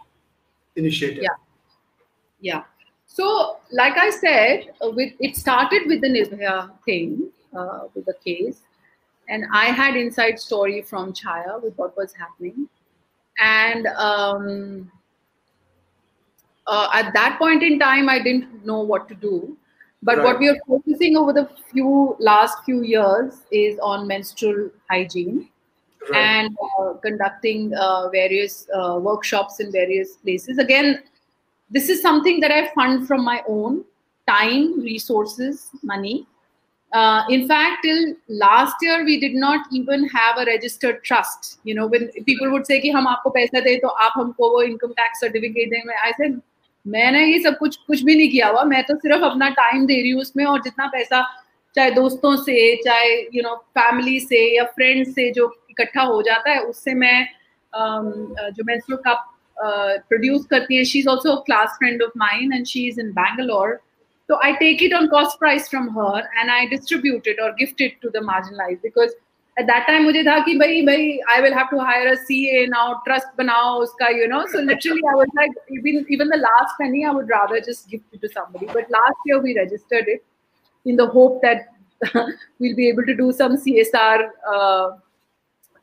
initiative? 0.76 1.24
Yeah. 1.24 1.38
Yeah. 2.42 2.64
So, 3.06 3.58
like 3.72 3.98
I 3.98 4.10
said, 4.10 4.74
uh, 4.84 4.92
with 4.92 5.14
it 5.20 5.36
started 5.36 5.84
with 5.88 6.02
the 6.02 6.08
Nirbhaya 6.08 6.72
thing, 6.86 7.30
uh, 7.56 7.82
with 7.94 8.06
the 8.06 8.16
case, 8.26 8.62
and 9.28 9.46
I 9.54 9.66
had 9.66 9.96
inside 9.96 10.40
story 10.40 10.82
from 10.82 11.14
Chaya 11.14 11.62
with 11.62 11.78
what 11.78 11.98
was 11.98 12.14
happening, 12.14 12.70
and 13.40 13.88
um, 13.88 14.92
uh, 16.68 16.90
at 16.94 17.14
that 17.14 17.38
point 17.40 17.64
in 17.64 17.80
time, 17.80 18.10
I 18.10 18.20
didn't 18.20 18.66
know 18.66 18.82
what 18.82 19.08
to 19.10 19.16
do. 19.16 19.58
But 20.02 20.18
right. 20.18 20.26
what 20.26 20.40
we 20.40 20.48
are 20.48 20.58
focusing 20.66 21.18
over 21.18 21.34
the 21.34 21.50
few 21.72 22.16
last 22.20 22.64
few 22.64 22.84
years 22.84 23.42
is 23.52 23.78
on 23.80 24.08
menstrual 24.08 24.70
hygiene 24.90 25.50
right. 26.10 26.18
and 26.18 26.58
uh, 26.80 26.94
conducting 26.94 27.74
uh, 27.74 28.10
various 28.10 28.68
uh, 28.74 28.98
workshops 29.02 29.60
in 29.60 29.72
various 29.72 30.16
places. 30.18 30.58
Again, 30.58 31.04
this 31.70 31.90
is 31.90 32.02
something 32.02 32.40
that 32.40 32.52
I 32.52 32.72
fund 32.74 33.08
from 33.08 33.24
my 33.24 33.44
own 33.48 33.84
time, 34.28 34.80
resources, 34.82 35.70
money. 35.84 36.26
Uh, 36.92 37.24
in 37.30 37.48
fact, 37.48 37.84
till 37.84 38.16
last 38.30 38.76
year, 38.82 39.06
we 39.06 39.20
did 39.20 39.36
not 39.36 39.68
even 39.72 40.08
have 40.10 40.40
a 40.40 40.46
registered 40.46 41.04
trust. 41.04 41.60
You 41.64 41.76
know, 41.76 41.86
when 41.86 42.10
people 42.26 42.50
would 42.52 42.66
say, 42.66 42.80
"Ki 42.82 42.92
hum 42.92 43.06
aapko 43.06 43.34
paisa 43.36 43.64
de, 43.64 43.80
to 43.82 43.92
aap 44.06 44.16
humko 44.22 44.48
wo 44.54 44.64
income 44.64 44.96
tax 44.96 45.20
certificate 45.20 45.76
I 46.04 46.14
said, 46.18 46.42
मैंने 46.90 47.26
ये 47.26 47.40
सब 47.44 47.58
कुछ 47.58 47.76
कुछ 47.88 48.02
भी 48.04 48.16
नहीं 48.16 48.30
किया 48.30 48.48
हुआ। 48.48 48.64
मैं 48.64 48.84
तो 48.84 48.96
सिर्फ़ 48.96 49.24
अपना 49.26 49.50
टाइम 49.60 49.86
दे 49.86 50.02
रही 50.02 50.12
हूँ 50.12 50.22
उसमें 50.22 50.46
और 50.46 50.62
जितना 50.62 50.88
पैसा 50.94 51.24
चाहे 51.76 51.92
दोस्तों 51.92 52.36
से 52.44 52.76
चाहे 52.86 53.12
यू 53.36 53.42
नो 53.44 53.56
फैमिली 53.78 54.20
से 54.20 54.46
या 54.56 54.64
फ्रेंड 54.78 55.06
से 55.08 55.30
जो 55.32 55.52
इकट्ठा 55.72 56.02
हो 56.14 56.22
जाता 56.22 56.52
है 56.52 56.62
उससे 56.62 56.94
मैं 56.94 57.28
um, 57.74 58.08
जो 58.56 58.64
मैं 58.64 58.80
कप 58.90 59.28
प्रोड्यूस 59.60 60.46
करती 60.52 60.78
है। 60.78 60.84
She 60.86 61.00
is 61.00 61.08
also 61.10 61.36
class 61.46 61.76
friend 61.80 62.04
of 62.04 62.12
mine 62.18 62.54
and 62.54 62.66
she 62.66 62.88
is 62.88 63.00
in 63.02 63.12
Bangalore 63.22 63.80
So 64.30 64.38
I 64.46 64.50
take 64.58 64.82
it 64.86 64.92
on 64.96 65.08
cost 65.12 65.40
price 65.40 65.68
from 65.70 65.86
her 65.94 66.18
and 66.40 66.52
I 66.56 66.58
distribute 66.72 67.30
it 67.30 67.40
or 67.44 67.48
gift 67.62 67.80
it 67.82 67.94
to 68.04 68.12
the 68.12 68.20
marginalized 68.26 68.84
because 68.84 69.16
at 69.59 69.67
that 69.67 69.87
time 69.89 70.05
मुझे 70.05 70.23
था 70.25 70.39
कि 70.47 70.57
भाई 70.59 70.81
भाई 70.87 71.19
I 71.35 71.41
will 71.41 71.55
have 71.59 71.71
to 71.71 71.79
hire 71.79 72.09
a 72.13 72.17
CA 72.17 72.67
now 72.75 72.87
trust 73.07 73.37
बनाओ 73.39 73.75
उसका 73.83 74.09
you 74.17 74.29
know 74.29 74.45
so 74.55 74.63
literally 74.71 75.05
I 75.13 75.15
was 75.15 75.35
like 75.41 75.53
even 75.71 76.07
even 76.09 76.29
the 76.29 76.41
last 76.45 76.75
penny 76.81 77.05
I 77.05 77.13
would 77.13 77.29
rather 77.29 77.61
just 77.61 77.89
give 77.89 78.01
it 78.13 78.21
to 78.21 78.29
somebody 78.29 78.67
but 78.67 78.91
last 78.91 79.27
year 79.27 79.41
we 79.41 79.57
registered 79.59 80.09
it 80.09 80.25
in 80.85 80.97
the 80.97 81.07
hope 81.07 81.41
that 81.43 81.69
we'll 82.59 82.77
be 82.77 82.89
able 82.89 83.05
to 83.05 83.15
do 83.15 83.33
some 83.33 83.57
CSR 83.57 84.31
uh, 84.53 84.91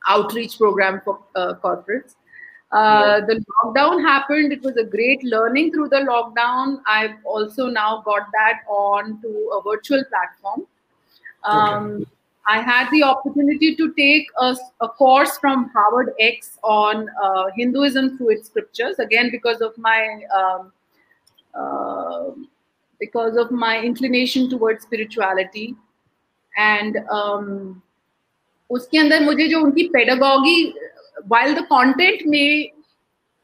outreach 0.08 0.58
program 0.58 1.02
for 1.06 1.20
uh, 1.36 1.54
corporates 1.64 2.16
uh, 2.72 3.20
the 3.26 3.44
lockdown 3.64 4.02
happened. 4.02 4.54
It 4.54 4.62
was 4.62 4.78
a 4.78 4.84
great 4.84 5.24
learning 5.24 5.74
through 5.74 5.90
the 5.90 5.98
lockdown. 5.98 6.82
I've 6.88 7.18
also 7.26 7.68
now 7.68 8.02
got 8.06 8.28
that 8.32 8.62
on 8.70 9.22
to 9.22 9.60
a 9.60 9.62
virtual 9.62 10.04
platform. 10.06 10.66
Um, 11.44 11.92
okay. 11.92 12.06
I 12.49 12.61
had 12.61 12.89
the 12.91 13.03
opportunity 13.03 13.75
to 13.75 13.93
take 13.95 14.29
a, 14.39 14.57
a 14.81 14.89
course 14.89 15.37
from 15.39 15.71
HarvardX 15.75 16.59
on 16.63 17.09
uh, 17.23 17.47
Hinduism 17.57 18.17
through 18.17 18.31
its 18.31 18.47
scriptures. 18.47 19.01
Again, 19.01 19.31
because 19.33 19.61
of 19.61 19.77
my 19.77 20.21
um, 20.37 20.73
uh, 21.55 22.31
because 23.01 23.37
of 23.37 23.51
my 23.51 23.81
inclination 23.81 24.49
towards 24.49 24.85
spirituality, 24.85 25.75
and 26.57 26.97
um, 27.11 27.83
उसके 28.71 28.99
अंदर 28.99 29.23
मुझे 29.25 29.49
जो 29.49 29.61
उनकी 29.61 29.91
pedagogy, 29.93 30.75
while 31.29 31.55
the 31.55 31.67
content 31.67 32.23
may 32.27 32.73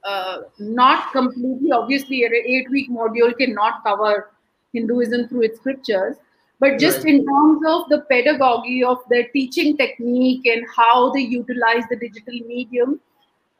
uh, 0.05 0.39
not 0.59 1.13
completely 1.13 1.73
obviously 1.73 2.25
an 2.25 2.33
eight 2.35 2.71
week 2.71 2.91
module 2.91 3.37
cannot 3.37 3.83
cover 3.85 4.31
Hinduism 4.73 5.29
through 5.29 5.43
its 5.43 5.59
scriptures 5.59 6.17
but 6.63 6.79
just 6.79 6.99
right. 6.99 7.15
in 7.15 7.27
terms 7.27 7.63
of 7.67 7.89
the 7.89 8.03
pedagogy 8.09 8.85
of 8.85 8.99
the 9.11 9.25
teaching 9.33 9.77
technique 9.77 10.47
and 10.47 10.65
how 10.77 11.11
they 11.11 11.23
utilize 11.23 11.83
the 11.91 11.97
digital 11.97 12.35
medium, 12.47 13.01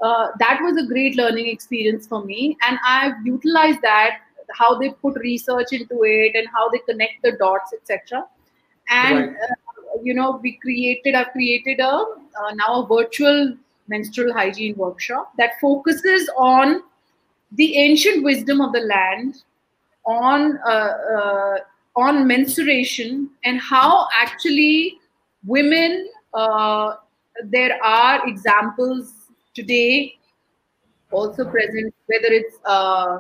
uh, 0.01 0.29
that 0.39 0.61
was 0.63 0.77
a 0.77 0.87
great 0.87 1.17
learning 1.17 1.49
experience 1.49 2.07
for 2.07 2.25
me. 2.25 2.57
And 2.63 2.79
I've 2.87 3.15
utilized 3.25 3.81
that, 3.83 4.19
how 4.53 4.79
they 4.79 4.91
put 4.91 5.17
research 5.17 5.73
into 5.73 6.05
it 6.05 6.37
and 6.37 6.47
how 6.55 6.69
they 6.69 6.79
connect 6.91 7.23
the 7.25 7.33
dots, 7.33 7.73
etc. 7.73 8.25
And, 8.89 9.19
right. 9.19 9.37
uh, 9.51 9.99
you 10.05 10.15
know, 10.15 10.39
we 10.41 10.53
created, 10.63 11.17
I've 11.17 11.33
created 11.33 11.81
a 11.81 11.91
uh, 11.91 12.55
now 12.55 12.85
a 12.85 12.87
virtual 12.87 13.57
menstrual 13.89 14.33
hygiene 14.33 14.77
workshop 14.77 15.33
that 15.39 15.59
focuses 15.61 16.31
on 16.37 16.83
the 17.51 17.77
ancient 17.79 18.23
wisdom 18.23 18.61
of 18.61 18.73
the 18.73 18.81
land, 18.81 19.43
on 20.07 20.59
uh, 20.59 20.93
uh, 21.19 21.57
on 21.97 22.27
menstruation, 22.27 23.31
and 23.45 23.61
how 23.61 24.09
actually 24.15 24.99
women. 25.45 26.09
Uh, 26.35 26.97
there 27.45 27.83
are 27.83 28.27
examples 28.29 29.13
today 29.55 30.19
also 31.11 31.45
present, 31.45 31.95
whether 32.07 32.29
it's 32.29 32.57
uh, 32.65 33.19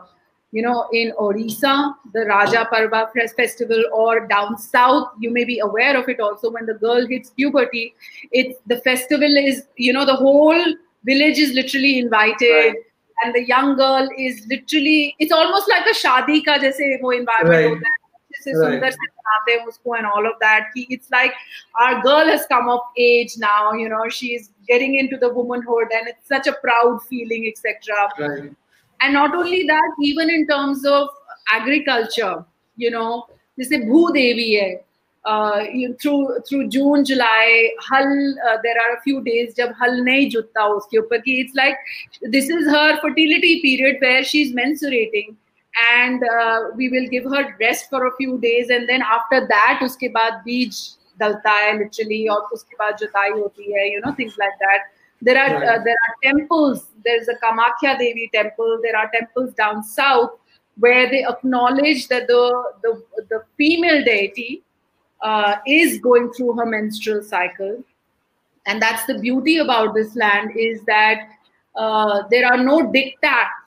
you 0.53 0.61
know, 0.61 0.87
in 0.93 1.13
Orissa, 1.19 1.95
the 2.13 2.27
Raja 2.27 2.67
Parva 2.71 3.11
festival, 3.35 3.83
or 3.93 4.27
down 4.27 4.59
south, 4.59 5.09
you 5.19 5.31
may 5.31 5.45
be 5.45 5.59
aware 5.61 5.97
of 5.97 6.09
it 6.11 6.21
also. 6.21 6.51
When 6.51 6.67
the 6.67 6.75
girl 6.75 7.07
hits 7.07 7.31
puberty, 7.31 7.95
it's 8.31 8.61
the 8.67 8.77
festival 8.79 9.35
is, 9.35 9.65
you 9.77 9.95
know, 9.95 10.05
the 10.05 10.15
whole 10.15 10.63
village 11.05 11.39
is 11.39 11.55
literally 11.55 11.99
invited. 11.99 12.53
Right. 12.53 12.77
And 13.25 13.35
the 13.35 13.45
young 13.47 13.77
girl 13.77 14.07
is 14.19 14.47
literally, 14.51 15.17
it's 15.19 15.33
almost 15.33 15.71
like 15.71 15.87
a 15.87 15.95
shadi 15.95 16.45
ka 16.45 16.59
jaise 16.59 17.01
wo 17.01 17.11
environment. 17.11 17.83
Right 17.83 18.02
right. 18.56 18.84
and 18.84 20.06
all 20.06 20.26
of 20.26 20.34
that. 20.42 20.68
It's 20.76 21.10
like 21.12 21.34
our 21.80 22.02
girl 22.02 22.26
has 22.26 22.46
come 22.48 22.70
of 22.70 22.82
age 22.98 23.34
now, 23.38 23.74
you 23.74 23.90
know, 23.90 24.10
she's 24.10 24.52
getting 24.68 24.96
into 24.96 25.18
the 25.18 25.34
womanhood 25.34 25.88
and 25.94 26.08
it's 26.08 26.28
such 26.28 26.48
a 26.48 26.54
proud 26.54 27.02
feeling, 27.10 27.52
etc. 27.52 28.10
Right 28.20 28.52
and 29.02 29.14
not 29.14 29.36
only 29.36 29.64
that 29.68 29.96
even 30.02 30.30
in 30.30 30.48
terms 30.48 30.86
of 30.86 31.08
agriculture 31.54 32.44
you 32.78 32.92
know 32.92 33.24
जैसे 33.60 33.78
भू 33.86 34.10
देवी 34.14 34.52
है 34.54 34.84
uh, 35.26 35.62
through 36.02 36.40
through 36.48 36.68
June 36.74 37.04
July 37.04 37.70
hal 37.86 38.12
uh, 38.50 38.58
there 38.66 38.76
are 38.84 38.92
a 38.98 39.02
few 39.06 39.22
days 39.24 39.56
jab 39.56 39.74
hal 39.80 39.98
nahi 40.10 40.28
jutta 40.36 40.68
uske 40.76 40.94
upar 41.02 41.20
ki 41.26 41.40
it's 41.46 41.58
like 41.62 41.90
this 42.36 42.52
is 42.58 42.70
her 42.76 43.00
fertility 43.06 43.54
period 43.64 44.06
where 44.08 44.24
she's 44.34 44.54
menstruating 44.62 45.36
and 45.75 46.23
uh, 46.23 46.61
we 46.77 46.89
will 46.89 47.07
give 47.09 47.25
her 47.25 47.57
rest 47.61 47.89
for 47.91 48.07
a 48.07 48.17
few 48.17 48.39
days 48.39 48.71
and 48.71 48.89
then 48.89 49.03
after 49.03 49.47
that 49.49 49.81
uske 49.83 50.09
baad 50.17 50.41
beej 50.49 50.81
dalta 51.23 51.55
hai 51.61 51.71
literally 51.83 52.21
aur 52.35 52.43
uske 52.57 52.75
baad 52.83 52.99
jutai 53.05 53.29
hoti 53.37 53.71
hai 53.77 53.87
you 53.93 54.03
know 54.03 54.13
things 54.19 54.37
like 54.45 54.59
that 54.65 54.91
there 55.23 55.39
are 55.39 55.55
right. 55.55 55.69
uh, 55.69 55.85
there 55.85 55.97
are 56.07 56.15
temples. 56.23 56.87
There's 57.05 57.29
a 57.29 57.35
Kamakhya 57.37 57.97
Devi 57.99 58.29
temple. 58.35 58.81
There 58.83 58.97
are 58.97 59.09
temples 59.15 59.55
down 59.55 59.85
south 59.85 60.33
where 60.79 61.09
they 61.09 61.25
acknowledge 61.25 62.09
that 62.09 62.27
the 62.27 62.43
the, 62.83 63.03
the 63.31 63.45
female 63.57 64.05
deity 64.05 64.63
uh, 65.23 65.57
is 65.67 65.99
going 66.01 66.33
through 66.33 66.55
her 66.55 66.67
menstrual 66.67 67.23
cycle, 67.23 67.85
and 68.67 68.83
that's 68.83 69.07
the 69.07 69.19
beauty 69.21 69.59
about 69.59 69.95
this 69.95 70.17
land 70.17 70.57
is 70.57 70.83
that 70.87 71.29
uh, 71.77 72.23
there 72.29 72.45
are 72.53 72.59
no 72.59 72.81
diktats 72.99 73.62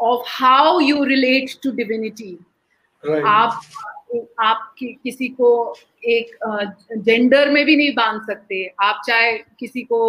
of 0.00 0.26
how 0.26 0.78
you 0.78 1.04
relate 1.04 1.56
to 1.62 1.72
divinity. 1.72 2.38
Right. 3.04 3.24
आप 3.24 3.60
आप 4.40 4.74
कि, 4.78 4.86
किसी 5.04 5.28
को 5.28 5.74
एक 6.04 6.30
gender 6.98 7.50
में 7.50 7.64
भी 7.66 7.76
नहीं 7.76 7.94
बाँध 7.94 8.22
सकते 8.26 8.64
आप 8.82 9.02
चाहे 9.06 9.32
किसी 9.58 9.82
को 9.82 10.00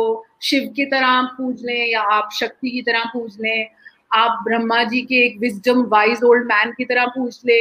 शिव 0.42 0.68
की 0.76 0.86
तरह 0.86 1.22
पूज 1.38 1.64
लें 1.66 1.86
या 1.92 2.02
आप 2.14 2.30
शक्ति 2.40 2.70
की 2.72 2.82
तरह 2.82 3.04
पूज 3.14 3.38
लें 3.42 3.68
आप 4.14 4.40
ब्रह्मा 4.44 4.84
जी 4.84 5.02
के 5.02 5.26
एक 5.26 5.38
विजडम 5.40 5.84
वाइज 5.92 6.24
ओल्ड 6.24 6.46
मैन 6.46 6.72
की 6.78 6.86
तरह 6.86 7.06
पूछ 7.18 7.40
ले 7.46 7.60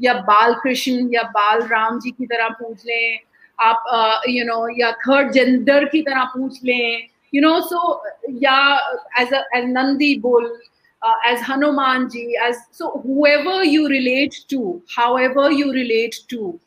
या 0.00 0.14
बाल 0.28 0.54
कृष्ण 0.62 1.08
या 1.14 1.22
बाल 1.36 1.62
राम 1.68 1.98
जी 2.00 2.10
की 2.10 2.26
तरह 2.26 2.48
पूछ 2.60 2.84
लें 2.86 3.18
आप 3.58 4.22
यू 4.28 4.44
नो 4.44 4.66
या 4.78 4.92
थर्ड 5.06 5.32
जेंडर 5.32 5.84
की 5.84 6.02
तरह 6.02 6.24
पूछ 6.36 6.64
लें 6.64 7.08
यू 7.34 7.42
नो 7.42 7.60
सो 7.60 8.02
या 8.42 8.58
एज 9.20 9.34
एज 9.34 9.64
नंदी 9.68 10.14
बोल 10.20 10.46
uh, 11.02 11.14
as 11.26 11.40
Hanuman 11.40 12.10
ji, 12.10 12.36
as 12.42 12.56
so 12.70 13.00
whoever 13.04 13.64
you 13.64 13.88
relate 13.88 14.44
to, 14.48 14.82
however 14.94 15.50
you 15.50 15.72
relate 15.72 16.20
to, 16.28 16.60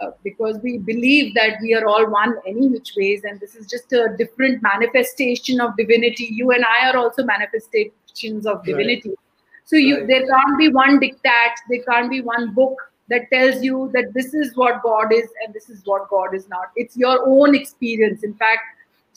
uh, 0.00 0.10
because 0.22 0.58
we 0.62 0.78
believe 0.78 1.34
that 1.34 1.58
we 1.60 1.74
are 1.74 1.86
all 1.86 2.08
one 2.08 2.36
any 2.46 2.68
which 2.68 2.92
ways, 2.96 3.24
and 3.24 3.40
this 3.40 3.56
is 3.56 3.66
just 3.66 3.92
a 3.92 4.14
different 4.16 4.62
manifestation 4.62 5.60
of 5.60 5.76
divinity. 5.76 6.28
You 6.30 6.52
and 6.52 6.64
I 6.64 6.90
are 6.90 6.96
also 6.96 7.24
manifestations 7.24 8.46
of 8.46 8.64
divinity. 8.64 9.10
Right. 9.10 9.18
So 9.64 9.76
you, 9.76 9.98
right. 9.98 10.06
there 10.06 10.26
can't 10.26 10.58
be 10.58 10.68
one 10.68 11.00
diktat, 11.00 11.54
there 11.68 11.82
can't 11.82 12.10
be 12.10 12.20
one 12.20 12.54
book 12.54 12.76
that 13.08 13.30
tells 13.32 13.62
you 13.62 13.90
that 13.94 14.12
this 14.14 14.34
is 14.34 14.54
what 14.56 14.82
God 14.82 15.12
is 15.12 15.28
and 15.44 15.52
this 15.52 15.68
is 15.68 15.82
what 15.84 16.08
God 16.08 16.34
is 16.34 16.48
not. 16.48 16.70
It's 16.76 16.96
your 16.96 17.26
own 17.26 17.54
experience. 17.54 18.22
In 18.22 18.34
fact, 18.34 18.62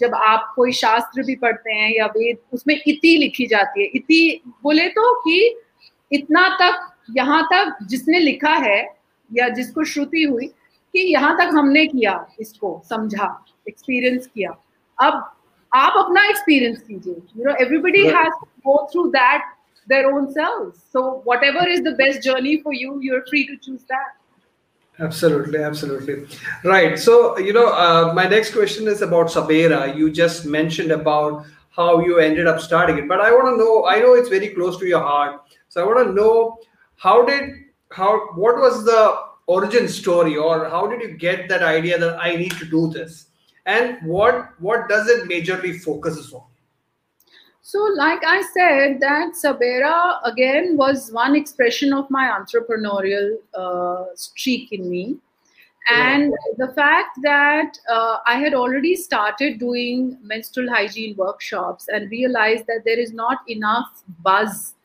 जब 0.01 0.15
आप 0.15 0.51
कोई 0.55 0.71
शास्त्र 0.79 1.23
भी 1.25 1.35
पढ़ते 1.43 1.73
हैं 1.73 1.91
या 1.95 2.05
वेद 2.17 2.37
उसमें 2.53 2.75
इति 2.75 3.15
लिखी 3.17 3.45
जाती 3.47 3.81
है। 3.81 3.87
इति 3.95 4.41
बोले 4.63 4.87
तो 4.97 5.13
कि 5.21 5.37
इतना 6.11 6.47
तक 6.61 6.87
यहाँ 7.17 7.43
तक 7.53 7.77
जिसने 7.89 8.19
लिखा 8.19 8.53
है 8.65 8.81
या 9.31 9.47
जिसको 9.59 9.83
श्रुति 9.93 10.23
हुई 10.23 10.47
कि 10.47 10.99
यहाँ 11.13 11.35
तक 11.37 11.55
हमने 11.55 11.85
किया 11.87 12.13
इसको 12.39 12.81
समझा 12.89 13.27
एक्सपीरियंस 13.67 14.27
किया। 14.27 14.51
अब 14.97 15.23
आप 15.71 15.93
अपना 15.97 16.27
एक्सपीरियंस 16.29 16.81
कीजिए। 16.81 17.13
You 17.13 17.45
know 17.45 17.55
everybody 17.63 18.05
has 18.07 18.45
go 18.67 18.85
through 18.93 19.07
that 19.17 19.49
their 19.87 20.07
own 20.07 20.25
selves. 20.33 20.75
So 20.95 21.01
whatever 21.27 21.61
is 21.67 21.79
the 21.85 21.91
best 21.99 22.25
journey 22.25 22.51
for 22.65 22.73
you 22.79 22.91
you're 23.05 23.21
free 23.29 23.39
to 23.47 23.55
choose 23.63 23.85
that. 23.93 24.11
Absolutely, 25.01 25.59
absolutely. 25.63 26.27
Right. 26.63 26.97
So, 26.97 27.37
you 27.39 27.53
know, 27.53 27.73
uh, 27.73 28.13
my 28.13 28.27
next 28.27 28.53
question 28.53 28.87
is 28.87 29.01
about 29.01 29.27
Sabera. 29.27 29.97
You 29.97 30.11
just 30.11 30.45
mentioned 30.45 30.91
about 30.91 31.45
how 31.71 32.01
you 32.01 32.19
ended 32.19 32.45
up 32.45 32.59
starting 32.61 32.97
it, 32.99 33.07
but 33.07 33.19
I 33.19 33.31
want 33.31 33.47
to 33.47 33.57
know, 33.57 33.87
I 33.87 33.99
know 33.99 34.13
it's 34.13 34.29
very 34.29 34.49
close 34.49 34.77
to 34.77 34.85
your 34.85 35.01
heart. 35.01 35.41
So 35.69 35.81
I 35.81 35.87
want 35.87 36.07
to 36.07 36.13
know 36.13 36.57
how 36.97 37.25
did, 37.25 37.49
how, 37.91 38.19
what 38.35 38.57
was 38.57 38.85
the 38.85 39.21
origin 39.47 39.87
story 39.87 40.37
or 40.37 40.69
how 40.69 40.85
did 40.87 41.01
you 41.01 41.17
get 41.17 41.49
that 41.49 41.63
idea 41.63 41.97
that 41.97 42.19
I 42.21 42.35
need 42.35 42.51
to 42.59 42.65
do 42.65 42.89
this? 42.89 43.27
And 43.65 43.97
what, 44.05 44.49
what 44.59 44.87
does 44.87 45.07
it 45.07 45.27
majorly 45.27 45.79
focuses 45.79 46.31
on? 46.31 46.43
So, 47.63 47.79
like 47.95 48.23
I 48.25 48.41
said, 48.53 48.99
that 49.01 49.33
Sabera 49.33 50.19
again 50.23 50.77
was 50.77 51.11
one 51.11 51.35
expression 51.35 51.93
of 51.93 52.09
my 52.09 52.29
entrepreneurial 52.29 53.35
uh, 53.53 54.05
streak 54.15 54.71
in 54.71 54.89
me. 54.89 55.17
And 55.89 56.31
yeah. 56.31 56.65
the 56.65 56.73
fact 56.73 57.19
that 57.21 57.77
uh, 57.89 58.17
I 58.25 58.39
had 58.39 58.53
already 58.53 58.95
started 58.95 59.59
doing 59.59 60.17
menstrual 60.21 60.69
hygiene 60.69 61.15
workshops 61.15 61.87
and 61.87 62.09
realized 62.09 62.65
that 62.67 62.81
there 62.85 62.99
is 62.99 63.13
not 63.13 63.39
enough 63.47 64.03
buzz, 64.23 64.75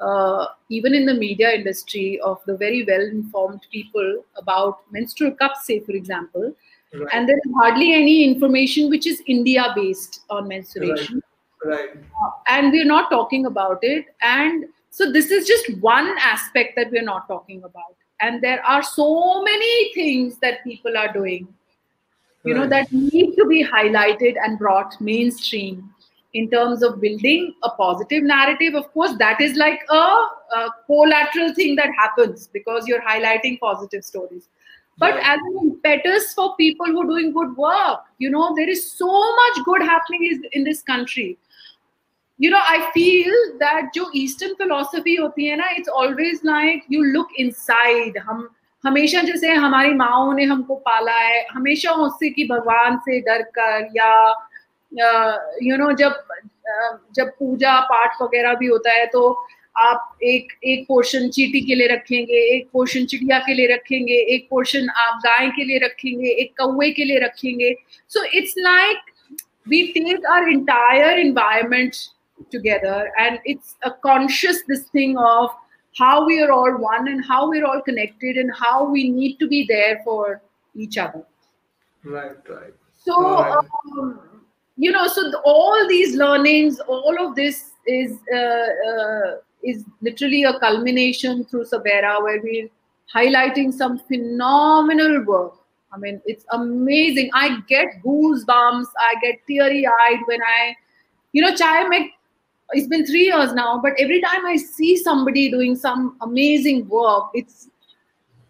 uh, 0.00 0.46
even 0.70 0.94
in 0.94 1.06
the 1.06 1.14
media 1.14 1.52
industry, 1.52 2.20
of 2.20 2.40
the 2.46 2.56
very 2.56 2.84
well 2.84 3.00
informed 3.00 3.66
people 3.72 4.24
about 4.36 4.80
menstrual 4.90 5.32
cups, 5.32 5.66
say, 5.66 5.80
for 5.80 5.92
example. 5.92 6.54
Right. 6.94 7.08
And 7.12 7.28
there 7.28 7.36
is 7.36 7.52
hardly 7.56 7.94
any 7.94 8.24
information 8.24 8.88
which 8.88 9.06
is 9.06 9.22
India 9.26 9.72
based 9.74 10.20
on 10.30 10.48
menstruation. 10.48 11.16
Right 11.16 11.27
right. 11.64 11.90
And 12.46 12.72
we're 12.72 12.84
not 12.84 13.10
talking 13.10 13.46
about 13.46 13.78
it. 13.82 14.06
And 14.22 14.66
so 14.90 15.12
this 15.12 15.30
is 15.30 15.46
just 15.46 15.78
one 15.80 16.16
aspect 16.20 16.74
that 16.76 16.90
we're 16.90 17.02
not 17.02 17.28
talking 17.28 17.62
about. 17.64 17.96
And 18.20 18.42
there 18.42 18.64
are 18.64 18.82
so 18.82 19.42
many 19.42 19.94
things 19.94 20.38
that 20.38 20.64
people 20.64 20.96
are 20.96 21.12
doing 21.12 21.46
you 22.44 22.54
right. 22.54 22.60
know 22.60 22.68
that 22.68 22.92
need 22.92 23.34
to 23.36 23.44
be 23.46 23.64
highlighted 23.64 24.36
and 24.42 24.58
brought 24.58 25.00
mainstream 25.00 25.90
in 26.34 26.48
terms 26.50 26.82
of 26.82 27.00
building 27.00 27.54
a 27.62 27.70
positive 27.70 28.22
narrative. 28.22 28.74
Of 28.74 28.92
course 28.92 29.16
that 29.18 29.40
is 29.40 29.56
like 29.56 29.80
a, 29.90 29.94
a 29.94 30.68
collateral 30.86 31.54
thing 31.54 31.76
that 31.76 31.90
happens 31.98 32.48
because 32.52 32.86
you're 32.86 33.02
highlighting 33.02 33.58
positive 33.60 34.04
stories. 34.04 34.48
But 34.98 35.14
as 35.14 35.38
an 35.46 35.58
impetus 35.62 36.34
for 36.34 36.56
people 36.56 36.86
who 36.86 37.02
are 37.02 37.06
doing 37.06 37.32
good 37.32 37.56
work 37.56 38.00
you 38.18 38.30
know 38.30 38.52
there 38.56 38.68
is 38.68 38.90
so 38.92 39.06
much 39.36 39.64
good 39.64 39.82
happening 39.82 40.42
in 40.52 40.64
this 40.64 40.82
country 40.82 41.38
you 42.40 42.50
know 42.52 42.58
I 42.70 42.78
feel 42.94 43.32
that 43.62 43.90
जो 43.94 44.10
eastern 44.16 44.54
philosophy 44.54 45.14
होती 45.14 45.46
है 45.46 45.56
ना 45.56 45.68
it's 45.76 45.88
always 46.02 46.40
like 46.44 46.82
you 46.92 47.02
look 47.02 47.28
inside 47.40 48.18
हम 48.28 48.48
हमेशा 48.84 49.22
जैसे 49.22 49.52
हमारी 49.54 49.94
माओ 49.94 50.32
ने 50.32 50.44
हमको 50.44 50.74
पाला 50.74 51.12
है, 51.12 51.46
हमेशा 51.52 51.92
उससे 51.92 52.28
कि 52.30 52.44
भगवान 52.50 52.96
से 53.04 53.20
डर 53.20 53.42
कर 53.58 53.88
या 53.96 54.10
यू 55.62 55.76
नो 55.76 55.90
जब 55.92 56.22
जब 57.16 57.30
पूजा 57.38 57.78
पाठ 57.90 58.22
वगैरह 58.22 58.54
भी 58.54 58.66
होता 58.66 58.92
है 58.92 59.06
तो 59.06 59.22
आप 59.76 60.18
एक 60.24 60.52
एक 60.64 60.84
पोर्शन 60.88 61.28
चीटी 61.30 61.60
के 61.66 61.74
लिए 61.74 61.86
रखेंगे, 61.88 62.38
एक 62.54 62.68
पोर्शन 62.72 63.04
चिड़िया 63.06 63.38
के 63.38 63.54
लिए 63.54 63.66
रखेंगे, 63.74 64.14
एक 64.34 64.46
पोर्शन 64.50 64.88
आप 64.96 65.20
गाय 65.24 65.46
के 65.56 65.64
लिए 65.64 65.78
रखेंगे, 65.78 66.30
एक 66.30 66.52
कौए 66.60 66.90
के 66.90 67.04
लिए 67.04 67.18
रखेंगे. 67.24 67.74
So 68.10 68.24
it's 68.38 68.54
like 68.58 68.98
we 69.68 69.82
take 69.94 70.26
our 70.26 70.48
entire 70.48 71.18
environment 71.18 71.94
together. 72.50 73.12
And 73.18 73.40
it's 73.44 73.76
a 73.82 73.90
conscious 73.90 74.62
this 74.68 74.84
thing 74.88 75.16
of 75.18 75.50
how 75.96 76.26
we 76.26 76.40
are 76.42 76.52
all 76.52 76.76
one 76.78 77.08
and 77.08 77.24
how 77.24 77.48
we're 77.48 77.66
all 77.66 77.80
connected 77.82 78.36
and 78.36 78.50
how 78.54 78.88
we 78.88 79.08
need 79.10 79.38
to 79.38 79.48
be 79.48 79.66
there 79.68 80.00
for 80.04 80.40
each 80.74 80.98
other. 80.98 81.24
Right 82.04 82.36
right. 82.48 82.74
So 83.04 83.20
right. 83.20 83.64
Um, 83.98 84.20
you 84.76 84.92
know 84.92 85.06
so 85.08 85.30
the, 85.30 85.40
all 85.44 85.88
these 85.88 86.14
learnings 86.14 86.78
all 86.80 87.16
of 87.18 87.34
this 87.34 87.72
is 87.86 88.18
uh, 88.32 88.38
uh, 88.38 89.36
is 89.64 89.84
literally 90.00 90.44
a 90.44 90.58
culmination 90.60 91.44
through 91.44 91.64
sabera 91.64 92.22
where 92.22 92.40
we're 92.42 92.68
highlighting 93.12 93.72
some 93.72 93.98
phenomenal 93.98 95.24
work. 95.24 95.54
I 95.92 95.98
mean 95.98 96.20
it's 96.26 96.44
amazing. 96.52 97.30
I 97.34 97.60
get 97.68 98.02
goosebumps. 98.04 98.86
I 99.00 99.14
get 99.22 99.40
teary 99.48 99.86
eyed 99.86 100.20
when 100.26 100.40
i 100.42 100.76
you 101.32 101.42
know 101.42 101.54
chai 101.54 101.88
make 101.88 102.12
it's 102.71 102.87
been 102.87 103.05
three 103.05 103.25
years 103.25 103.53
now 103.53 103.79
but 103.81 103.93
every 103.99 104.21
time 104.21 104.45
i 104.45 104.55
see 104.55 104.95
somebody 104.97 105.49
doing 105.51 105.75
some 105.75 106.17
amazing 106.21 106.87
work 106.87 107.25
it's 107.33 107.69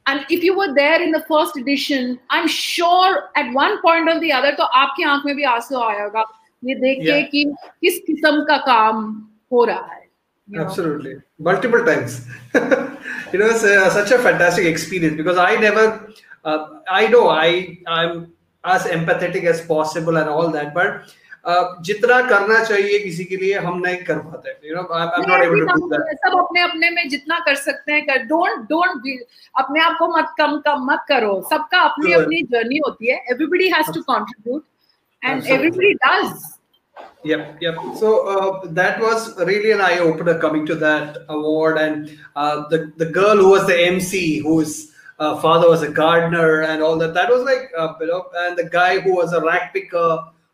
and 0.07 0.25
if 0.29 0.43
you 0.43 0.55
were 0.57 0.73
there 0.73 1.01
in 1.01 1.11
the 1.11 1.23
first 1.27 1.57
edition 1.57 2.19
i'm 2.29 2.47
sure 2.47 3.29
at 3.35 3.53
one 3.53 3.81
point 3.81 4.09
or 4.09 4.19
the 4.19 4.31
other 4.31 4.51
तो 4.55 4.63
आपकी 4.83 5.03
आंख 5.15 5.25
में 5.25 5.35
भी 5.35 5.43
आंसू 5.55 5.79
आएगा 5.79 6.23
ये 6.65 6.75
देख 6.75 6.99
के 7.05 7.21
कि 7.31 7.43
किस 7.81 7.99
किस्म 8.07 8.43
का 8.49 8.57
काम 8.69 9.03
हो 9.51 9.65
रहा 9.65 9.93
है 9.93 10.01
absolutely 10.61 11.11
multiple 11.39 11.83
times 11.85 12.15
you 12.53 13.39
know 13.39 13.47
it's 13.51 13.63
uh, 13.63 13.89
such 13.89 14.11
a 14.11 14.17
fantastic 14.25 14.65
experience 14.71 15.15
because 15.19 15.37
i 15.37 15.55
never 15.55 15.85
uh, 16.45 16.57
i 16.89 17.07
know 17.13 17.29
i 17.29 17.77
i'm 17.87 18.33
as 18.73 18.83
empathetic 18.97 19.47
as 19.53 19.61
possible 19.69 20.17
and 20.17 20.29
all 20.33 20.51
that 20.57 20.73
but 20.73 21.15
जितना 21.47 22.21
करना 22.27 22.63
चाहिए 22.63 22.99
किसी 22.99 23.23
के 23.25 23.37
लिए 23.37 23.57
हम 23.59 23.79
नहीं 23.85 23.97
कर 24.09 24.19
पाते 24.27 24.51
you 24.67 24.75
know 24.75 24.87
I 24.95 25.07
am 25.21 25.29
not 25.29 25.43
able 25.45 25.65
to 25.67 25.79
do 25.79 25.87
that 25.93 26.17
सब 26.25 26.37
अपने 26.39 26.61
अपने 26.63 26.89
में 26.89 27.07
जितना 27.09 27.39
कर 27.45 27.55
सकते 27.63 27.91
हैं 27.91 28.05
कर 28.07 28.23
डोंट 28.27 28.59
डोंट 28.69 29.07
अपने 29.59 29.81
आप 29.83 29.97
को 29.99 30.07
मत 30.17 30.33
कम 30.37 30.57
कम 30.67 30.85
मत 30.91 31.05
करो 31.09 31.41
सबका 31.51 31.79
अपनी 31.89 32.13
अपनी 32.13 32.41
जर्नी 32.53 32.79
होती 32.87 33.11
है 33.11 33.17
everybody 33.31 33.69
has 33.75 33.93
to 33.95 34.01
contribute 34.13 34.63
and 35.25 35.45
everybody 35.57 35.93
does 36.05 36.41
Yep, 37.27 37.61
yep. 37.61 37.77
So 37.99 38.09
uh, 38.31 38.67
that 38.77 38.99
was 39.03 39.23
really 39.49 39.69
an 39.75 39.79
eye 39.83 39.99
opener 39.99 40.33
coming 40.41 40.65
to 40.65 40.75
that 40.81 41.15
award, 41.35 41.77
and 41.83 42.11
uh, 42.41 42.67
the 42.73 42.79
the 43.03 43.07
girl 43.15 43.41
who 43.43 43.47
was 43.51 43.63
the 43.69 43.77
MC, 43.85 44.19
whose 44.47 44.73
uh, 45.19 45.31
father 45.45 45.69
was 45.69 45.85
a 45.87 45.89
gardener, 45.99 46.49
and 46.63 46.85
all 46.87 46.99
that. 47.03 47.15
That 47.15 47.31
was 47.35 47.47
like, 47.49 47.71
uh, 47.83 47.87
you 48.01 48.09
know, 48.11 48.19
and 48.43 48.61
the 48.61 48.67
guy 48.75 48.91
who 48.99 49.15
was 49.21 49.33
a 49.39 49.41
rack 49.47 49.73
picker 49.77 50.05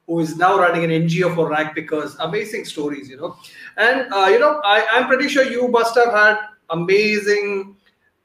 who 0.06 0.20
is 0.20 0.36
now 0.36 0.58
running 0.58 0.84
an 0.84 0.90
NGO 0.90 1.34
for 1.34 1.48
rag 1.48 1.74
pickers. 1.74 2.16
Amazing 2.20 2.64
stories, 2.64 3.08
you 3.08 3.16
know. 3.16 3.36
And, 3.76 4.12
uh, 4.12 4.26
you 4.26 4.38
know, 4.38 4.60
I, 4.64 4.86
I'm 4.92 5.06
pretty 5.06 5.28
sure 5.28 5.44
you 5.44 5.68
must 5.68 5.94
have 5.96 6.12
had 6.12 6.38
amazing 6.70 7.76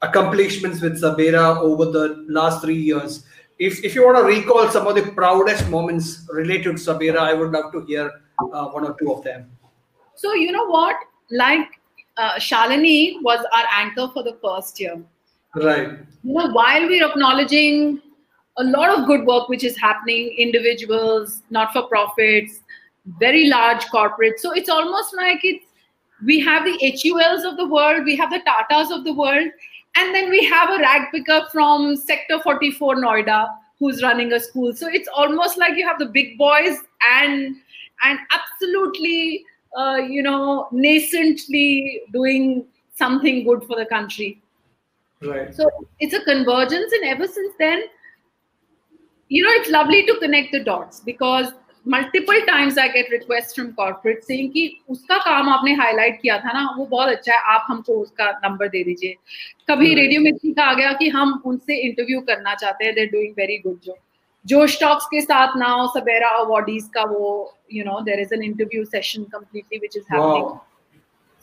accomplishments 0.01 0.82
with 0.82 1.01
Sabera 1.01 1.57
over 1.57 1.86
the 1.86 2.25
last 2.27 2.61
three 2.61 2.80
years. 2.80 3.25
If, 3.57 3.84
if 3.84 3.95
you 3.95 4.05
want 4.05 4.17
to 4.17 4.23
recall 4.23 4.69
some 4.69 4.88
of 4.88 4.95
the 4.95 5.11
proudest 5.11 5.69
moments 5.69 6.25
related 6.30 6.77
to 6.77 6.82
Sabera, 6.84 7.17
I 7.17 7.34
would 7.34 7.51
love 7.51 7.71
to 7.73 7.82
hear 7.82 8.11
uh, 8.39 8.67
one 8.67 8.86
or 8.86 8.95
two 8.99 9.13
of 9.13 9.23
them. 9.23 9.49
So, 10.15 10.34
you 10.34 10.51
know 10.51 10.65
what? 10.67 10.95
Like 11.32 11.67
uh, 12.17 12.36
Shalini 12.36 13.21
was 13.21 13.45
our 13.55 13.65
anchor 13.71 14.09
for 14.13 14.23
the 14.23 14.38
first 14.43 14.80
year. 14.80 15.01
Right. 15.55 15.97
You 16.23 16.34
know, 16.34 16.51
while 16.51 16.88
we're 16.88 17.09
acknowledging 17.09 18.01
a 18.60 18.64
lot 18.64 18.89
of 18.89 19.07
good 19.07 19.26
work 19.26 19.47
which 19.49 19.64
is 19.64 19.78
happening, 19.78 20.36
individuals, 20.38 21.41
not 21.49 21.72
for 21.72 21.84
profits, 21.88 22.60
very 23.20 23.47
large 23.47 23.86
corporates. 23.86 24.39
So 24.39 24.51
it's 24.51 24.70
almost 24.70 25.16
like 25.16 25.39
it's 25.43 25.66
we 26.26 26.39
have 26.41 26.66
the 26.66 26.78
HULs 26.78 27.45
of 27.45 27.55
the 27.55 27.66
world, 27.66 28.03
we 28.03 28.16
have 28.18 28.30
the 28.30 28.41
Tatas 28.41 28.91
of 28.95 29.05
the 29.05 29.14
world, 29.14 29.49
and 29.95 30.14
then 30.14 30.30
we 30.30 30.43
have 30.45 30.70
a 30.70 30.78
rag 30.78 31.10
picker 31.12 31.47
from 31.51 31.95
Sector 31.95 32.41
44 32.41 32.97
Noida 32.97 33.47
who's 33.80 34.03
running 34.03 34.34
a 34.34 34.39
school. 34.39 34.74
So 34.76 34.89
it's 34.89 35.07
almost 35.16 35.57
like 35.57 35.78
you 35.78 35.88
have 35.88 35.99
the 35.99 36.07
big 36.07 36.38
boys 36.38 36.78
and 37.01 37.55
and 38.03 38.20
absolutely 38.32 39.45
uh, 39.78 39.97
you 39.97 40.22
know 40.22 40.68
nascently 40.74 42.01
doing 42.12 42.66
something 42.95 43.45
good 43.45 43.64
for 43.64 43.78
the 43.78 43.86
country. 43.86 44.41
Right. 45.22 45.53
So 45.53 45.70
it's 45.99 46.14
a 46.14 46.24
convergence, 46.24 46.91
and 46.93 47.05
ever 47.05 47.28
since 47.28 47.53
then, 47.57 47.84
you 49.32 49.43
know, 49.43 49.51
it's 49.51 49.69
lovely 49.69 50.05
to 50.05 50.19
connect 50.19 50.51
the 50.51 50.63
dots 50.63 51.01
because 51.01 51.55
multiple 51.88 52.39
times 52.47 52.77
I 52.80 52.89
get 52.89 53.11
request 53.11 53.55
from 53.55 53.67
corporate 53.71 54.23
से 54.23 54.38
कि 54.47 54.63
उसका 54.89 55.17
काम 55.17 55.49
आपने 55.49 55.73
highlight 55.75 56.19
किया 56.21 56.38
था 56.38 56.51
ना 56.53 56.63
वो 56.77 56.86
बहुत 56.86 57.09
अच्छा 57.09 57.34
है 57.34 57.39
आप 57.53 57.65
हमको 57.69 57.93
उसका 58.01 58.30
नंबर 58.43 58.67
दे 58.67 58.84
दीजिए। 58.84 59.13
कभी 59.69 59.88
hmm. 59.88 59.97
रेडियो 59.97 60.21
में 60.21 60.34
ठीक 60.38 60.59
आ 60.59 60.73
गया 60.73 60.91
कि 60.93 61.07
हम 61.09 61.41
उनसे 61.45 61.77
इंटरव्यू 61.82 62.19
करना 62.30 62.55
चाहते 62.55 62.86
हैं 62.86 62.93
देर 62.95 63.09
डूइंग 63.11 63.34
वेरी 63.38 63.57
गुड 63.57 63.80
जो 63.86 63.97
जो 64.45 64.65
स्टॉक्स 64.67 65.05
के 65.05 65.21
साथ 65.21 65.55
नाउ 65.57 65.88
सबेरा 65.95 66.30
अवॉर्डीज 66.41 66.89
का 66.93 67.03
वो 67.03 67.32
you 67.73 67.84
know 67.86 67.99
there 68.01 68.19
is 68.19 68.34
an 68.34 68.43
interview 68.43 68.84
session 68.86 69.23
completely 69.34 69.77
which 69.77 69.97
is 69.97 70.13
happening 70.13 70.49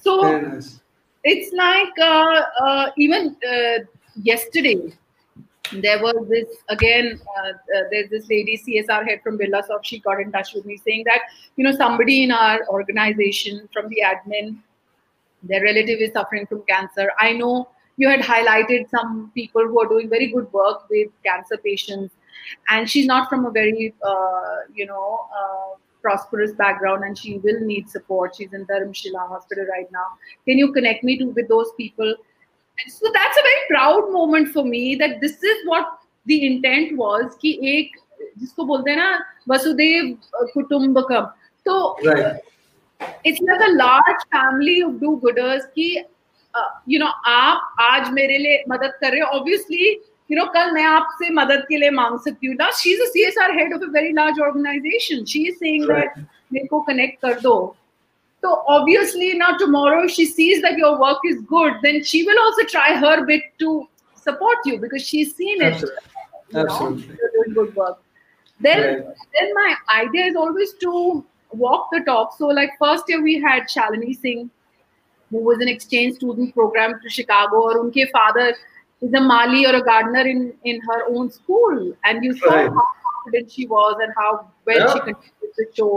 so 0.04 0.20
it's 1.24 1.50
like 1.54 2.00
even 2.98 3.34
yesterday 4.24 4.76
there 5.82 6.00
was 6.00 6.26
this 6.28 6.46
again 6.68 7.20
uh, 7.38 7.48
uh, 7.50 7.82
there's 7.90 8.08
this 8.10 8.28
lady 8.28 8.56
csr 8.66 9.06
head 9.08 9.20
from 9.22 9.38
birlasoft 9.38 9.84
she 9.84 9.98
got 10.00 10.20
in 10.20 10.30
touch 10.30 10.54
with 10.54 10.64
me 10.64 10.76
saying 10.76 11.02
that 11.04 11.20
you 11.56 11.64
know 11.64 11.74
somebody 11.76 12.22
in 12.22 12.30
our 12.30 12.66
organization 12.68 13.68
from 13.72 13.88
the 13.88 14.02
admin 14.04 14.56
their 15.48 15.62
relative 15.62 16.00
is 16.00 16.12
suffering 16.12 16.46
from 16.46 16.62
cancer. 16.68 17.10
I 17.18 17.32
know 17.32 17.68
you 17.96 18.08
had 18.08 18.20
highlighted 18.20 18.90
some 18.90 19.30
people 19.34 19.62
who 19.62 19.80
are 19.80 19.88
doing 19.88 20.08
very 20.08 20.28
good 20.28 20.52
work 20.52 20.88
with 20.90 21.08
cancer 21.24 21.56
patients 21.56 22.14
and 22.68 22.88
she's 22.88 23.06
not 23.06 23.28
from 23.28 23.46
a 23.46 23.50
very 23.50 23.94
uh, 24.02 24.56
you 24.74 24.86
know 24.86 25.26
uh, 25.36 25.76
prosperous 26.02 26.52
background 26.52 27.04
and 27.04 27.18
she 27.18 27.38
will 27.38 27.60
need 27.60 27.88
support. 27.88 28.36
She's 28.36 28.52
in 28.52 28.66
dharamshila 28.66 29.28
hospital 29.28 29.66
right 29.70 29.90
now. 29.90 30.06
Can 30.46 30.58
you 30.58 30.72
connect 30.72 31.04
me 31.04 31.18
to 31.18 31.26
with 31.26 31.48
those 31.48 31.72
people 31.76 32.14
so 32.88 33.10
that's 33.12 33.38
a 33.38 33.42
very 33.42 33.62
proud 33.68 34.12
moment 34.12 34.48
for 34.56 34.64
me 34.64 34.94
that 34.96 35.20
this 35.20 35.42
is 35.42 35.66
what 35.66 35.86
the 36.26 36.46
intent 36.46 36.96
was 36.96 37.36
कि 37.42 37.58
एक 37.76 37.96
जिसको 38.38 38.64
बोलते 38.64 38.90
हैं 38.90 38.96
ना 38.98 39.18
वसुदेव 39.48 40.16
कुटुंबकम 40.54 41.24
तो 41.66 41.78
Right. 42.06 42.36
it's 43.24 43.40
like 43.48 43.62
a 43.68 43.72
large 43.78 44.22
family 44.34 44.80
of 44.82 45.00
do 45.00 45.16
gooders 45.24 45.64
कि 45.78 45.88
uh, 46.54 46.68
you 46.86 46.98
know 46.98 47.10
आप 47.26 47.76
आज 47.80 48.10
मेरे 48.12 48.38
लिए 48.38 48.62
मदद 48.68 48.92
कर 49.00 49.12
रहे 49.12 49.20
हो 49.20 49.38
obviously 49.38 49.88
you 50.30 50.38
know 50.38 50.46
कल 50.54 50.72
मैं 50.74 50.84
आपसे 50.84 51.30
मदद 51.40 51.64
के 51.68 51.76
लिए 51.76 51.90
मांग 52.00 52.18
सकती 52.28 52.46
हूँ 52.46 52.56
ना 52.60 52.70
she's 52.82 53.02
a 53.06 53.10
CSR 53.16 53.50
head 53.58 53.72
of 53.78 53.82
a 53.88 53.90
very 53.98 54.12
large 54.20 54.38
organization 54.48 55.24
she 55.34 55.46
is 55.50 55.58
saying 55.64 55.86
Right. 55.88 56.14
that 56.16 56.24
मेरे 56.52 56.66
को 56.72 56.84
connect 56.88 57.20
कर 57.22 57.40
दो 57.40 57.54
so 58.46 58.54
obviously 58.78 59.28
now 59.44 59.52
tomorrow 59.64 60.06
she 60.16 60.24
sees 60.32 60.62
that 60.68 60.78
your 60.84 60.94
work 61.04 61.18
is 61.34 61.40
good 61.52 61.78
then 61.84 62.02
she 62.14 62.24
will 62.30 62.40
also 62.46 62.66
try 62.74 62.88
her 63.04 63.14
bit 63.34 63.46
to 63.66 63.70
support 64.26 64.58
you 64.72 64.78
because 64.78 65.06
she's 65.12 65.34
seen 65.36 65.62
it 65.62 65.72
Absolutely. 65.74 65.96
know, 66.52 66.66
Absolutely. 66.66 67.16
you're 67.20 67.30
doing 67.36 67.54
good 67.54 67.76
work. 67.76 67.98
Then, 68.66 68.82
Right. 68.82 69.16
then 69.38 69.54
my 69.54 69.74
idea 69.94 70.26
is 70.26 70.36
always 70.36 70.72
to 70.84 71.24
walk 71.52 71.88
the 71.92 72.00
talk. 72.06 72.36
So, 72.38 72.46
like 72.58 72.70
first 72.82 73.04
year 73.08 73.22
we 73.22 73.34
had 73.46 73.64
Shalini 73.72 74.14
Singh, 74.20 74.48
who 75.30 75.42
was 75.48 75.58
an 75.66 75.68
exchange 75.68 76.16
student 76.16 76.54
program 76.54 76.94
to 77.02 77.10
Chicago, 77.10 77.62
or 77.66 77.74
unke 77.82 78.10
father 78.12 78.46
is 79.02 79.12
a 79.12 79.20
Mali 79.20 79.66
or 79.66 79.74
a 79.80 79.82
gardener 79.90 80.24
in 80.34 80.42
in 80.64 80.80
her 80.88 81.00
own 81.14 81.30
school, 81.30 81.92
and 82.04 82.24
you 82.28 82.34
saw 82.44 82.54
Right. 82.54 82.70
how 82.78 82.86
confident 83.08 83.52
she 83.58 83.66
was 83.66 83.96
and 84.06 84.14
how 84.22 84.30
well 84.70 84.78
Yeah. 84.84 84.92
she 84.94 85.00
contributed 85.00 85.54
to 85.56 85.64
the 85.64 85.66
show. 85.80 85.92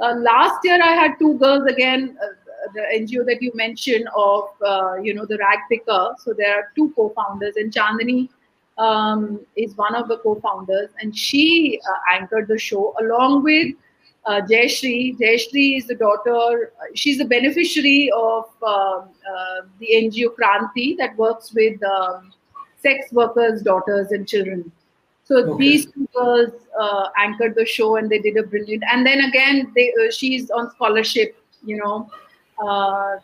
Uh, 0.00 0.14
last 0.16 0.58
year 0.64 0.80
I 0.82 0.92
had 0.92 1.18
two 1.18 1.38
girls 1.38 1.66
again. 1.70 2.16
Uh, 2.22 2.28
the 2.74 2.80
NGO 2.80 3.26
that 3.26 3.42
you 3.42 3.52
mentioned 3.54 4.08
of 4.16 4.44
uh, 4.66 4.94
you 4.94 5.14
know 5.14 5.26
the 5.26 5.38
rag 5.38 5.58
picker. 5.68 6.14
So 6.18 6.32
there 6.32 6.56
are 6.58 6.72
two 6.74 6.92
co-founders, 6.96 7.56
and 7.56 7.72
Chandani 7.72 8.28
um, 8.78 9.40
is 9.56 9.76
one 9.76 9.94
of 9.94 10.08
the 10.08 10.18
co-founders, 10.18 10.90
and 11.00 11.16
she 11.16 11.80
uh, 11.88 12.18
anchored 12.18 12.48
the 12.48 12.58
show 12.58 12.94
along 13.00 13.42
with 13.44 13.74
uh. 14.26 14.40
Jayashri 14.40 15.76
is 15.78 15.86
the 15.86 15.94
daughter. 15.94 16.72
uh, 16.80 16.86
She's 16.94 17.20
a 17.20 17.24
beneficiary 17.24 18.10
of 18.16 18.44
um, 18.62 19.10
uh, 19.30 19.60
the 19.78 19.88
NGO 19.94 20.34
Kranti 20.34 20.96
that 20.96 21.16
works 21.16 21.52
with 21.52 21.82
um, 21.82 22.32
sex 22.78 23.12
workers' 23.12 23.62
daughters 23.62 24.12
and 24.12 24.26
children. 24.26 24.72
So 25.24 25.36
Okay. 25.38 25.58
these 25.58 25.86
two 25.86 26.06
girls 26.14 26.52
uh, 26.78 27.08
anchored 27.16 27.54
the 27.54 27.64
show, 27.64 27.96
and 27.96 28.10
they 28.10 28.18
did 28.18 28.36
a 28.36 28.42
brilliant. 28.42 28.84
And 28.92 29.06
then 29.06 29.20
again, 29.20 29.72
they 29.74 29.90
uh, 29.92 30.10
she's 30.10 30.50
on 30.50 30.70
scholarship. 30.70 31.36
You 31.64 31.78
know, 31.78 32.10
uh, 32.62 33.16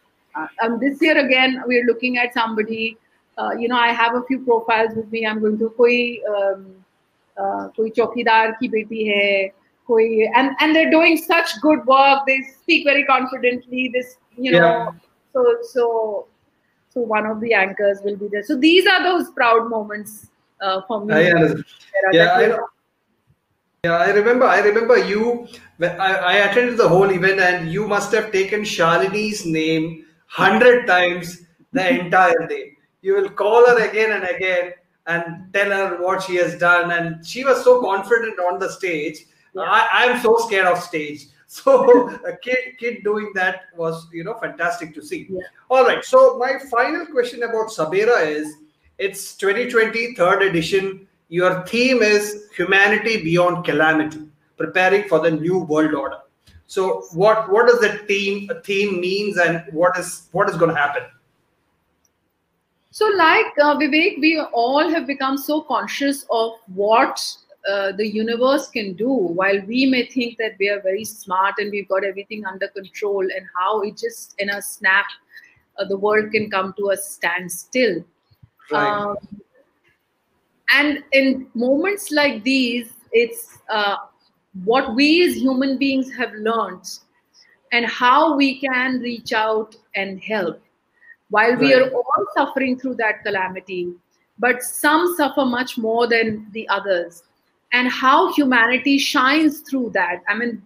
um, 0.62 0.78
this 0.80 1.00
year 1.02 1.18
again 1.18 1.62
we're 1.66 1.84
looking 1.84 2.16
at 2.16 2.32
somebody. 2.32 2.96
Uh, 3.36 3.50
you 3.58 3.68
know, 3.68 3.76
I 3.76 3.88
have 3.92 4.14
a 4.14 4.22
few 4.22 4.40
profiles 4.44 4.94
with 4.94 5.10
me. 5.12 5.26
I'm 5.26 5.40
going 5.40 5.58
to 5.58 5.68
koi 5.76 6.18
um, 6.34 6.74
uh, 7.36 7.68
koi 7.76 7.90
chokidar 7.90 8.58
ki 8.58 8.70
beti 8.70 9.04
hai, 9.12 9.52
koi 9.86 10.26
and 10.34 10.56
and 10.60 10.74
they're 10.74 10.90
doing 10.90 11.18
such 11.18 11.60
good 11.60 11.84
work. 11.84 12.26
They 12.26 12.40
speak 12.62 12.84
very 12.86 13.04
confidently. 13.04 13.90
This 13.92 14.16
you 14.38 14.52
know, 14.52 14.64
Yeah. 14.64 14.90
so 15.34 15.56
so 15.62 16.26
so 16.88 17.00
one 17.02 17.26
of 17.26 17.40
the 17.40 17.52
anchors 17.52 18.00
will 18.02 18.16
be 18.16 18.28
there. 18.28 18.42
So 18.42 18.56
these 18.56 18.86
are 18.86 19.02
those 19.02 19.30
proud 19.32 19.68
moments 19.68 20.29
uh, 20.60 20.82
for 20.86 21.04
me. 21.04 21.14
I 21.14 21.30
understand. 21.30 21.64
Yeah, 22.12 22.34
I. 22.34 22.58
Yeah, 23.82 23.96
I 23.96 24.10
remember. 24.10 24.44
I 24.44 24.60
remember 24.60 24.98
you. 24.98 25.48
I, 25.80 25.86
I 25.86 26.32
attended 26.34 26.76
the 26.76 26.88
whole 26.88 27.10
event, 27.10 27.40
and 27.40 27.72
you 27.72 27.88
must 27.88 28.12
have 28.12 28.30
taken 28.30 28.60
Shalini's 28.60 29.46
name 29.46 30.04
hundred 30.26 30.86
times 30.86 31.46
the 31.72 31.88
entire 32.00 32.46
day. 32.46 32.76
You 33.00 33.14
will 33.14 33.30
call 33.30 33.66
her 33.66 33.88
again 33.88 34.12
and 34.12 34.24
again 34.24 34.74
and 35.06 35.52
tell 35.54 35.70
her 35.70 36.02
what 36.02 36.22
she 36.22 36.36
has 36.36 36.58
done, 36.58 36.90
and 36.90 37.26
she 37.26 37.44
was 37.44 37.64
so 37.64 37.80
confident 37.80 38.38
on 38.38 38.58
the 38.58 38.68
stage. 38.70 39.24
I, 39.58 39.88
I'm 39.92 40.20
so 40.20 40.36
scared 40.36 40.66
of 40.66 40.78
stage. 40.78 41.26
So 41.52 42.08
a 42.24 42.36
kid, 42.36 42.78
kid 42.78 43.02
doing 43.02 43.32
that 43.34 43.62
was, 43.76 44.06
you 44.12 44.22
know, 44.22 44.34
fantastic 44.34 44.94
to 44.94 45.02
see. 45.02 45.26
Yeah. 45.28 45.40
All 45.68 45.84
right. 45.84 46.04
So 46.04 46.38
my 46.38 46.60
final 46.70 47.06
question 47.06 47.42
about 47.42 47.70
Sabera 47.70 48.24
is, 48.24 48.54
it's 49.00 49.34
2020 49.36 50.14
third 50.14 50.42
edition. 50.42 51.06
Your 51.28 51.66
theme 51.66 52.02
is 52.02 52.48
humanity 52.54 53.22
beyond 53.24 53.64
calamity, 53.64 54.20
preparing 54.58 55.08
for 55.08 55.20
the 55.20 55.30
new 55.30 55.60
world 55.60 55.94
order. 55.94 56.18
So 56.66 57.04
what 57.12 57.50
what 57.50 57.66
does 57.66 57.80
the 57.80 57.92
theme 58.06 58.50
theme 58.64 59.00
means, 59.00 59.38
and 59.38 59.64
what 59.72 59.98
is 59.98 60.28
what 60.32 60.50
is 60.50 60.56
going 60.56 60.74
to 60.74 60.80
happen? 60.80 61.02
So, 62.92 63.06
like 63.06 63.58
uh, 63.62 63.76
Vivek, 63.76 64.20
we 64.20 64.38
all 64.52 64.90
have 64.90 65.06
become 65.06 65.38
so 65.38 65.62
conscious 65.62 66.26
of 66.28 66.52
what 66.74 67.20
uh, 67.68 67.92
the 67.92 68.06
universe 68.06 68.68
can 68.68 68.94
do, 68.94 69.10
while 69.10 69.60
we 69.66 69.86
may 69.86 70.06
think 70.06 70.38
that 70.38 70.56
we 70.58 70.68
are 70.68 70.80
very 70.80 71.04
smart 71.04 71.54
and 71.58 71.70
we've 71.70 71.88
got 71.88 72.04
everything 72.04 72.44
under 72.44 72.68
control, 72.68 73.20
and 73.20 73.46
how 73.56 73.80
it 73.82 73.96
just 73.96 74.34
in 74.38 74.50
a 74.50 74.60
snap, 74.60 75.06
uh, 75.78 75.84
the 75.84 75.96
world 75.96 76.32
can 76.32 76.50
come 76.50 76.74
to 76.78 76.90
a 76.90 76.96
standstill. 76.96 78.04
Right. 78.70 78.88
Um, 78.88 79.16
and 80.72 81.02
in 81.12 81.48
moments 81.54 82.10
like 82.10 82.44
these, 82.44 82.92
it's 83.12 83.58
uh, 83.68 83.96
what 84.64 84.94
we 84.94 85.24
as 85.26 85.36
human 85.36 85.78
beings 85.78 86.12
have 86.14 86.32
learned 86.34 86.88
and 87.72 87.86
how 87.86 88.36
we 88.36 88.60
can 88.60 89.00
reach 89.00 89.32
out 89.32 89.76
and 89.94 90.20
help. 90.20 90.60
While 91.30 91.56
we 91.56 91.72
are 91.74 91.88
all 91.90 92.26
suffering 92.36 92.78
through 92.78 92.96
that 92.96 93.22
calamity, 93.24 93.94
but 94.38 94.62
some 94.62 95.14
suffer 95.16 95.44
much 95.44 95.78
more 95.78 96.08
than 96.08 96.48
the 96.52 96.68
others, 96.68 97.22
and 97.72 97.88
how 97.88 98.32
humanity 98.32 98.98
shines 98.98 99.60
through 99.60 99.90
that. 99.90 100.22
I 100.28 100.34
mean, 100.34 100.60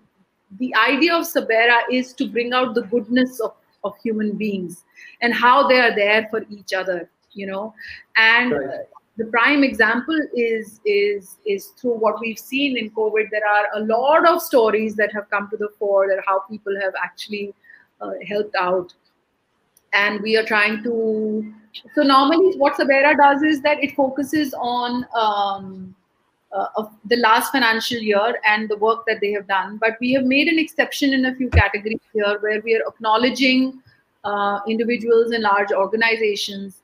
the 0.59 0.75
idea 0.75 1.15
of 1.15 1.25
Sabera 1.25 1.83
is 1.91 2.15
to 2.15 2.29
bring 2.29 2.55
out 2.55 2.75
the 2.75 2.83
goodness 2.83 3.41
of, 3.41 3.55
of 3.83 3.95
human 4.03 4.39
beings 4.39 4.85
and 5.21 5.35
how 5.35 5.69
they 5.69 5.81
are 5.81 5.95
there 5.95 6.29
for 6.31 6.47
each 6.49 6.73
other, 6.73 7.11
you 7.35 7.47
know. 7.47 7.74
And 8.16 8.53
Right. 8.53 8.87
the 9.16 9.26
prime 9.26 9.62
example 9.64 10.18
is 10.35 10.80
is 10.85 11.37
is 11.47 11.68
through 11.80 11.97
what 12.05 12.20
we've 12.20 12.39
seen 12.39 12.76
in 12.76 12.91
COVID. 12.91 13.30
There 13.30 13.47
are 13.57 13.66
a 13.74 13.80
lot 13.85 14.26
of 14.28 14.43
stories 14.43 14.97
that 14.97 15.12
have 15.12 15.28
come 15.30 15.49
to 15.51 15.57
the 15.57 15.68
fore 15.78 16.09
that 16.09 16.22
how 16.26 16.41
people 16.51 16.74
have 16.80 16.95
actually 17.03 17.55
uh, 18.01 18.12
helped 18.28 18.57
out. 18.57 18.95
and 19.93 20.20
we 20.22 20.37
are 20.37 20.45
trying 20.45 20.82
to. 20.85 21.53
So 21.95 22.03
normally, 22.03 22.57
what 22.59 22.74
Sabera 22.74 23.16
does 23.16 23.43
is 23.43 23.61
that 23.62 23.82
it 23.82 23.95
focuses 23.95 24.55
on 24.55 25.07
um, 25.14 25.95
uh, 26.53 26.66
of 26.76 26.91
the 27.07 27.16
last 27.16 27.51
financial 27.53 27.99
year 27.99 28.39
and 28.47 28.68
the 28.68 28.76
work 28.76 29.05
that 29.07 29.20
they 29.20 29.32
have 29.32 29.47
done. 29.49 29.76
But 29.78 29.97
we 30.01 30.12
have 30.12 30.24
made 30.24 30.49
an 30.49 30.59
exception 30.59 31.12
in 31.12 31.26
a 31.26 31.35
few 31.35 31.51
categories 31.51 32.01
here, 32.12 32.37
where 32.41 32.61
we 32.62 32.76
are 32.76 32.82
acknowledging 32.89 33.82
uh, 34.24 34.61
individuals 34.68 35.32
and 35.32 35.43
large 35.43 35.72
organizations 35.72 36.80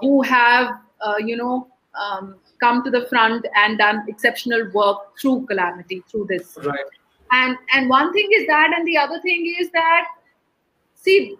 who 0.00 0.22
have, 0.22 0.70
uh, 1.00 1.14
you 1.18 1.36
know, 1.36 1.68
um, 1.98 2.36
come 2.60 2.82
to 2.84 2.90
the 2.90 3.06
front 3.08 3.46
and 3.54 3.78
done 3.78 4.04
exceptional 4.08 4.70
work 4.72 5.18
through 5.20 5.46
calamity, 5.46 6.02
through 6.10 6.26
this. 6.28 6.56
Right. 6.64 6.78
And 7.30 7.56
and 7.72 7.88
one 7.88 8.12
thing 8.12 8.28
is 8.32 8.46
that, 8.46 8.72
and 8.76 8.86
the 8.86 8.96
other 8.96 9.20
thing 9.20 9.54
is 9.60 9.70
that, 9.70 10.06
see, 10.94 11.36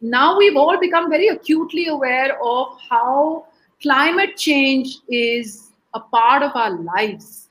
now 0.00 0.38
we've 0.38 0.56
all 0.56 0.78
become 0.78 1.10
very 1.10 1.28
acutely 1.28 1.88
aware 1.88 2.38
of 2.42 2.78
how 2.88 3.46
climate 3.82 4.36
change 4.36 4.98
is 5.08 5.72
a 5.94 6.00
part 6.00 6.42
of 6.42 6.52
our 6.54 6.70
lives. 6.70 7.50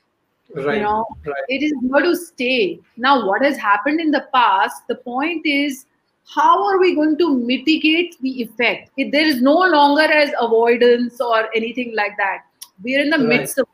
Right. 0.54 0.78
You 0.78 0.82
know, 0.84 1.04
right. 1.26 1.34
it 1.48 1.62
is 1.62 1.72
here 1.82 2.02
to 2.02 2.16
stay. 2.16 2.80
Now, 2.96 3.26
what 3.26 3.44
has 3.44 3.56
happened 3.58 4.00
in 4.00 4.10
the 4.10 4.26
past? 4.32 4.86
The 4.88 4.94
point 4.94 5.44
is, 5.44 5.86
how 6.26 6.64
are 6.64 6.78
we 6.78 6.94
going 6.94 7.16
to 7.18 7.36
mitigate 7.38 8.16
the 8.20 8.42
effect? 8.42 8.90
If 8.96 9.12
there 9.12 9.26
is 9.26 9.40
no 9.40 9.54
longer 9.54 10.02
as 10.02 10.30
avoidance 10.40 11.20
or 11.20 11.48
anything 11.54 11.94
like 11.94 12.16
that. 12.18 12.42
We're 12.82 13.00
in 13.00 13.10
the 13.10 13.18
Right. 13.18 13.28
midst 13.28 13.58
of 13.58 13.66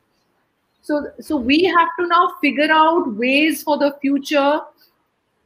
so 0.82 1.08
so 1.20 1.36
we 1.36 1.64
have 1.64 1.88
to 1.98 2.06
now 2.06 2.34
figure 2.40 2.70
out 2.70 3.14
ways 3.14 3.62
for 3.62 3.78
the 3.78 3.96
future 4.00 4.60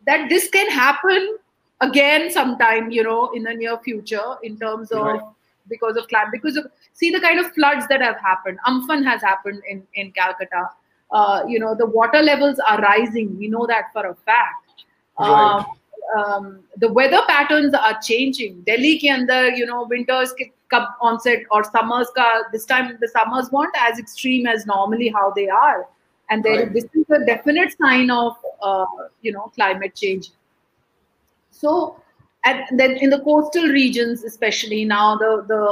that 0.06 0.28
this 0.28 0.48
can 0.48 0.70
happen 0.70 1.36
again 1.80 2.30
sometime 2.30 2.90
you 2.90 3.02
know 3.02 3.30
in 3.34 3.42
the 3.42 3.52
near 3.54 3.78
future 3.78 4.36
in 4.42 4.58
terms 4.58 4.90
of 4.92 5.04
Right. 5.04 5.20
because 5.68 5.96
of 5.96 6.08
climate 6.08 6.32
because 6.32 6.56
of 6.56 6.66
see 6.94 7.10
the 7.10 7.20
kind 7.20 7.38
of 7.38 7.52
floods 7.52 7.86
that 7.88 8.00
have 8.00 8.16
happened 8.18 8.58
amphan 8.66 9.04
has 9.04 9.20
happened 9.22 9.62
in 9.68 9.86
in 9.94 10.10
calcutta 10.12 10.70
uh, 11.10 11.42
you 11.46 11.58
know 11.58 11.74
the 11.74 11.86
water 11.86 12.22
levels 12.22 12.58
are 12.66 12.80
rising 12.80 13.36
we 13.38 13.48
know 13.48 13.66
that 13.66 13.92
for 13.92 14.06
a 14.06 14.14
fact 14.14 14.84
Right. 15.18 15.50
um, 15.58 15.64
um, 16.16 16.60
the 16.76 16.92
weather 16.92 17.20
patterns 17.28 17.74
are 17.74 17.98
changing. 18.02 18.60
Delhi 18.62 18.98
ke 18.98 19.10
andar 19.16 19.56
you 19.56 19.66
know 19.66 19.86
winters 19.90 20.32
ke 20.32 20.52
kab 20.70 20.88
onset 21.00 21.44
or 21.50 21.64
summers 21.64 22.08
ka 22.16 22.28
this 22.52 22.64
time 22.64 22.96
the 23.00 23.08
summers 23.08 23.50
weren't 23.50 23.74
as 23.88 23.98
extreme 23.98 24.46
as 24.46 24.66
normally 24.66 25.08
how 25.08 25.32
they 25.32 25.48
are. 25.48 25.86
And 26.30 26.42
there 26.44 26.62
Right. 26.62 26.72
this 26.72 26.84
is 26.94 27.10
a 27.10 27.24
definite 27.24 27.76
sign 27.78 28.10
of 28.10 28.36
uh, 28.62 28.86
you 29.22 29.32
know 29.32 29.52
climate 29.54 29.94
change. 29.94 30.30
So 31.50 32.02
and 32.44 32.78
then 32.78 32.96
in 32.96 33.10
the 33.10 33.20
coastal 33.20 33.68
regions 33.68 34.24
especially 34.24 34.84
now 34.84 35.16
the 35.16 35.44
the 35.48 35.62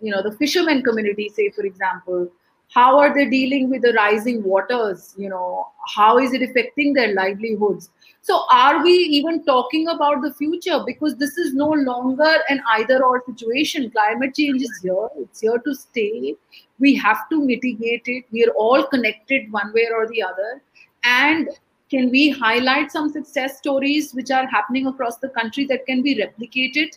you 0.00 0.10
know 0.10 0.22
the 0.22 0.32
fishermen 0.32 0.82
community 0.82 1.28
say 1.28 1.50
for 1.50 1.64
example 1.64 2.30
how 2.74 2.98
are 2.98 3.14
they 3.14 3.28
dealing 3.28 3.68
with 3.68 3.82
the 3.82 3.92
rising 3.92 4.42
waters 4.42 5.14
you 5.18 5.28
know? 5.28 5.68
How 5.94 6.18
is 6.18 6.32
it 6.32 6.42
affecting 6.42 6.94
their 6.94 7.14
livelihoods? 7.14 7.90
So 8.22 8.44
are 8.50 8.82
we 8.82 8.92
even 8.92 9.44
talking 9.44 9.88
about 9.88 10.22
the 10.22 10.32
future? 10.32 10.78
Because 10.86 11.16
this 11.16 11.36
is 11.36 11.54
no 11.54 11.68
longer 11.68 12.36
an 12.48 12.62
either 12.74 13.04
or 13.04 13.22
situation. 13.26 13.90
Climate 13.90 14.34
change 14.34 14.62
is 14.62 14.80
here. 14.80 15.08
It's 15.18 15.40
here 15.40 15.58
to 15.58 15.74
stay. 15.74 16.36
We 16.78 16.94
have 16.96 17.28
to 17.30 17.44
mitigate 17.44 18.02
it. 18.06 18.24
We 18.30 18.44
are 18.46 18.52
all 18.52 18.84
connected 18.84 19.50
one 19.50 19.72
way 19.74 19.88
or 19.92 20.06
the 20.06 20.22
other. 20.22 20.62
And 21.02 21.48
can 21.90 22.10
we 22.10 22.30
highlight 22.30 22.92
some 22.92 23.10
success 23.10 23.58
stories 23.58 24.12
which 24.14 24.30
are 24.30 24.46
happening 24.46 24.86
across 24.86 25.18
the 25.18 25.28
country 25.28 25.66
that 25.66 25.84
can 25.84 26.00
be 26.00 26.14
replicated? 26.14 26.96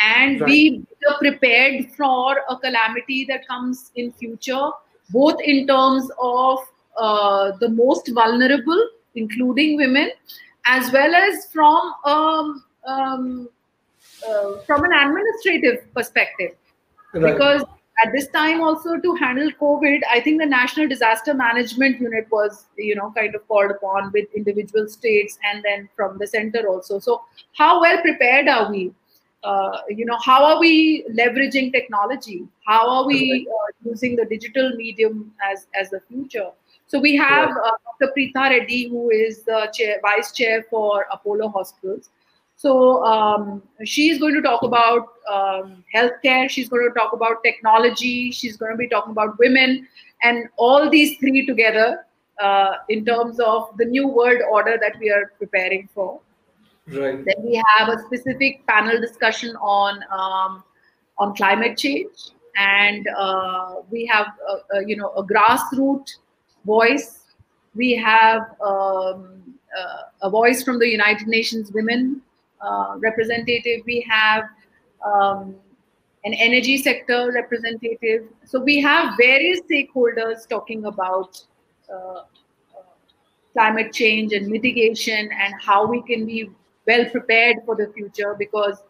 And 0.00 0.40
be 0.44 0.84
prepared 1.20 1.92
for 1.92 2.40
a 2.48 2.56
calamity 2.56 3.24
that 3.26 3.46
comes 3.46 3.92
in 3.94 4.10
future 4.12 4.70
both 5.12 5.40
in 5.44 5.66
terms 5.66 6.10
of 6.20 6.58
uh, 6.98 7.52
the 7.60 7.68
most 7.68 8.08
vulnerable 8.14 8.88
including 9.14 9.76
women 9.76 10.10
as 10.66 10.90
well 10.92 11.14
as 11.14 11.46
from 11.46 11.94
um, 12.04 12.64
um, 12.86 13.48
uh, 14.26 14.58
from 14.66 14.84
an 14.84 14.92
administrative 14.92 15.92
perspective 15.94 16.56
Right. 17.14 17.34
because 17.34 17.62
at 18.02 18.10
this 18.12 18.28
time 18.28 18.62
also 18.62 18.96
to 18.96 19.14
handle 19.16 19.50
covid 19.60 20.00
i 20.10 20.18
think 20.18 20.40
the 20.40 20.46
national 20.46 20.88
disaster 20.88 21.34
management 21.34 22.00
unit 22.00 22.26
was 22.30 22.64
you 22.78 22.94
know 22.94 23.12
kind 23.14 23.34
of 23.34 23.46
called 23.48 23.70
upon 23.70 24.10
with 24.12 24.26
individual 24.34 24.88
states 24.88 25.38
and 25.44 25.62
then 25.62 25.88
from 25.94 26.16
the 26.18 26.26
center 26.26 26.66
also 26.66 26.98
so 26.98 27.20
how 27.52 27.82
well 27.82 28.00
prepared 28.00 28.48
are 28.48 28.70
we 28.70 28.90
uh, 29.44 29.78
you 29.88 30.04
know 30.04 30.18
how 30.24 30.44
are 30.44 30.58
we 30.60 31.04
leveraging 31.10 31.72
technology 31.72 32.46
how 32.66 32.88
are 32.88 33.06
we 33.06 33.46
uh, 33.50 33.90
using 33.90 34.16
the 34.16 34.24
digital 34.24 34.74
medium 34.76 35.32
as 35.50 35.66
as 35.74 35.90
the 35.90 36.00
future 36.08 36.50
so 36.86 37.00
we 37.00 37.16
have 37.16 37.50
uh, 37.50 37.70
dr 38.00 38.12
preetha 38.16 38.48
reddy 38.50 38.88
who 38.88 39.10
is 39.10 39.42
the 39.42 39.68
chair, 39.72 39.98
vice 40.02 40.32
chair 40.32 40.64
for 40.70 41.06
apollo 41.10 41.48
hospitals 41.48 42.10
so 42.62 43.04
um, 43.04 43.60
she's 43.84 44.20
going 44.20 44.34
to 44.34 44.42
talk 44.42 44.62
about 44.62 45.14
um, 45.28 45.82
healthcare. 45.92 46.48
She's 46.48 46.68
going 46.68 46.88
to 46.88 46.94
talk 46.96 47.12
about 47.12 47.42
technology. 47.42 48.30
She's 48.30 48.56
going 48.56 48.70
to 48.70 48.78
be 48.78 48.88
talking 48.88 49.10
about 49.10 49.36
women, 49.40 49.88
and 50.22 50.48
all 50.56 50.88
these 50.88 51.18
three 51.18 51.44
together 51.44 52.06
uh, 52.40 52.74
in 52.88 53.04
terms 53.04 53.40
of 53.40 53.76
the 53.78 53.84
new 53.84 54.06
world 54.06 54.42
order 54.48 54.78
that 54.80 54.96
we 55.00 55.10
are 55.10 55.32
preparing 55.38 55.88
for. 55.92 56.20
Right. 56.88 57.24
Then 57.24 57.34
we 57.44 57.62
have 57.76 57.88
a 57.88 57.98
specific 58.02 58.66
panel 58.66 59.00
discussion 59.00 59.54
on 59.56 60.02
um, 60.10 60.64
on 61.18 61.34
climate 61.36 61.78
change, 61.78 62.30
and 62.56 63.06
uh, 63.16 63.76
we 63.90 64.04
have 64.06 64.26
a, 64.48 64.78
a, 64.78 64.86
you 64.86 64.96
know 64.96 65.10
a 65.10 65.24
grassroots 65.24 66.16
voice. 66.64 67.20
We 67.74 67.94
have 67.96 68.56
um, 68.60 69.42
uh, 69.78 70.02
a 70.22 70.30
voice 70.30 70.62
from 70.64 70.78
the 70.78 70.88
United 70.88 71.28
Nations 71.28 71.70
Women 71.72 72.20
uh, 72.60 72.96
representative. 72.98 73.82
We 73.86 74.04
have 74.10 74.44
um, 75.04 75.54
an 76.24 76.34
energy 76.34 76.78
sector 76.78 77.32
representative. 77.32 78.28
So 78.44 78.60
we 78.60 78.80
have 78.80 79.14
various 79.16 79.60
stakeholders 79.70 80.48
talking 80.48 80.84
about 80.84 81.42
uh, 81.92 81.96
uh, 81.96 82.22
climate 83.52 83.92
change 83.92 84.32
and 84.32 84.48
mitigation 84.48 85.30
and 85.32 85.54
how 85.60 85.86
we 85.86 86.02
can 86.02 86.26
be 86.26 86.50
well 86.86 87.04
prepared 87.10 87.56
for 87.64 87.76
the 87.76 87.92
future 87.94 88.34
because 88.38 88.82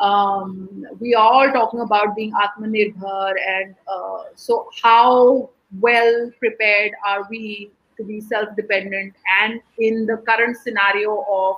um, 0.00 0.84
we 0.98 1.14
are 1.14 1.32
all 1.32 1.52
talking 1.52 1.80
about 1.80 2.16
being 2.16 2.32
atmanirbhar 2.32 3.34
and 3.48 3.74
uh, 3.86 4.24
so 4.34 4.68
how 4.82 5.50
well 5.80 6.30
prepared 6.38 6.92
are 7.06 7.26
we 7.30 7.70
to 7.96 8.04
be 8.04 8.20
self-dependent 8.20 9.14
and 9.42 9.60
in 9.78 10.04
the 10.06 10.16
current 10.28 10.56
scenario 10.56 11.24
of 11.30 11.56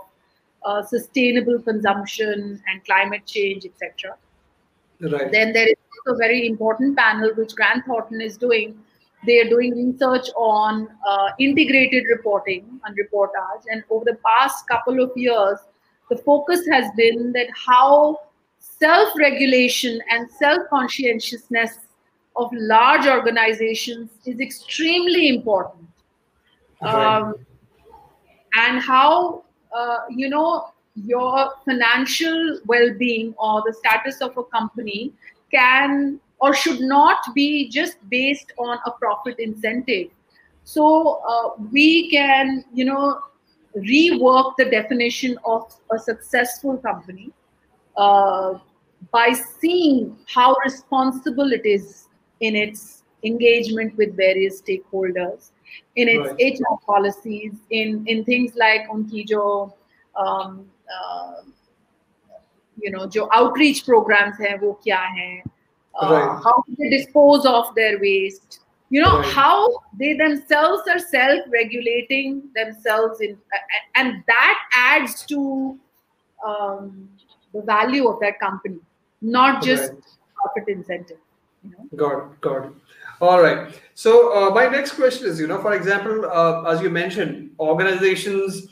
uh, 0.65 0.83
sustainable 0.83 1.61
consumption 1.63 2.61
and 2.69 2.85
climate 2.85 3.25
change 3.25 3.65
etc 3.65 4.17
Right. 5.01 5.31
then 5.31 5.53
there 5.53 5.69
is 5.69 5.77
a 6.07 6.17
very 6.17 6.47
important 6.47 6.97
panel 6.97 7.31
which 7.35 7.55
grant 7.55 7.85
thornton 7.85 8.21
is 8.21 8.37
doing. 8.37 8.79
They 9.27 9.41
are 9.41 9.49
doing 9.49 9.73
research 9.75 10.29
on 10.37 10.89
uh, 11.07 11.29
integrated 11.39 12.05
reporting 12.09 12.81
and 12.85 12.97
reportage. 12.97 13.65
And 13.71 13.83
over 13.91 14.05
the 14.05 14.19
past 14.25 14.67
couple 14.69 15.03
of 15.03 15.11
years 15.17 15.59
the 16.11 16.17
focus 16.17 16.67
has 16.71 16.91
been 16.97 17.33
that 17.33 17.49
how 17.55 18.21
self-regulation 18.59 20.01
and 20.11 20.31
self-conscientiousness 20.31 21.79
of 22.37 22.51
large 22.53 23.07
organizations 23.07 24.11
is 24.27 24.41
extremely 24.41 25.29
important. 25.29 25.89
Um, 26.83 27.35
and 28.55 28.83
how 28.83 29.45
uh, 29.75 30.01
you 30.11 30.29
know 30.29 30.73
your 30.95 31.53
financial 31.65 32.61
well-being 32.67 33.35
or 33.39 33.63
the 33.67 33.73
status 33.73 34.21
of 34.21 34.37
a 34.37 34.45
company 34.45 35.13
can 35.51 36.21
or 36.39 36.55
should 36.55 36.81
not 36.81 37.19
be 37.35 37.69
just 37.69 37.97
based 38.11 38.53
on 38.59 38.79
a 38.85 38.91
profit 38.91 39.39
incentive. 39.39 40.09
So 40.65 41.23
uh, 41.27 41.63
we 41.73 42.11
can 42.11 42.65
you 42.75 42.85
know 42.85 43.21
rework 43.77 44.55
the 44.57 44.65
definition 44.65 45.39
of 45.45 45.75
a 45.93 45.99
successful 45.99 46.79
company 46.79 47.31
uh, 47.97 48.59
by 49.13 49.33
seeing 49.33 50.17
how 50.27 50.57
responsible 50.65 51.53
it 51.53 51.67
is 51.67 52.09
in 52.41 52.57
its 52.57 53.05
engagement 53.23 53.97
with 53.97 54.17
various 54.17 54.63
stakeholders, 54.63 55.51
in 55.97 56.09
its 56.09 56.31
right. 56.31 56.61
HR 56.61 56.77
policies, 56.87 57.53
in, 57.71 58.05
in 58.07 58.25
things 58.25 58.55
like 58.57 58.89
Onkijo, 58.89 59.73
um, 60.17 60.67
uh, 60.87 61.43
you 62.81 62.91
know, 62.91 63.07
jo 63.07 63.29
outreach 63.33 63.85
programs 63.85 64.37
hai, 64.39 64.57
wo 64.61 64.79
kya 64.85 64.97
hai, 64.97 65.43
uh, 66.01 66.13
right. 66.13 66.41
how 66.45 66.63
they 66.79 66.91
dispose 66.91 67.47
of 67.47 67.75
their 67.75 67.99
waste, 68.01 68.61
you 68.91 69.03
know 69.03 69.19
Right. 69.19 69.33
how 69.33 69.69
they 69.99 70.15
themselves 70.15 70.83
are 70.89 70.99
self-regulating 70.99 72.43
themselves 72.55 73.21
in 73.21 73.37
and 73.97 74.23
that 74.27 74.59
adds 74.75 75.25
to 75.27 75.79
um, 76.47 77.09
the 77.53 77.63
value 77.63 78.09
of 78.09 78.21
that 78.21 78.39
company, 78.39 78.79
not 79.23 79.63
just 79.63 79.93
Right. 79.93 80.03
profit 80.35 80.69
incentive. 80.69 81.19
You 81.65 81.71
know? 81.71 81.97
Got 81.97 82.19
it. 82.19 82.41
Got 82.41 82.67
it. 82.67 82.73
All 83.21 83.43
right. 83.43 83.75
So 83.95 84.37
uh, 84.37 84.51
my 84.55 84.69
next 84.69 84.93
question 84.93 85.27
is, 85.27 85.41
you 85.41 85.47
know, 85.47 85.61
for 85.61 85.73
example, 85.75 86.27
uh, 86.31 86.63
as 86.65 86.83
you 86.83 86.91
mentioned, 86.91 87.51
organizations, 87.59 88.69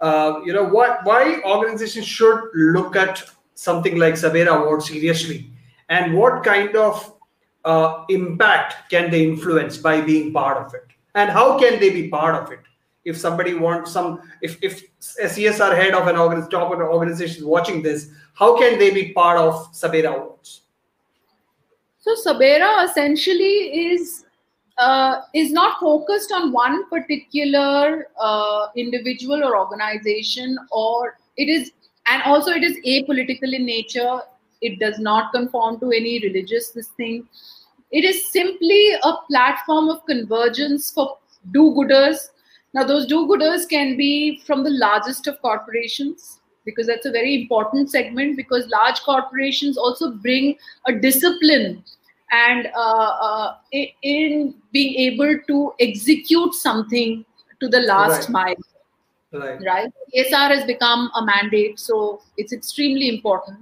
uh, 0.00 0.40
you 0.44 0.52
know, 0.52 0.64
what 0.64 1.04
why 1.04 1.42
organizations 1.44 2.06
should 2.06 2.40
look 2.54 2.94
at 2.94 3.22
something 3.54 3.98
like 3.98 4.14
Sabera 4.14 4.62
Award 4.62 4.82
seriously, 4.84 5.50
and 5.88 6.14
what 6.14 6.44
kind 6.44 6.76
of 6.76 7.14
uh, 7.64 8.04
impact 8.08 8.90
can 8.90 9.10
they 9.10 9.24
influence 9.24 9.76
by 9.76 10.00
being 10.00 10.32
part 10.32 10.64
of 10.64 10.74
it, 10.74 10.86
and 11.14 11.30
how 11.30 11.58
can 11.58 11.80
they 11.80 11.90
be 11.90 12.08
part 12.08 12.34
of 12.34 12.52
it? 12.52 12.60
If 13.04 13.16
somebody 13.16 13.54
wants 13.54 13.92
some, 13.92 14.20
if 14.42 14.62
if 14.62 14.82
a 15.20 15.26
CSR 15.26 15.74
head 15.74 15.94
of 15.94 16.06
an 16.06 16.16
organ, 16.16 16.48
top 16.48 16.72
of 16.72 16.80
an 16.80 16.86
organization 16.86 17.38
is 17.38 17.44
watching 17.44 17.82
this, 17.82 18.10
how 18.34 18.58
can 18.58 18.78
they 18.78 18.90
be 18.90 19.12
part 19.12 19.38
of 19.38 19.72
Sabera 19.72 20.14
Awards? 20.14 20.62
So 22.00 22.14
Sabera 22.14 22.88
essentially 22.88 23.90
is 23.92 24.24
uh, 24.78 25.22
is 25.34 25.52
not 25.52 25.80
focused 25.80 26.32
on 26.32 26.52
one 26.52 26.88
particular 26.88 28.06
uh, 28.18 28.68
individual 28.76 29.42
or 29.44 29.58
organization, 29.58 30.56
or 30.70 31.18
it 31.36 31.48
is, 31.48 31.72
and 32.06 32.22
also 32.22 32.52
it 32.52 32.62
is 32.62 32.76
apolitical 32.86 33.52
in 33.52 33.66
nature. 33.66 34.20
It 34.60 34.78
does 34.78 34.98
not 34.98 35.32
conform 35.32 35.80
to 35.80 35.90
any 35.90 36.20
religious 36.20 36.70
this 36.70 36.88
thing. 36.88 37.28
It 37.90 38.04
is 38.04 38.30
simply 38.30 38.92
a 39.02 39.12
platform 39.28 39.88
of 39.88 40.04
convergence 40.06 40.90
for 40.90 41.16
do-gooders. 41.52 42.28
Now, 42.74 42.84
those 42.84 43.06
do-gooders 43.06 43.68
can 43.68 43.96
be 43.96 44.42
from 44.46 44.62
the 44.64 44.70
largest 44.70 45.26
of 45.26 45.40
corporations 45.40 46.40
because 46.64 46.86
that's 46.86 47.06
a 47.06 47.10
very 47.10 47.42
important 47.42 47.90
segment 47.90 48.36
because 48.36 48.66
large 48.68 49.00
corporations 49.02 49.78
also 49.78 50.10
bring 50.10 50.56
a 50.86 50.92
discipline 50.92 51.82
and 52.30 52.68
uh, 52.76 53.10
uh, 53.28 53.54
in 54.02 54.54
being 54.72 54.94
able 54.96 55.38
to 55.46 55.72
execute 55.80 56.52
something 56.54 57.24
to 57.60 57.68
the 57.68 57.80
last 57.80 58.28
Right. 58.28 58.30
mile 58.30 58.54
Right. 59.30 59.60
right 59.62 59.92
csr 60.14 60.50
has 60.54 60.64
become 60.64 61.10
a 61.14 61.24
mandate 61.24 61.78
so 61.78 62.22
it's 62.38 62.52
extremely 62.52 63.08
important 63.08 63.58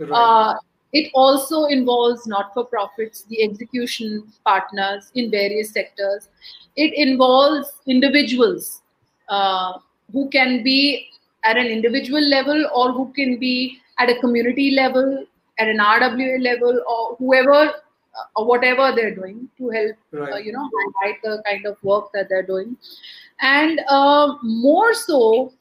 Right. 0.00 0.10
uh, 0.10 0.54
it 0.92 1.10
also 1.14 1.66
involves 1.66 2.26
not 2.26 2.52
for 2.52 2.64
profits, 2.64 3.22
the 3.24 3.42
execution 3.42 4.24
partners 4.44 5.12
in 5.14 5.30
various 5.30 5.70
sectors. 5.70 6.28
It 6.76 6.94
involves 6.94 7.80
individuals 7.86 8.82
uh, 9.28 9.74
who 10.12 10.28
can 10.30 10.64
be 10.64 11.08
at 11.44 11.56
an 11.56 11.66
individual 11.66 12.20
level 12.20 12.68
or 12.74 12.92
who 12.92 13.12
can 13.12 13.38
be 13.38 13.78
at 13.98 14.08
a 14.08 14.18
community 14.20 14.72
level, 14.72 15.24
at 15.58 15.68
an 15.68 15.78
RWA 15.78 16.42
level, 16.42 16.82
or 16.88 17.16
whoever 17.16 17.72
uh, 18.18 18.24
or 18.34 18.46
whatever 18.46 18.92
they're 18.94 19.14
doing 19.14 19.48
to 19.56 19.68
help 19.70 19.96
Right. 20.10 20.32
uh, 20.32 20.36
you 20.38 20.52
know 20.52 20.68
highlight 20.76 21.22
the 21.22 21.42
kind 21.46 21.64
of 21.64 21.76
work 21.84 22.10
that 22.12 22.28
they're 22.28 22.42
doing 22.42 22.76
and 23.40 23.80
uh, 23.88 24.34
more 24.42 24.92
so 24.94 25.52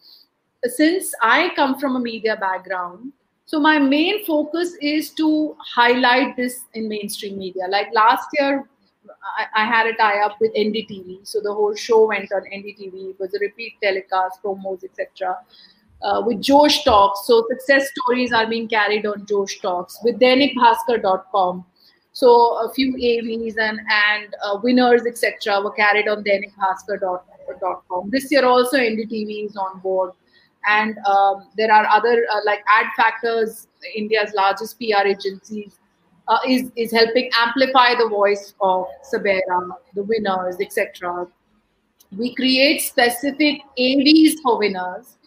since 0.64 1.14
i 1.22 1.52
come 1.56 1.78
from 1.80 1.96
a 1.96 2.00
media 2.00 2.36
background 2.38 3.14
so 3.50 3.60
my 3.60 3.78
main 3.80 4.24
focus 4.26 4.74
is 4.80 5.10
to 5.20 5.30
highlight 5.76 6.36
this 6.38 6.60
in 6.74 6.88
mainstream 6.88 7.38
media 7.38 7.68
like 7.70 7.88
last 7.94 8.28
year 8.40 8.68
I, 9.38 9.64
I 9.64 9.66
had 9.66 9.88
a 9.88 9.96
tie-up 9.96 10.38
with 10.40 10.54
ndtv 10.66 11.28
so 11.28 11.42
the 11.42 11.54
whole 11.54 11.76
show 11.76 12.06
went 12.08 12.32
on 12.32 12.44
ndtv 12.60 13.10
it 13.12 13.20
was 13.20 13.34
a 13.34 13.40
repeat 13.40 13.74
telecast 13.82 14.44
promos 14.44 14.84
etc 14.84 15.36
uh, 16.02 16.22
with 16.26 16.42
Josh 16.42 16.84
Talks. 16.84 17.26
So 17.28 17.46
success 17.50 17.90
stories 17.92 18.32
are 18.32 18.48
being 18.48 18.68
carried 18.68 19.06
on 19.06 19.26
Josh 19.26 19.60
Talks 19.60 20.00
with 20.04 20.20
DainikBhaskar.com. 20.20 21.66
So 22.12 22.58
a 22.66 22.74
few 22.74 22.96
AVs 22.96 23.58
and 23.58 23.80
and 23.90 24.36
uh, 24.44 24.60
winners 24.64 25.06
etc. 25.06 25.62
were 25.62 25.72
carried 25.72 26.08
on 26.08 26.24
DainikBhaskar.com. 26.24 28.10
This 28.10 28.32
year 28.32 28.46
also 28.46 28.78
NDTV 28.78 29.46
is 29.46 29.56
on 29.56 29.80
board, 29.80 30.12
and 30.68 30.98
um, 31.00 31.48
there 31.58 31.72
are 31.72 31.86
other 31.88 32.26
uh, 32.34 32.40
like 32.46 32.64
Adfactors, 32.68 33.68
India's 33.96 34.34
largest 34.36 34.78
PR 34.80 35.08
agencies. 35.08 35.80
Uh, 36.28 36.38
is 36.48 36.72
is 36.76 36.92
helping 36.92 37.28
amplify 37.36 37.96
the 37.96 38.08
voice 38.08 38.54
of 38.62 38.86
Sabera, 39.12 39.72
the 39.96 40.04
winners, 40.04 40.58
etc. 40.62 41.26
We 42.16 42.36
create 42.36 42.82
specific 42.82 43.62
AVs 43.80 44.36
for 44.44 44.60
winners, 44.60 45.18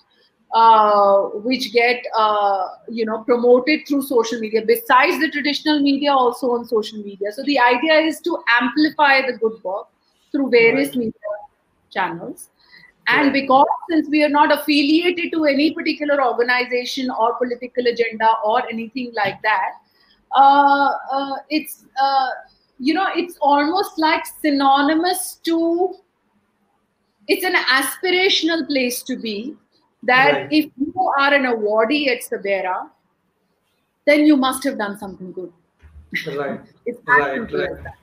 uh, 0.55 1.22
which 1.43 1.72
get 1.72 2.05
uh, 2.16 2.68
you 2.89 3.05
know 3.05 3.24
promoted 3.24 3.80
through 3.89 4.03
social 4.03 4.39
media 4.39 4.62
besides 4.66 5.18
the 5.18 5.30
traditional 5.30 5.80
media 5.80 6.12
also 6.12 6.53
on 6.53 6.64
social 6.66 6.99
media 6.99 7.33
so 7.33 7.43
the 7.45 7.59
idea 7.59 7.95
is 7.95 8.20
to 8.20 8.39
amplify 8.61 9.22
the 9.26 9.33
good 9.39 9.62
work 9.64 9.87
through 10.30 10.51
various 10.51 10.89
Right. 10.89 10.97
media 10.97 11.33
channels 11.91 12.51
and 13.09 13.33
Right. 13.33 13.33
because 13.33 13.66
since 13.93 14.11
we 14.16 14.24
are 14.26 14.32
not 14.34 14.53
affiliated 14.59 15.32
to 15.36 15.45
any 15.55 15.68
particular 15.78 16.18
organization 16.26 17.14
or 17.24 17.30
political 17.45 17.90
agenda 17.95 18.32
or 18.53 18.59
anything 18.74 19.12
like 19.22 19.40
that 19.49 19.78
uh, 20.45 20.90
uh, 21.20 21.36
it's 21.61 21.84
uh, 22.09 22.28
you 22.78 22.95
know 23.01 23.09
it's 23.14 23.36
almost 23.40 23.99
like 23.99 24.24
synonymous 24.45 25.26
to 25.49 25.59
it's 27.28 27.45
an 27.45 27.55
aspirational 27.80 28.66
place 28.66 29.03
to 29.11 29.16
be 29.24 29.34
that 30.03 30.32
Right. 30.32 30.49
if 30.51 30.70
you 30.84 31.12
are 31.18 31.32
an 31.34 31.45
awardee 31.45 32.09
at 32.09 32.22
Sabera, 32.28 32.90
then 34.07 34.26
you 34.26 34.36
must 34.36 34.64
have 34.64 34.76
done 34.78 34.99
something 34.99 35.30
good. 35.32 35.53
Right. 36.36 36.61
It's 36.86 36.99
Right, 37.07 37.38
right. 37.38 37.53
like 37.53 37.84
that. 37.84 37.95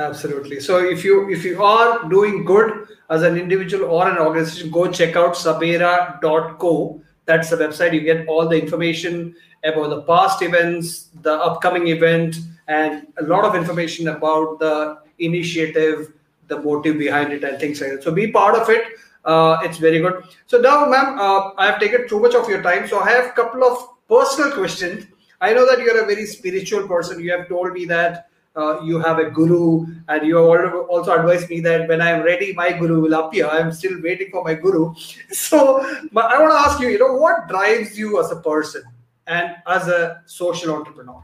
Absolutely. 0.00 0.60
So 0.60 0.78
if 0.78 1.04
you 1.04 1.30
if 1.30 1.44
you 1.44 1.62
are 1.62 2.08
doing 2.08 2.44
good 2.44 2.88
as 3.10 3.22
an 3.22 3.36
individual 3.36 3.90
or 3.90 4.08
an 4.08 4.16
organization, 4.16 4.70
go 4.70 4.90
check 4.90 5.14
out 5.14 5.34
sabera.co. 5.34 7.02
That's 7.26 7.50
the 7.50 7.56
website. 7.56 7.92
You 7.92 8.00
get 8.00 8.26
all 8.26 8.48
the 8.48 8.58
information 8.58 9.34
about 9.62 9.90
the 9.90 10.00
past 10.02 10.40
events, 10.40 11.10
the 11.20 11.34
upcoming 11.34 11.88
event, 11.88 12.38
and 12.66 13.08
a 13.18 13.24
lot 13.24 13.44
of 13.44 13.54
information 13.54 14.08
about 14.08 14.58
the 14.58 14.98
initiative, 15.18 16.14
the 16.48 16.58
motive 16.58 16.96
behind 16.96 17.34
it, 17.34 17.44
and 17.44 17.60
things 17.60 17.82
like 17.82 17.90
that. 17.90 18.02
So 18.02 18.10
be 18.10 18.32
part 18.32 18.54
of 18.54 18.70
it. 18.70 18.84
Uh, 19.22 19.58
it's 19.62 19.76
very 19.76 19.98
good. 19.98 20.24
So 20.46 20.58
now, 20.58 20.86
ma'am, 20.86 21.18
uh, 21.18 21.52
I 21.58 21.66
have 21.66 21.78
taken 21.78 22.08
too 22.08 22.20
much 22.20 22.34
of 22.34 22.48
your 22.48 22.62
time. 22.62 22.88
So 22.88 23.00
I 23.00 23.10
have 23.10 23.26
a 23.26 23.32
couple 23.32 23.64
of 23.64 23.86
personal 24.08 24.50
questions. 24.52 25.06
I 25.42 25.52
know 25.52 25.66
that 25.66 25.80
you're 25.80 26.02
a 26.02 26.06
very 26.06 26.24
spiritual 26.24 26.88
person. 26.88 27.20
You 27.20 27.32
have 27.32 27.48
told 27.48 27.74
me 27.74 27.84
that 27.84 28.29
uh, 28.56 28.80
you 28.82 28.98
have 28.98 29.18
a 29.18 29.30
guru, 29.30 29.86
and 30.08 30.26
you 30.26 30.36
have 30.36 30.74
also 30.88 31.16
advised 31.16 31.48
me 31.48 31.60
that 31.60 31.88
when 31.88 32.00
I'm 32.00 32.22
ready, 32.22 32.52
my 32.52 32.72
guru 32.72 33.00
will 33.00 33.14
appear. 33.14 33.46
I'm 33.46 33.72
still 33.72 34.00
waiting 34.02 34.30
for 34.30 34.42
my 34.44 34.54
guru. 34.54 34.94
So, 35.30 35.84
but 36.12 36.26
I 36.26 36.40
want 36.40 36.52
to 36.52 36.58
ask 36.58 36.80
you, 36.80 36.88
you 36.88 36.98
know, 36.98 37.14
what 37.14 37.48
drives 37.48 37.98
you 37.98 38.20
as 38.20 38.30
a 38.30 38.36
person 38.36 38.82
and 39.26 39.56
as 39.66 39.88
a 39.88 40.22
social 40.26 40.74
entrepreneur? 40.74 41.22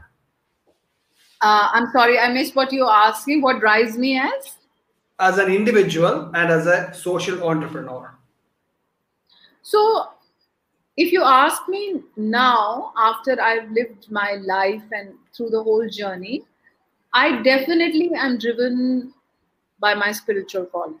Uh, 1.41 1.69
I'm 1.71 1.91
sorry, 1.91 2.17
I 2.17 2.31
missed 2.31 2.55
what 2.55 2.71
you 2.71 2.87
asked 2.87 3.27
me. 3.27 3.41
What 3.41 3.59
drives 3.59 3.97
me 3.97 4.17
as? 4.17 4.55
As 5.19 5.37
an 5.37 5.51
individual 5.51 6.31
and 6.33 6.49
as 6.49 6.65
a 6.65 6.93
social 6.93 7.43
entrepreneur. 7.43 8.15
So, 9.61 10.09
if 10.95 11.11
you 11.11 11.23
ask 11.23 11.67
me 11.67 12.01
now, 12.15 12.93
after 12.97 13.39
I've 13.39 13.69
lived 13.71 14.09
my 14.09 14.33
life 14.41 14.81
and 14.91 15.13
through 15.35 15.49
the 15.49 15.61
whole 15.61 15.87
journey, 15.89 16.45
I 17.17 17.41
definitely 17.41 18.11
am 18.15 18.37
driven 18.37 19.13
by 19.79 19.95
my 19.95 20.11
spiritual 20.11 20.65
calling. 20.65 20.99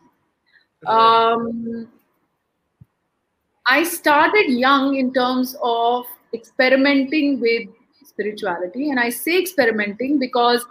Um, 0.87 1.89
I 3.67 3.83
started 3.83 4.49
young 4.49 4.95
in 4.95 5.13
terms 5.13 5.55
of 5.61 6.05
experimenting 6.33 7.39
with 7.39 7.67
spirituality, 8.03 8.89
and 8.89 8.99
I 8.99 9.09
say 9.09 9.37
experimenting 9.39 10.17
because 10.17 10.65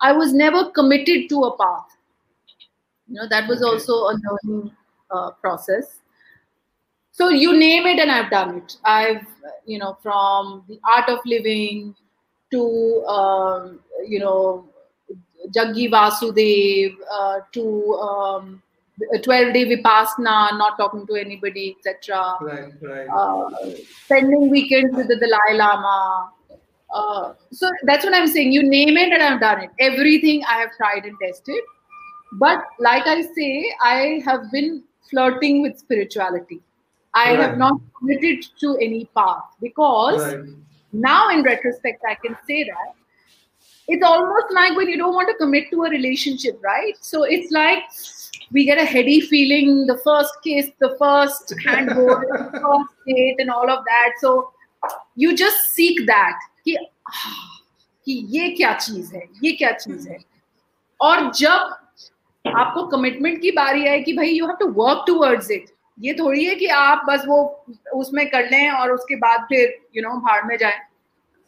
I 0.00 0.12
was 0.12 0.34
never 0.34 0.70
committed 0.70 1.28
to 1.30 1.44
a 1.44 1.56
path. 1.56 1.96
You 3.08 3.20
know, 3.20 3.28
that 3.28 3.48
was 3.48 3.62
Okay. 3.62 3.70
also 3.70 3.92
a 3.92 4.14
learning 4.24 4.72
uh, 5.10 5.30
process. 5.40 6.00
So 7.12 7.28
you 7.28 7.56
name 7.56 7.86
it, 7.86 7.98
and 7.98 8.10
I've 8.10 8.30
done 8.30 8.58
it. 8.58 8.76
I've, 8.84 9.26
you 9.66 9.78
know, 9.78 9.96
from 10.02 10.64
the 10.68 10.78
art 10.84 11.08
of 11.08 11.20
living 11.24 11.94
to, 12.50 13.04
um, 13.06 13.80
you 14.06 14.18
know, 14.18 14.69
Jaggi 15.52 15.90
Vasudev 15.90 16.94
uh, 17.12 17.40
to 17.52 17.94
um, 17.94 18.62
12 19.22 19.54
day 19.54 19.64
Vipassana, 19.64 20.56
not 20.58 20.76
talking 20.78 21.06
to 21.06 21.14
anybody, 21.14 21.76
etc. 21.78 22.36
Right, 22.40 22.72
right. 22.82 23.06
Uh, 23.08 23.70
spending 24.04 24.50
weekends 24.50 24.96
with 24.96 25.08
the 25.08 25.16
Dalai 25.16 25.56
Lama. 25.58 26.30
Uh, 26.92 27.32
so 27.52 27.70
that's 27.84 28.04
what 28.04 28.14
I'm 28.14 28.26
saying. 28.26 28.52
You 28.52 28.62
name 28.62 28.96
it, 28.96 29.12
and 29.12 29.22
I've 29.22 29.40
done 29.40 29.62
it. 29.62 29.70
Everything 29.78 30.42
I 30.44 30.58
have 30.58 30.70
tried 30.76 31.04
and 31.04 31.16
tested. 31.22 31.60
But 32.34 32.62
like 32.78 33.06
I 33.06 33.22
say, 33.22 33.74
I 33.82 34.22
have 34.24 34.50
been 34.52 34.82
flirting 35.08 35.62
with 35.62 35.78
spirituality. 35.78 36.60
I 37.14 37.30
Right. 37.30 37.40
have 37.40 37.58
not 37.58 37.80
committed 37.98 38.44
to 38.60 38.76
any 38.76 39.06
path 39.16 39.42
because 39.60 40.22
right. 40.34 40.44
now 40.92 41.28
in 41.30 41.42
retrospect, 41.42 42.04
I 42.08 42.14
can 42.14 42.36
say 42.46 42.62
that 42.64 42.94
it's 43.89 44.03
almost 44.03 44.51
like 44.51 44.75
when 44.75 44.89
you 44.89 44.97
don't 44.97 45.13
want 45.13 45.29
to 45.29 45.35
commit 45.35 45.69
to 45.71 45.83
a 45.83 45.89
relationship, 45.89 46.59
right? 46.63 46.93
So 47.01 47.23
it's 47.23 47.51
like 47.51 47.83
we 48.51 48.65
get 48.65 48.77
a 48.77 48.85
heady 48.85 49.21
feeling 49.21 49.85
the 49.85 49.97
first 49.97 50.33
kiss, 50.43 50.69
the 50.79 50.95
first 50.99 51.53
handhold, 51.65 52.21
the 52.21 52.59
first 52.61 52.93
date, 53.07 53.35
and 53.39 53.49
all 53.49 53.69
of 53.69 53.83
that. 53.85 54.11
So 54.21 54.51
you 55.15 55.35
just 55.35 55.73
seek 55.73 56.05
that. 56.07 56.35
कि, 56.67 56.77
कि 58.05 58.13
ये 58.29 58.49
क्या 58.57 58.73
चीज 58.73 59.11
है 59.15 59.21
ये 59.43 59.51
क्या 59.51 59.71
चीज 59.71 60.07
है 60.07 60.17
और 61.01 61.31
जब 61.35 61.75
आपको 62.57 62.85
कमिटमेंट 62.87 63.41
की 63.41 63.51
बारी 63.51 63.87
आए 63.87 63.99
कि 64.03 64.13
भाई 64.13 64.29
you 64.29 64.45
have 64.45 64.55
to 64.59 64.67
work 64.81 65.03
towards 65.07 65.51
it 65.51 65.65
ये 65.99 66.13
थोड़ी 66.19 66.45
है 66.45 66.55
कि 66.55 66.67
आप 66.77 67.03
बस 67.09 67.23
वो 67.27 67.37
उसमें 67.95 68.25
कर 68.29 68.49
लें 68.51 68.69
और 68.71 68.91
उसके 68.91 69.15
बाद 69.15 69.45
फिर 69.49 69.61
यू 69.61 70.01
you 70.01 70.09
नो 70.09 70.15
know, 70.15 70.27
भाड़ 70.27 70.43
में 70.47 70.57
जाए 70.57 70.79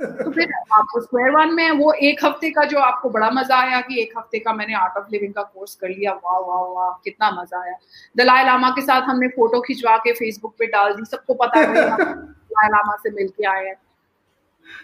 तो 0.03 0.30
फिर 0.30 0.53
आपको 0.72 1.00
स्क्वायर 1.00 1.30
वन 1.30 1.55
में 1.55 1.70
वो 1.70 1.92
एक 1.92 2.24
हफ़्ते 2.24 2.50
का 2.50 2.64
जो 2.64 2.78
आपको 2.78 3.11
बड़ा 3.11 3.30
मज़ा 3.30 3.57
आया 3.57 3.80
कि 3.80 4.00
एक 4.03 4.12
हफ़्ते 4.18 4.38
का 4.38 4.53
मैंने 4.53 4.74
आर्ट 4.74 4.96
ऑफ़ 4.98 5.07
लिविंग 5.12 5.34
का 5.34 5.42
कोर्स 5.42 5.74
कर 5.74 5.88
लिया। 5.88 6.12
वाह 6.12 6.38
वाह 6.38 6.61
वाह 6.61 6.90
कितना 7.05 7.30
मज़ा 7.30 7.62
आया। 7.62 7.76
दलाई 8.16 8.44
लामा 8.44 8.70
के 8.70 8.82
साथ 8.82 9.03
हमने 9.03 9.28
फ़ोटो 9.28 9.61
खिंचवा 9.61 9.96
के 9.96 10.12
फेसबुक 10.12 10.55
पे 10.59 10.66
डाल 10.66 10.94
दी 10.94 11.05
सबको 11.05 11.34
पता 11.34 11.61
है 11.61 11.74
दलाई 11.96 12.68
लामा 12.68 12.96
से 12.96 13.11
मिल 13.11 13.28
के 13.28 13.46
आए 13.46 13.66
हैं। 13.66 13.76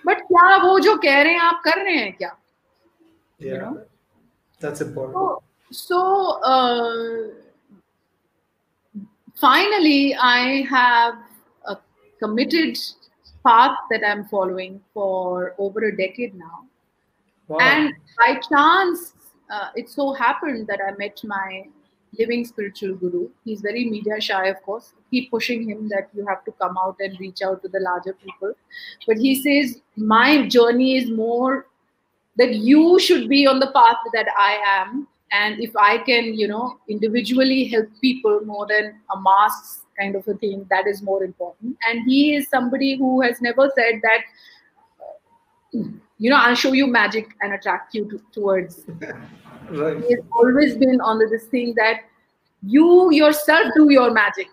बट 0.07 0.21
क्या 0.21 0.57
वो 0.57 0.79
जो 0.79 0.97
कह 0.97 1.23
रहे 1.23 1.33
हैं 1.33 1.41
आप 1.41 1.61
कर 1.65 1.83
रहे 1.85 1.97
हैं 1.97 2.13
क्या? 2.13 2.37
Yeah, 3.41 3.53
you 3.53 3.59
know? 3.59 3.81
that's 4.61 4.81
important. 4.81 5.15
so, 5.15 5.43
so 5.71 5.99
uh, 6.43 7.29
finally 9.35 10.17
i 10.17 10.67
have 10.69 11.15
a 11.65 11.77
committed 12.23 12.77
path 13.45 13.77
that 13.91 14.03
I'm 14.07 14.25
following 14.25 14.81
for 14.93 15.55
over 15.59 15.85
a 15.85 15.97
decade 15.97 16.35
now. 16.35 16.67
Wow. 17.49 17.59
And 17.61 17.95
by 18.19 18.41
chance, 18.49 19.15
uh, 19.51 19.69
it 19.75 19.89
so 19.89 20.13
happened 20.13 20.67
that 20.67 20.81
I 20.87 20.97
met 20.99 21.21
my 21.25 21.65
living 22.19 22.45
spiritual 22.45 22.95
guru. 22.95 23.29
He's 23.45 23.61
very 23.61 23.89
media 23.89 24.21
shy, 24.21 24.49
of 24.49 24.63
course. 24.63 24.93
Keep 25.11 25.31
pushing 25.31 25.69
him 25.69 25.89
that 25.89 26.09
you 26.15 26.27
have 26.27 26.45
to 26.45 26.53
come 26.53 26.77
out 26.79 26.97
and 27.01 27.19
reach 27.21 27.43
out 27.43 27.63
to 27.63 27.69
the 27.69 27.81
larger 27.81 28.15
people. 28.15 28.53
But 29.07 29.19
he 29.19 29.43
says, 29.43 29.81
My 29.97 30.47
journey 30.47 30.97
is 30.97 31.11
more 31.11 31.67
that 32.37 32.55
you 32.55 32.99
should 33.01 33.29
be 33.29 33.47
on 33.47 33.59
the 33.59 33.71
path 33.73 33.97
that 34.15 34.27
I 34.39 34.59
am. 34.65 35.09
And 35.31 35.61
if 35.63 35.77
I 35.77 35.99
can, 35.99 36.35
you 36.35 36.49
know, 36.49 36.79
individually 36.89 37.65
help 37.65 37.89
people 38.01 38.41
more 38.45 38.67
than 38.67 39.01
a 39.15 39.21
mass 39.21 39.81
kind 40.00 40.16
of 40.16 40.28
a 40.28 40.34
thing 40.36 40.66
that 40.70 40.88
is 40.88 41.02
more 41.02 41.24
important 41.24 41.78
and 41.88 42.04
he 42.06 42.36
is 42.36 42.48
somebody 42.50 42.96
who 42.98 43.22
has 43.22 43.42
never 43.42 43.70
said 43.76 44.02
that 44.02 44.22
you 45.72 46.30
know 46.30 46.38
i'll 46.38 46.56
show 46.56 46.74
you 46.74 46.88
magic 46.88 47.36
and 47.42 47.54
attract 47.54 47.94
you 47.96 48.10
to, 48.10 48.22
towards 48.32 48.82
right 49.70 50.04
he's 50.08 50.20
always 50.32 50.76
been 50.78 51.00
on 51.02 51.20
this 51.20 51.46
thing 51.46 51.74
that 51.76 52.02
you 52.62 53.12
yourself 53.12 53.72
do 53.76 53.90
your 53.92 54.12
magic 54.12 54.48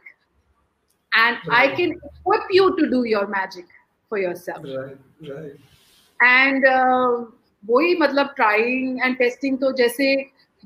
and 1.14 1.37
right. 1.47 1.72
i 1.72 1.74
can 1.74 1.93
equip 1.93 2.43
you 2.51 2.76
to 2.76 2.89
do 2.91 3.05
your 3.05 3.26
magic 3.26 3.66
for 4.09 4.18
yourself 4.18 4.64
right 4.64 4.97
right 5.20 5.59
and 6.22 6.64
uh, 6.66 7.24
वही 7.68 7.97
मतलब 7.99 8.33
trying 8.37 9.01
and 9.05 9.16
testing 9.18 9.59
तो 9.59 9.72
जैसे 9.81 10.14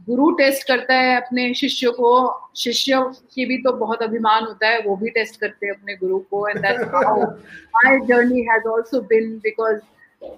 गुरु 0.07 0.29
test 0.31 0.67
करता 0.67 0.93
है 0.93 1.15
अपने 1.21 1.53
शिष्य 1.53 1.89
को। 1.89 2.11
शिष्य 2.57 2.99
की 3.33 3.45
भी 3.45 3.57
तो 3.57 3.71
बहुत 3.73 4.01
अभिमान 4.01 4.43
होता 4.43 4.67
है 4.67 4.79
वो 4.79 4.95
भी 4.95 5.09
टेस्ट 5.09 5.39
करते 5.39 5.65
हैं 5.65 5.73
अपने 5.73 5.95
गुरु 5.95 6.19
को 6.19 6.47
and 6.47 6.65
my 7.75 7.99
journey 7.99 8.41
has 8.41 8.67
also 8.67 9.01
been 9.01 9.37
because 9.37 9.79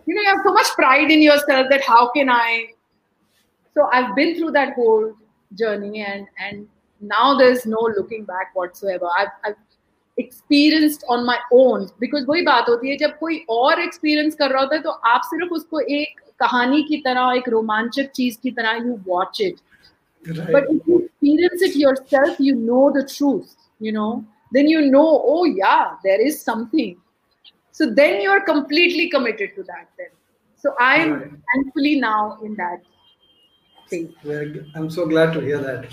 you 0.09 0.15
know 0.15 0.21
you 0.21 0.27
have 0.27 0.39
so 0.39 0.53
much 0.53 0.69
pride 0.69 1.11
in 1.11 1.19
yourself 1.19 1.67
that 1.67 1.81
how 1.89 2.07
can 2.07 2.29
I 2.29 2.65
so 3.75 3.89
I 3.89 4.01
have 4.01 4.13
been 4.13 4.37
through 4.39 4.49
that 4.49 4.77
whole 4.77 5.13
journey 5.53 6.01
and 6.01 6.25
and 6.39 6.65
now 7.03 7.37
there 7.37 7.51
is 7.51 7.67
no 7.67 7.87
looking 7.87 8.23
back 8.23 8.47
whatsoever 8.57 9.17
I 9.19 9.25
I 9.45 9.53
experienced 10.17 11.03
on 11.09 11.23
my 11.25 11.37
own 11.53 11.87
because 11.99 12.25
वही 12.25 12.41
बात 12.41 12.69
होती 12.69 12.89
है 12.89 12.97
जब 12.97 13.17
कोई 13.19 13.45
और 13.49 13.81
experience 13.81 14.35
कर 14.35 14.49
रहा 14.49 14.61
होता 14.61 14.75
है 14.75 14.81
तो 14.81 14.89
आप 14.89 15.21
सिर्फ़ 15.25 15.53
उसको 15.53 15.79
एक 15.79 16.21
कहानी 16.40 16.82
की 16.88 16.96
तरह 17.06 17.32
एक 17.36 17.48
रोमांचक 17.48 18.10
चीज 18.14 18.36
की 18.42 18.50
तरह 18.58 18.82
you 18.86 18.98
watch 19.08 19.40
it 19.40 19.56
but 20.26 20.64
if 20.70 20.86
you 20.86 20.96
experience 21.04 21.62
it 21.62 21.76
yourself 21.76 22.38
you 22.38 22.54
know 22.54 22.90
the 22.90 23.06
truth 23.06 23.54
you 23.78 23.92
know 23.92 24.24
then 24.52 24.68
you 24.68 24.80
know 24.90 25.22
oh 25.24 25.44
yeah 25.44 25.94
there 26.02 26.20
is 26.20 26.40
something 26.40 26.96
so 27.72 27.90
then 27.90 28.20
you're 28.20 28.40
completely 28.40 29.08
committed 29.08 29.54
to 29.54 29.62
that 29.62 29.88
then 29.98 30.08
so 30.56 30.74
i'm 30.80 31.12
right. 31.12 31.30
thankfully 31.52 32.00
now 32.00 32.38
in 32.42 32.54
that 32.54 32.80
phase 33.88 34.10
i'm 34.74 34.90
so 34.90 35.06
glad 35.06 35.32
to 35.32 35.40
hear 35.40 35.58
that 35.58 35.86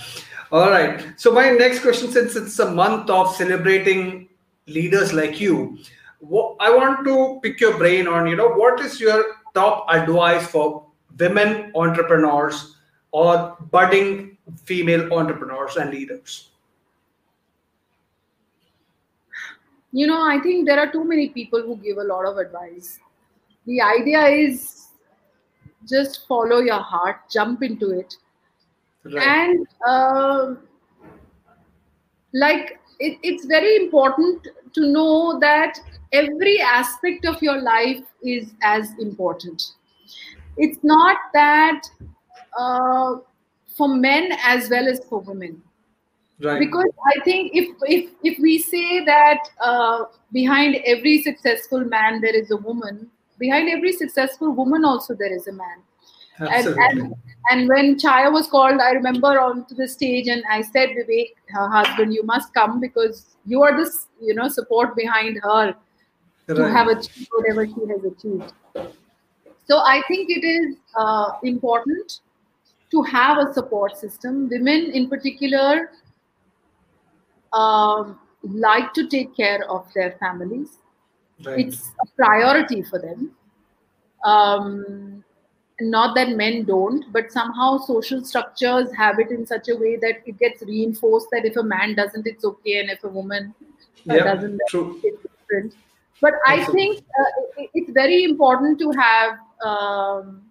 all 0.51 0.69
right 0.69 1.05
so 1.17 1.31
my 1.31 1.49
next 1.49 1.81
question 1.81 2.11
since 2.11 2.35
it's 2.35 2.57
a 2.59 2.71
month 2.71 3.09
of 3.09 3.35
celebrating 3.35 4.27
leaders 4.67 5.13
like 5.13 5.39
you 5.39 5.77
i 6.59 6.69
want 6.69 7.05
to 7.05 7.39
pick 7.43 7.59
your 7.59 7.77
brain 7.77 8.07
on 8.07 8.27
you 8.27 8.35
know 8.35 8.49
what 8.49 8.79
is 8.79 8.99
your 8.99 9.23
top 9.58 9.86
advice 9.88 10.46
for 10.46 10.86
women 11.18 11.72
entrepreneurs 11.74 12.76
or 13.10 13.56
budding 13.70 14.36
female 14.64 15.12
entrepreneurs 15.12 15.76
and 15.76 15.90
leaders? 15.90 16.50
You 19.92 20.06
know, 20.06 20.22
I 20.22 20.38
think 20.40 20.66
there 20.66 20.78
are 20.78 20.90
too 20.92 21.04
many 21.04 21.30
people 21.30 21.62
who 21.62 21.76
give 21.76 21.98
a 21.98 22.04
lot 22.04 22.26
of 22.26 22.36
advice. 22.36 22.98
The 23.66 23.80
idea 23.80 24.26
is 24.26 24.88
just 25.88 26.26
follow 26.28 26.58
your 26.60 26.80
heart, 26.80 27.20
jump 27.30 27.62
into 27.62 27.98
it. 27.98 28.14
Right. 29.04 29.26
And 29.26 29.66
uh, 29.86 30.54
like 32.34 32.78
it, 33.00 33.18
it's 33.22 33.46
very 33.46 33.76
important 33.76 34.46
to 34.74 34.86
know 34.86 35.38
that 35.40 35.80
every 36.12 36.60
aspect 36.60 37.24
of 37.26 37.42
your 37.42 37.60
life 37.60 38.02
is 38.22 38.52
as 38.62 38.90
important. 38.98 39.62
It's 40.56 40.78
not 40.82 41.16
that 41.34 41.82
uh, 42.58 43.16
for 43.76 43.88
men 43.88 44.32
as 44.44 44.68
well 44.70 44.88
as 44.88 45.04
for 45.08 45.20
women. 45.20 45.62
Right. 46.40 46.60
Because 46.60 46.90
I 47.16 47.20
think 47.24 47.50
if 47.52 47.76
if 47.82 48.10
if 48.22 48.38
we 48.38 48.58
say 48.58 49.04
that 49.04 49.38
uh, 49.60 50.04
behind 50.32 50.76
every 50.86 51.22
successful 51.22 51.84
man 51.84 52.20
there 52.20 52.34
is 52.34 52.52
a 52.52 52.56
woman, 52.56 53.10
behind 53.38 53.68
every 53.68 53.92
successful 53.92 54.52
woman 54.52 54.84
also 54.84 55.14
there 55.14 55.34
is 55.34 55.48
a 55.48 55.52
man. 55.52 55.78
Absolutely. 56.40 56.82
And, 56.84 57.00
and, 57.00 57.14
and 57.50 57.68
when 57.68 57.96
Chaya 57.96 58.32
was 58.32 58.46
called, 58.46 58.80
I 58.80 58.92
remember 58.92 59.40
onto 59.40 59.74
the 59.74 59.88
stage 59.88 60.28
and 60.28 60.44
I 60.48 60.62
said, 60.62 60.90
Vivek, 60.90 61.32
her 61.48 61.68
husband, 61.68 62.14
you 62.14 62.22
must 62.22 62.54
come 62.54 62.78
because 62.78 63.26
you 63.44 63.62
are 63.62 63.76
this, 63.76 64.06
you 64.20 64.34
know, 64.34 64.48
support 64.48 64.94
behind 64.94 65.40
her 65.42 65.74
right. 66.48 66.56
to 66.56 66.70
have 66.70 66.88
achieved 66.88 67.28
whatever 67.32 67.66
she 67.66 67.80
has 67.88 68.04
achieved. 68.04 68.52
So 69.66 69.78
I 69.78 70.02
think 70.08 70.30
it 70.30 70.44
is 70.44 70.76
uh, 70.96 71.32
important 71.42 72.20
to 72.90 73.02
have 73.02 73.38
a 73.38 73.52
support 73.52 73.98
system. 73.98 74.48
Women, 74.48 74.90
in 74.92 75.08
particular, 75.08 75.90
um, 77.52 78.18
like 78.42 78.94
to 78.94 79.08
take 79.08 79.36
care 79.36 79.70
of 79.70 79.86
their 79.94 80.16
families. 80.18 80.78
Right. 81.44 81.66
It's 81.66 81.92
a 82.02 82.06
priority 82.16 82.82
for 82.82 82.98
them. 82.98 83.32
Um, 84.24 85.24
not 85.80 86.16
that 86.16 86.30
men 86.30 86.64
don't, 86.64 87.12
but 87.12 87.30
somehow 87.30 87.78
social 87.78 88.24
structures 88.24 88.92
have 88.96 89.20
it 89.20 89.30
in 89.30 89.46
such 89.46 89.68
a 89.68 89.76
way 89.76 89.96
that 89.96 90.22
it 90.26 90.38
gets 90.38 90.62
reinforced 90.62 91.28
that 91.30 91.44
if 91.44 91.56
a 91.56 91.62
man 91.62 91.94
doesn't, 91.94 92.26
it's 92.26 92.44
okay, 92.44 92.80
and 92.80 92.90
if 92.90 93.04
a 93.04 93.08
woman 93.08 93.54
yep, 94.04 94.24
doesn't, 94.24 94.58
true. 94.68 95.00
it's 95.04 95.22
different. 95.22 95.74
But 96.21 96.35
I 96.47 96.63
think 96.65 96.99
uh, 97.19 97.63
it's 97.73 97.91
very 97.91 98.23
important 98.23 98.79
to 98.79 98.91
have 98.91 99.39
um, 99.65 100.41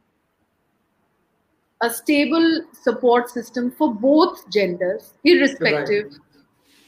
a 1.80 1.88
stable 1.90 2.62
support 2.72 3.30
system 3.30 3.70
for 3.70 3.94
both 3.94 4.50
genders, 4.50 5.14
irrespective 5.24 6.04
right. 6.06 6.20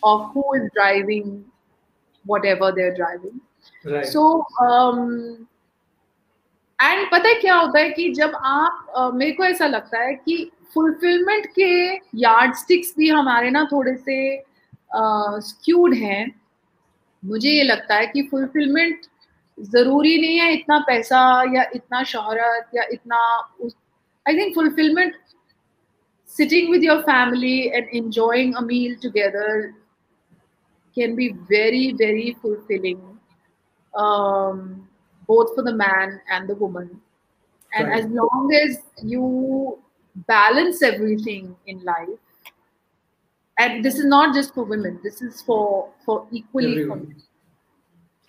of 0.03 0.33
who 0.33 0.45
is 0.55 0.71
driving 0.75 1.45
whatever 2.25 2.73
they're 2.73 2.95
driving. 2.95 3.41
Right. 3.85 4.07
So, 4.07 4.45
um, 4.61 5.49
and 6.83 7.07
पता 7.11 7.29
है 7.29 7.35
क्या 7.41 7.55
होता 7.55 7.79
है 7.79 7.91
कि 7.91 8.09
जब 8.15 8.33
आप 8.35 8.87
uh, 8.99 9.13
मेरे 9.15 9.33
को 9.33 9.45
ऐसा 9.45 9.67
लगता 9.67 9.99
है 9.99 10.15
कि 10.15 10.51
फुलफिलमेंट 10.75 11.47
के 11.59 11.71
यार्ड 12.21 12.55
स्टिक्स 12.55 12.95
भी 12.99 13.09
हमारे 13.09 13.51
ना 13.51 13.65
थोड़े 13.73 13.97
से 13.97 14.17
स्क्यूड 15.49 15.95
uh, 15.95 16.01
हैं 16.01 16.41
मुझे 17.24 17.50
ये 17.50 17.64
लगता 17.64 17.96
है 17.96 18.06
कि 18.08 18.22
फुलफिलमेंट 18.32 19.06
ज़रूरी 19.58 20.18
नहीं 20.22 20.38
है 20.40 20.54
इतना 20.54 20.78
पैसा 20.88 21.22
या 21.56 21.64
इतना 21.76 22.04
शोहरत 22.12 22.70
या 22.76 22.84
इतना 22.94 23.18
I 24.26 24.38
think 24.38 24.54
fulfilment 24.56 25.16
sitting 26.30 26.72
with 26.72 26.84
your 26.84 27.02
family 27.02 27.58
and 27.68 27.90
enjoying 27.96 28.56
a 28.56 28.62
meal 28.72 28.96
together 29.04 29.62
can 30.98 31.16
be 31.16 31.30
very 31.52 31.92
very 32.02 32.32
fulfilling 32.42 33.08
both 35.30 35.54
for 35.56 35.64
the 35.64 35.74
man 35.74 36.20
and 36.30 36.50
the 36.50 36.56
woman. 36.56 36.90
And 37.72 37.88
Right. 37.88 38.00
as 38.00 38.06
long 38.12 38.54
as 38.60 38.78
you 39.04 39.26
balance 40.30 40.82
everything 40.82 41.56
in 41.68 41.84
life, 41.84 42.20
and 43.59 43.85
this 43.85 43.99
is 43.99 44.05
not 44.05 44.35
just 44.35 44.55
for 44.55 44.65
women, 44.65 44.99
this 45.03 45.23
is 45.23 45.43
for 45.43 45.89
for 46.05 46.27
equally 46.31 46.75
for 46.75 46.81
Everyone. 46.81 47.09
men. 47.09 47.23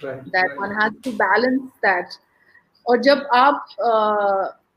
Right. 0.04 0.32
that 0.34 0.48
right. 0.50 0.58
one 0.60 0.76
has 0.76 0.92
to 1.04 1.12
balance 1.14 1.72
that 1.84 2.20
और 2.86 3.02
जब 3.02 3.28
आप 3.34 3.66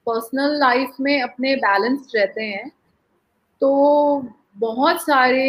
personal 0.06 0.58
life 0.60 0.94
में 1.00 1.20
अपने 1.22 1.54
balance 1.64 2.12
रहते 2.16 2.44
हैं 2.44 2.68
तो 3.60 3.70
बहुत 4.58 5.00
सारे 5.02 5.48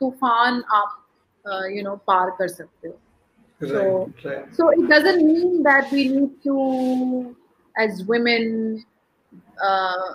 तूफान 0.00 0.62
आप 0.74 1.02
यू 1.72 1.82
नो 1.82 1.96
पार 2.06 2.30
कर 2.38 2.48
सकते 2.48 2.88
हो 2.88 2.94
Right. 3.60 4.24
Right. 4.24 4.54
so 4.56 4.68
it 4.70 4.86
doesn't 4.88 5.26
mean 5.26 5.62
that 5.62 5.90
we 5.90 6.02
need 6.08 6.32
to 6.44 7.34
as 7.76 8.02
women 8.04 8.84
uh, 9.68 10.08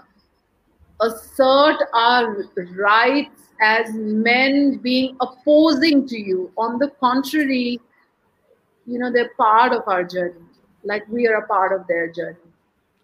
assert 1.00 1.76
our 1.92 2.44
rights 2.76 3.42
as 3.60 3.92
men 3.94 4.78
being 4.78 5.16
opposing 5.20 6.06
to 6.06 6.18
you 6.18 6.50
on 6.56 6.78
the 6.78 6.88
contrary 7.00 7.80
you 8.86 8.98
know 8.98 9.10
they're 9.12 9.32
part 9.36 9.72
of 9.72 9.82
our 9.86 10.04
journey 10.04 10.40
like 10.84 11.06
we 11.08 11.26
are 11.26 11.36
a 11.36 11.46
part 11.46 11.78
of 11.78 11.86
their 11.86 12.10
journey 12.12 12.36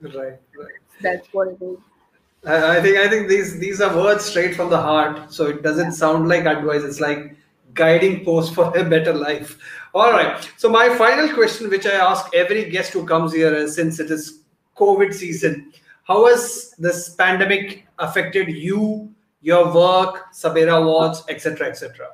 Right. 0.01 0.39
Right. 0.59 0.81
that's 1.01 1.29
what 1.33 1.49
it 1.49 1.59
is 1.63 1.79
I, 2.45 2.81
think 2.81 2.97
I 2.97 3.09
think 3.09 3.29
these 3.29 3.59
these 3.59 3.81
are 3.81 3.95
words 3.97 4.25
straight 4.25 4.57
from 4.57 4.69
the 4.71 4.81
heart. 4.81 5.33
So 5.33 5.47
it 5.47 5.63
doesn't 5.63 5.93
sound 5.93 6.29
like 6.29 6.45
advice. 6.45 6.83
It's 6.83 7.01
like 7.01 7.37
guiding 7.75 8.25
post 8.25 8.55
for 8.55 8.77
a 8.77 8.85
better 8.85 9.13
life. 9.13 9.59
All 9.95 10.11
right. 10.11 10.49
So 10.57 10.69
my 10.69 10.89
final 10.97 11.33
question, 11.35 11.71
which 11.71 11.87
I 11.87 11.93
ask 11.93 12.35
every 12.35 12.69
guest 12.71 12.93
who 12.93 13.07
comes 13.07 13.33
here, 13.33 13.55
is 13.55 13.77
since 13.77 14.01
it 14.01 14.11
is 14.11 14.41
COVID 14.77 15.15
season, 15.15 15.73
how 16.05 16.27
has 16.27 16.75
this 16.79 17.15
pandemic 17.15 17.87
affected 17.99 18.49
you, 18.49 19.13
your 19.41 19.73
work, 19.73 20.33
Sabera 20.33 20.83
Awards, 20.83 21.23
etc., 21.29 21.69
etc.? 21.69 22.11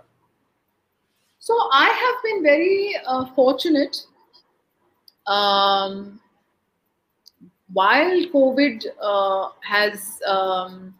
So 1.39 1.55
I 1.73 1.89
have 1.89 2.23
been 2.23 2.43
very 2.43 2.95
uh, 3.07 3.27
fortunate. 3.35 3.97
Um, 5.27 6.21
while 7.73 8.25
COVID 8.27 8.85
uh, 9.01 9.51
has 9.63 10.21
um, 10.27 10.95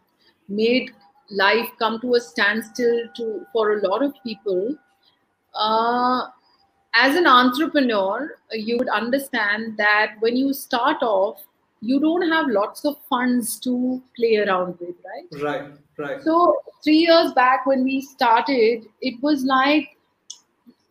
made 0.47 0.91
life 1.29 1.67
come 1.77 1.99
to 2.01 2.15
a 2.15 2.19
standstill 2.19 3.09
to 3.15 3.45
for 3.53 3.73
a 3.73 3.87
lot 3.87 4.03
of 4.03 4.13
people, 4.23 4.75
uh, 5.53 6.27
as 6.95 7.15
an 7.15 7.27
entrepreneur, 7.27 8.35
you 8.51 8.77
would 8.77 8.89
understand 8.89 9.77
that 9.77 10.15
when 10.19 10.35
you 10.35 10.53
start 10.53 11.03
off, 11.03 11.43
you 11.81 11.99
don't 11.99 12.29
have 12.29 12.47
lots 12.47 12.85
of 12.85 12.97
funds 13.09 13.59
to 13.61 14.01
play 14.15 14.37
around 14.37 14.77
with, 14.79 14.95
right? 15.05 15.41
Right. 15.41 15.71
Right. 15.97 16.21
So 16.23 16.55
three 16.83 16.99
years 16.99 17.33
back 17.33 17.65
when 17.65 17.83
we 17.83 18.01
started, 18.01 18.85
it 19.01 19.21
was 19.21 19.43
like 19.43 19.97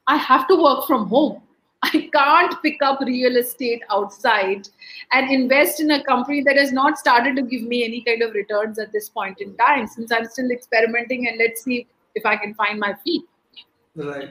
I 0.06 0.16
have 0.16 0.47
to 0.48 0.62
work 0.62 0.86
from 0.86 1.09
home. 1.09 1.43
I 1.82 2.10
can't 2.12 2.62
pick 2.62 2.82
up 2.82 3.01
real 3.01 3.36
estate 3.36 3.82
outside 3.90 4.69
and 5.12 5.31
invest 5.31 5.81
in 5.81 5.90
a 5.93 6.02
company 6.05 6.43
that 6.43 6.56
has 6.56 6.73
not 6.73 6.98
started 6.98 7.36
to 7.36 7.43
give 7.43 7.62
me 7.62 7.85
any 7.85 8.02
kind 8.02 8.23
of 8.23 8.35
returns 8.35 8.78
at 8.78 8.93
this 8.93 9.09
point 9.09 9.40
in 9.40 9.56
time 9.56 9.86
since 9.86 10.10
I'm 10.10 10.27
still 10.27 10.51
experimenting 10.51 11.28
and 11.28 11.39
let's 11.39 11.62
see 11.62 11.86
if 12.15 12.27
I 12.27 12.36
can 12.36 12.55
find 12.55 12.81
my 12.81 12.94
feet. 13.05 13.23
Right. 13.94 14.31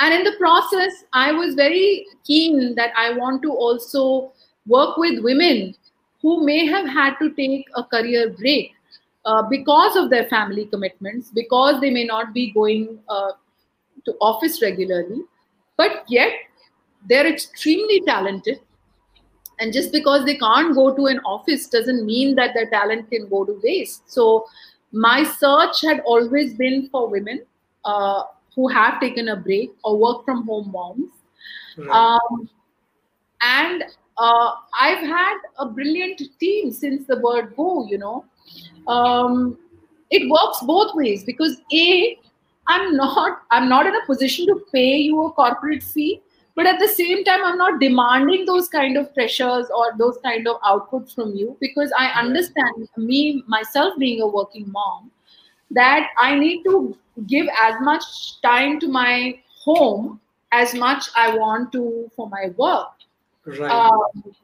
And 0.00 0.14
in 0.14 0.24
the 0.24 0.36
process, 0.38 0.92
I 1.12 1.32
was 1.32 1.54
very 1.54 2.06
keen 2.24 2.74
that 2.74 2.92
I 2.96 3.12
want 3.12 3.42
to 3.42 3.52
also 3.52 4.32
work 4.66 4.96
with 4.96 5.22
women 5.22 5.74
who 6.22 6.44
may 6.44 6.66
have 6.66 6.86
had 6.86 7.14
to 7.18 7.30
take 7.34 7.66
a 7.76 7.84
career 7.84 8.30
break 8.30 8.72
uh, 9.24 9.42
because 9.42 9.96
of 9.96 10.10
their 10.10 10.26
family 10.26 10.66
commitments, 10.66 11.30
because 11.30 11.80
they 11.80 11.90
may 11.90 12.04
not 12.04 12.32
be 12.34 12.52
going 12.52 12.98
uh, 13.08 13.32
to 14.04 14.12
office 14.20 14.62
regularly, 14.62 15.22
but 15.76 16.04
yet 16.08 16.32
they're 17.08 17.26
extremely 17.26 18.00
talented. 18.02 18.60
And 19.58 19.72
just 19.72 19.92
because 19.92 20.24
they 20.24 20.36
can't 20.36 20.74
go 20.74 20.94
to 20.94 21.06
an 21.06 21.20
office 21.20 21.68
doesn't 21.68 22.06
mean 22.06 22.34
that 22.36 22.54
their 22.54 22.68
talent 22.70 23.10
can 23.10 23.28
go 23.28 23.44
to 23.44 23.60
waste. 23.62 24.10
So, 24.10 24.46
my 24.92 25.22
search 25.22 25.82
had 25.82 26.00
always 26.00 26.54
been 26.54 26.88
for 26.90 27.08
women 27.08 27.44
uh, 27.84 28.24
who 28.56 28.68
have 28.68 29.00
taken 29.00 29.28
a 29.28 29.36
break 29.36 29.70
or 29.84 29.96
work 29.98 30.24
from 30.24 30.46
home 30.46 30.70
moms. 30.72 31.10
Right. 31.76 31.88
Um, 31.90 32.48
and 33.42 33.84
uh, 34.20 34.52
I've 34.78 34.98
had 34.98 35.38
a 35.58 35.66
brilliant 35.66 36.20
team 36.38 36.72
since 36.72 37.06
the 37.06 37.18
word 37.18 37.54
go, 37.56 37.86
you 37.86 37.98
know. 37.98 38.24
Um, 38.86 39.58
it 40.10 40.28
works 40.28 40.58
both 40.62 40.94
ways 40.94 41.24
because 41.24 41.56
A, 41.72 42.18
I'm 42.66 42.96
not 42.96 43.42
I'm 43.50 43.68
not 43.68 43.86
in 43.86 43.94
a 43.94 44.04
position 44.06 44.46
to 44.46 44.62
pay 44.72 44.96
you 44.98 45.22
a 45.22 45.32
corporate 45.32 45.82
fee, 45.82 46.20
but 46.54 46.66
at 46.66 46.78
the 46.78 46.88
same 46.88 47.24
time, 47.24 47.44
I'm 47.44 47.56
not 47.56 47.80
demanding 47.80 48.44
those 48.44 48.68
kind 48.68 48.98
of 48.98 49.14
pressures 49.14 49.68
or 49.74 49.92
those 49.96 50.18
kind 50.22 50.46
of 50.46 50.60
outputs 50.60 51.14
from 51.14 51.34
you 51.34 51.56
because 51.60 51.90
I 51.96 52.08
understand 52.08 52.88
me 52.98 53.42
myself 53.46 53.98
being 53.98 54.20
a 54.20 54.26
working 54.26 54.70
mom 54.70 55.10
that 55.70 56.08
I 56.18 56.34
need 56.38 56.62
to 56.64 56.96
give 57.26 57.46
as 57.58 57.74
much 57.80 58.40
time 58.42 58.80
to 58.80 58.88
my 58.88 59.38
home 59.64 60.20
as 60.52 60.74
much 60.74 61.08
I 61.16 61.36
want 61.36 61.72
to 61.72 62.10
for 62.16 62.28
my 62.28 62.50
work. 62.56 62.99
right. 63.49 63.71
Um, 63.71 64.35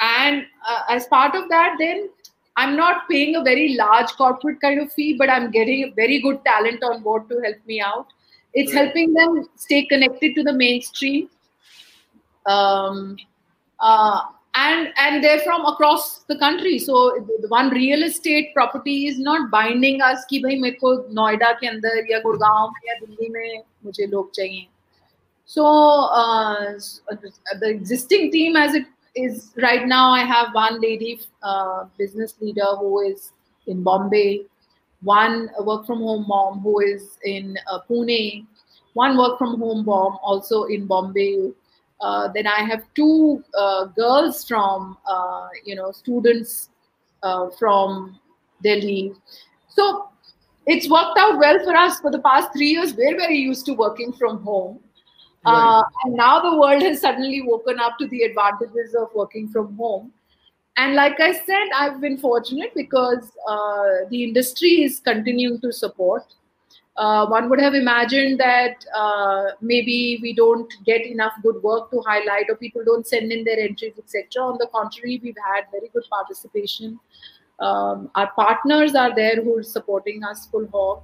and 0.00 0.46
uh, 0.68 0.82
as 0.88 1.06
part 1.06 1.34
of 1.34 1.48
that, 1.48 1.76
then 1.78 2.08
I'm 2.56 2.76
not 2.76 3.08
paying 3.08 3.36
a 3.36 3.42
very 3.42 3.76
large 3.76 4.08
corporate 4.12 4.60
kind 4.60 4.80
of 4.80 4.92
fee, 4.92 5.16
but 5.18 5.30
I'm 5.30 5.50
getting 5.50 5.92
very 5.94 6.20
good 6.20 6.44
talent 6.44 6.82
on 6.82 7.02
board 7.02 7.28
to 7.28 7.40
help 7.40 7.56
me 7.66 7.80
out. 7.80 8.06
It's 8.54 8.74
Right. 8.74 8.84
helping 8.84 9.14
them 9.14 9.48
stay 9.56 9.84
connected 9.84 10.34
to 10.34 10.42
the 10.42 10.52
mainstream. 10.52 11.28
Um, 12.46 13.16
uh, 13.80 14.20
and 14.54 14.92
and 14.96 15.24
they're 15.24 15.38
from 15.38 15.64
across 15.64 16.24
the 16.24 16.36
country. 16.36 16.78
So 16.78 17.10
the 17.26 17.38
the 17.42 17.48
one 17.48 17.70
real 17.70 18.02
estate 18.02 18.52
property 18.54 19.06
is 19.06 19.18
not 19.18 19.50
binding 19.50 20.02
us 20.02 20.24
कि 20.30 20.42
भाई 20.42 20.56
मेरे 20.60 20.76
को 20.76 21.14
नोएडा 21.14 21.52
के 21.52 21.66
अंदर 21.66 22.10
या 22.10 22.18
गुड़गांव 22.18 22.68
में 22.68 22.80
या 22.88 22.94
दिल्ली 23.06 23.28
में 23.28 23.62
मुझे 23.84 24.06
लोग 24.06 24.32
चाहिए. 24.34 24.68
so 25.45 25.65
uh, 25.65 26.73
the- 27.59 27.69
existing 27.69 28.31
team 28.31 28.55
as 28.55 28.73
it 28.73 28.85
is 29.15 29.51
right 29.61 29.87
now, 29.87 30.09
I 30.11 30.21
have 30.21 30.53
one 30.53 30.81
lady 30.81 31.19
uh, 31.43 31.85
business 31.97 32.35
leader 32.41 32.75
who 32.79 33.01
is 33.01 33.31
in 33.67 33.83
Bombay, 33.83 34.45
one 35.01 35.49
work 35.61 35.85
from 35.85 35.99
home 35.99 36.25
mom 36.27 36.59
who 36.59 36.79
is 36.79 37.17
in 37.23 37.55
uh, 37.71 37.79
Pune, 37.89 38.45
one 38.93 39.17
work 39.17 39.37
from 39.37 39.59
home 39.59 39.85
mom 39.85 40.17
also 40.23 40.63
in 40.63 40.87
Bombay. 40.87 41.51
Uh, 42.01 42.27
then 42.33 42.47
I 42.47 42.61
have 42.61 42.83
two 42.95 43.43
uh, 43.57 43.85
girls 43.85 44.45
from 44.47 44.97
uh, 45.07 45.47
you 45.63 45.75
know 45.75 45.91
students 45.91 46.69
from 47.57 48.19
Delhi. 48.63 49.13
So 49.69 50.09
it's 50.67 50.89
worked 50.89 51.17
out 51.17 51.37
well 51.39 51.63
for 51.63 51.75
us 51.75 51.99
for 51.99 52.11
the 52.11 52.19
past 52.19 52.51
three 52.53 52.69
years. 52.69 52.93
We're 52.95 53.17
very 53.17 53.37
used 53.37 53.65
to 53.67 53.73
working 53.73 54.11
from 54.13 54.41
home. 54.43 54.79
Uh, 55.45 55.83
and 56.03 56.15
now 56.15 56.41
the 56.41 56.57
world 56.57 56.81
has 56.81 57.01
suddenly 57.01 57.41
woken 57.41 57.79
up 57.79 57.97
to 57.99 58.07
the 58.07 58.21
advantages 58.23 58.95
of 58.95 59.09
working 59.13 59.47
from 59.47 59.75
home. 59.75 60.11
And 60.77 60.95
like 60.95 61.19
I 61.19 61.31
said, 61.33 61.67
I've 61.75 62.01
been 62.01 62.17
fortunate 62.17 62.73
because 62.75 63.31
uh, 63.47 64.09
the 64.09 64.23
industry 64.23 64.83
is 64.83 64.99
continuing 64.99 65.61
to 65.61 65.71
support. 65.71 66.23
Uh, 66.97 67.27
one 67.27 67.49
would 67.49 67.59
have 67.59 67.73
imagined 67.73 68.39
that 68.39 68.85
uh, 68.95 69.51
maybe 69.61 70.17
we 70.21 70.33
don't 70.33 70.71
get 70.85 71.05
enough 71.05 71.33
good 71.43 71.61
work 71.61 71.91
to 71.91 72.01
highlight 72.05 72.45
or 72.49 72.55
people 72.55 72.83
don't 72.85 73.05
send 73.05 73.31
in 73.31 73.43
their 73.43 73.59
entries, 73.59 73.93
etc. 73.97 74.43
On 74.43 74.57
the 74.57 74.67
contrary, 74.73 75.19
we've 75.21 75.35
had 75.53 75.65
very 75.71 75.89
good 75.93 76.05
participation. 76.09 76.99
Um, 77.59 78.09
our 78.15 78.31
partners 78.31 78.95
are 78.95 79.13
there 79.13 79.41
who 79.41 79.57
are 79.57 79.63
supporting 79.63 80.23
us 80.23 80.47
full 80.47 80.67
hog 80.73 81.03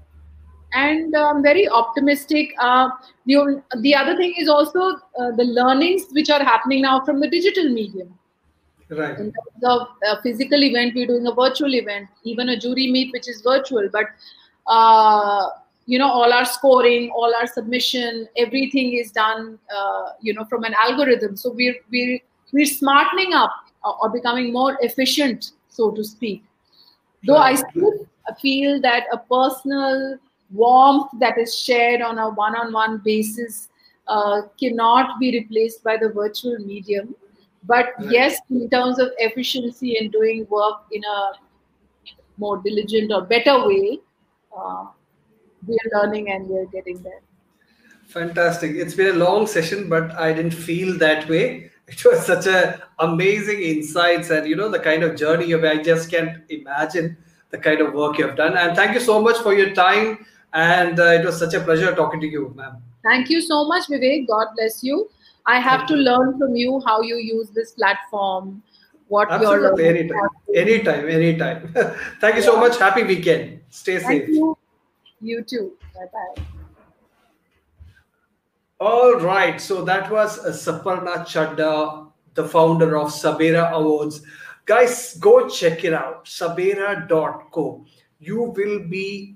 and 0.73 1.15
I'm 1.15 1.41
very 1.41 1.67
optimistic. 1.67 2.53
Uh, 2.57 2.89
the 3.25 3.61
the 3.79 3.95
other 3.95 4.15
thing 4.15 4.33
is 4.37 4.47
also 4.47 4.79
uh, 5.19 5.31
the 5.31 5.43
learnings 5.43 6.05
which 6.11 6.29
are 6.29 6.43
happening 6.43 6.81
now 6.81 7.03
from 7.03 7.19
the 7.19 7.29
digital 7.29 7.69
medium. 7.69 8.17
right. 8.89 9.17
In 9.17 9.31
terms 9.31 9.63
of 9.63 9.87
a 10.05 10.21
physical 10.21 10.63
event, 10.63 10.95
we're 10.95 11.07
doing 11.07 11.27
a 11.27 11.33
virtual 11.33 11.75
event, 11.75 12.09
even 12.23 12.49
a 12.49 12.59
jury 12.59 12.91
meet 12.91 13.11
which 13.13 13.27
is 13.27 13.41
virtual. 13.41 13.89
But 13.91 14.07
uh, 14.67 15.49
you 15.85 15.99
know, 15.99 16.09
all 16.09 16.31
our 16.31 16.45
scoring, 16.45 17.11
all 17.11 17.33
our 17.35 17.47
submission, 17.47 18.27
everything 18.37 18.93
is 18.93 19.11
done, 19.11 19.59
uh, 19.75 20.09
you 20.21 20.33
know, 20.33 20.45
from 20.45 20.63
an 20.63 20.73
algorithm. 20.73 21.35
So 21.35 21.51
we're 21.51 21.75
we're 21.91 22.19
we're 22.53 22.65
smartening 22.65 23.33
up 23.33 23.51
uh, 23.83 23.91
or 24.01 24.09
becoming 24.09 24.53
more 24.53 24.77
efficient, 24.81 25.51
so 25.67 25.91
to 25.91 26.03
speak. 26.03 26.43
Though 27.23 27.37
I 27.37 27.55
still 27.55 28.07
feel 28.41 28.81
that 28.81 29.05
a 29.11 29.17
personal 29.17 30.17
warmth 30.51 31.09
that 31.19 31.37
is 31.37 31.57
shared 31.57 32.01
on 32.01 32.17
a 32.17 32.29
one-on-one 32.29 33.01
basis 33.03 33.69
uh, 34.07 34.41
cannot 34.59 35.19
be 35.19 35.31
replaced 35.39 35.83
by 35.83 35.97
the 35.97 36.09
virtual 36.09 36.57
medium. 36.59 37.15
but 37.71 37.89
yes 38.11 38.37
in 38.49 38.69
terms 38.69 38.99
of 39.01 39.09
efficiency 39.25 39.95
and 39.97 40.11
doing 40.11 40.45
work 40.49 40.77
in 40.91 41.03
a 41.15 41.17
more 42.43 42.57
diligent 42.63 43.11
or 43.17 43.21
better 43.33 43.67
way 43.67 43.99
uh, 44.57 44.85
we're 45.67 45.91
learning 45.93 46.31
and 46.31 46.47
we're 46.47 46.65
getting 46.65 47.01
there. 47.03 47.21
Fantastic. 48.07 48.71
It's 48.71 48.95
been 48.95 49.15
a 49.15 49.19
long 49.19 49.45
session 49.45 49.87
but 49.89 50.11
i 50.11 50.33
didn't 50.33 50.57
feel 50.69 50.97
that 50.99 51.29
way. 51.29 51.69
It 51.91 52.03
was 52.05 52.25
such 52.25 52.45
a 52.47 52.81
amazing 52.99 53.61
insights 53.61 54.29
and 54.29 54.47
you 54.47 54.55
know 54.55 54.69
the 54.69 54.79
kind 54.79 55.03
of 55.03 55.15
journey 55.21 55.49
have 55.51 55.65
i 55.71 55.77
just 55.87 56.09
can't 56.09 56.37
imagine 56.57 57.17
the 57.49 57.57
kind 57.57 57.81
of 57.81 57.93
work 57.93 58.17
you 58.17 58.25
have 58.27 58.37
done. 58.37 58.57
And 58.57 58.75
thank 58.75 58.93
you 58.93 59.01
so 59.01 59.21
much 59.21 59.37
for 59.45 59.53
your 59.53 59.73
time 59.79 60.25
and 60.53 60.99
uh, 60.99 61.03
it 61.03 61.25
was 61.25 61.37
such 61.39 61.53
a 61.53 61.59
pleasure 61.61 61.93
talking 61.95 62.19
to 62.19 62.27
you 62.27 62.53
ma'am. 62.55 62.81
Thank 63.03 63.29
you 63.29 63.41
so 63.41 63.67
much 63.67 63.87
vivek. 63.87 64.27
God 64.27 64.47
bless 64.55 64.83
you. 64.83 65.09
I 65.45 65.59
have 65.59 65.87
to 65.87 65.95
learn 65.95 66.37
from 66.37 66.55
you 66.55 66.81
how 66.85 67.01
you 67.01 67.17
use 67.17 67.49
this 67.49 67.71
platform 67.71 68.61
what 69.07 69.29
Absolutely, 69.29 69.83
you're 69.83 69.95
anytime 69.95 70.29
anytime 70.55 71.09
anytime 71.09 71.73
thank 72.21 72.35
you 72.35 72.41
yeah. 72.41 72.47
so 72.47 72.57
much. 72.57 72.77
Happy 72.77 73.03
weekend. 73.03 73.59
Stay 73.69 73.99
thank 73.99 74.25
safe. 74.25 74.29
you. 74.29 74.57
you 75.19 75.43
too. 75.43 75.73
Bye 75.93 76.05
bye 76.13 76.43
all 78.81 79.19
right, 79.19 79.61
so 79.61 79.85
that 79.85 80.09
was 80.09 80.39
uh, 80.39 80.49
Saparna 80.49 81.17
Chadda, 81.17 82.07
the 82.33 82.43
founder 82.43 82.97
of 82.97 83.09
Sabera 83.09 83.71
Awards. 83.73 84.23
Guys, 84.65 85.17
go 85.19 85.47
check 85.47 85.83
it 85.83 85.93
out, 85.93 86.25
sabera.co. 86.25 87.85
You 88.17 88.41
will 88.41 88.79
be 88.79 89.35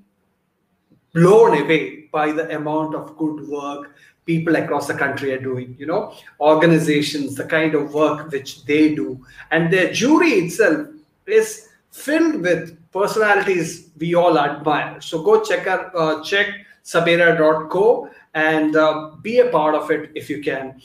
blown 1.15 1.57
away 1.61 1.81
by 2.17 2.31
the 2.31 2.45
amount 2.55 2.95
of 2.95 3.17
good 3.17 3.47
work 3.47 3.95
people 4.25 4.55
across 4.55 4.87
the 4.87 4.97
country 5.03 5.31
are 5.33 5.43
doing 5.51 5.75
you 5.79 5.85
know 5.85 6.13
organizations 6.39 7.35
the 7.35 7.47
kind 7.55 7.75
of 7.75 7.93
work 7.93 8.31
which 8.31 8.65
they 8.65 8.83
do 8.95 9.07
and 9.51 9.71
their 9.71 9.91
jury 9.93 10.33
itself 10.43 10.87
is 11.25 11.69
filled 11.91 12.41
with 12.41 12.77
personalities 12.91 13.89
we 13.97 14.13
all 14.15 14.37
admire 14.37 14.99
so 14.99 15.23
go 15.23 15.41
check 15.43 15.67
out 15.67 15.95
uh, 15.95 16.23
check 16.23 16.47
sabera.co 16.83 18.09
and 18.35 18.75
uh, 18.75 19.11
be 19.21 19.39
a 19.39 19.49
part 19.49 19.73
of 19.73 19.89
it 19.89 20.11
if 20.13 20.29
you 20.29 20.43
can. 20.43 20.79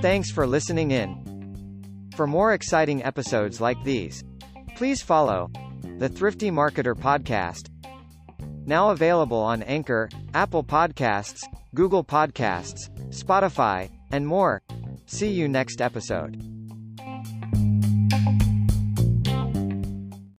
Thanks 0.00 0.30
for 0.30 0.46
listening 0.46 0.92
in. 0.92 2.10
For 2.14 2.26
more 2.26 2.54
exciting 2.54 3.02
episodes 3.02 3.60
like 3.60 3.82
these, 3.84 4.22
please 4.76 5.02
follow 5.02 5.50
the 5.98 6.08
Thrifty 6.08 6.50
Marketer 6.50 6.94
Podcast. 6.94 7.70
Now 8.66 8.90
available 8.90 9.38
on 9.38 9.62
Anchor, 9.62 10.10
Apple 10.34 10.62
Podcasts, 10.62 11.40
Google 11.74 12.04
Podcasts, 12.04 12.90
Spotify, 13.08 13.90
and 14.12 14.26
more. 14.26 14.62
See 15.06 15.30
you 15.30 15.48
next 15.48 15.80
episode. 15.80 16.55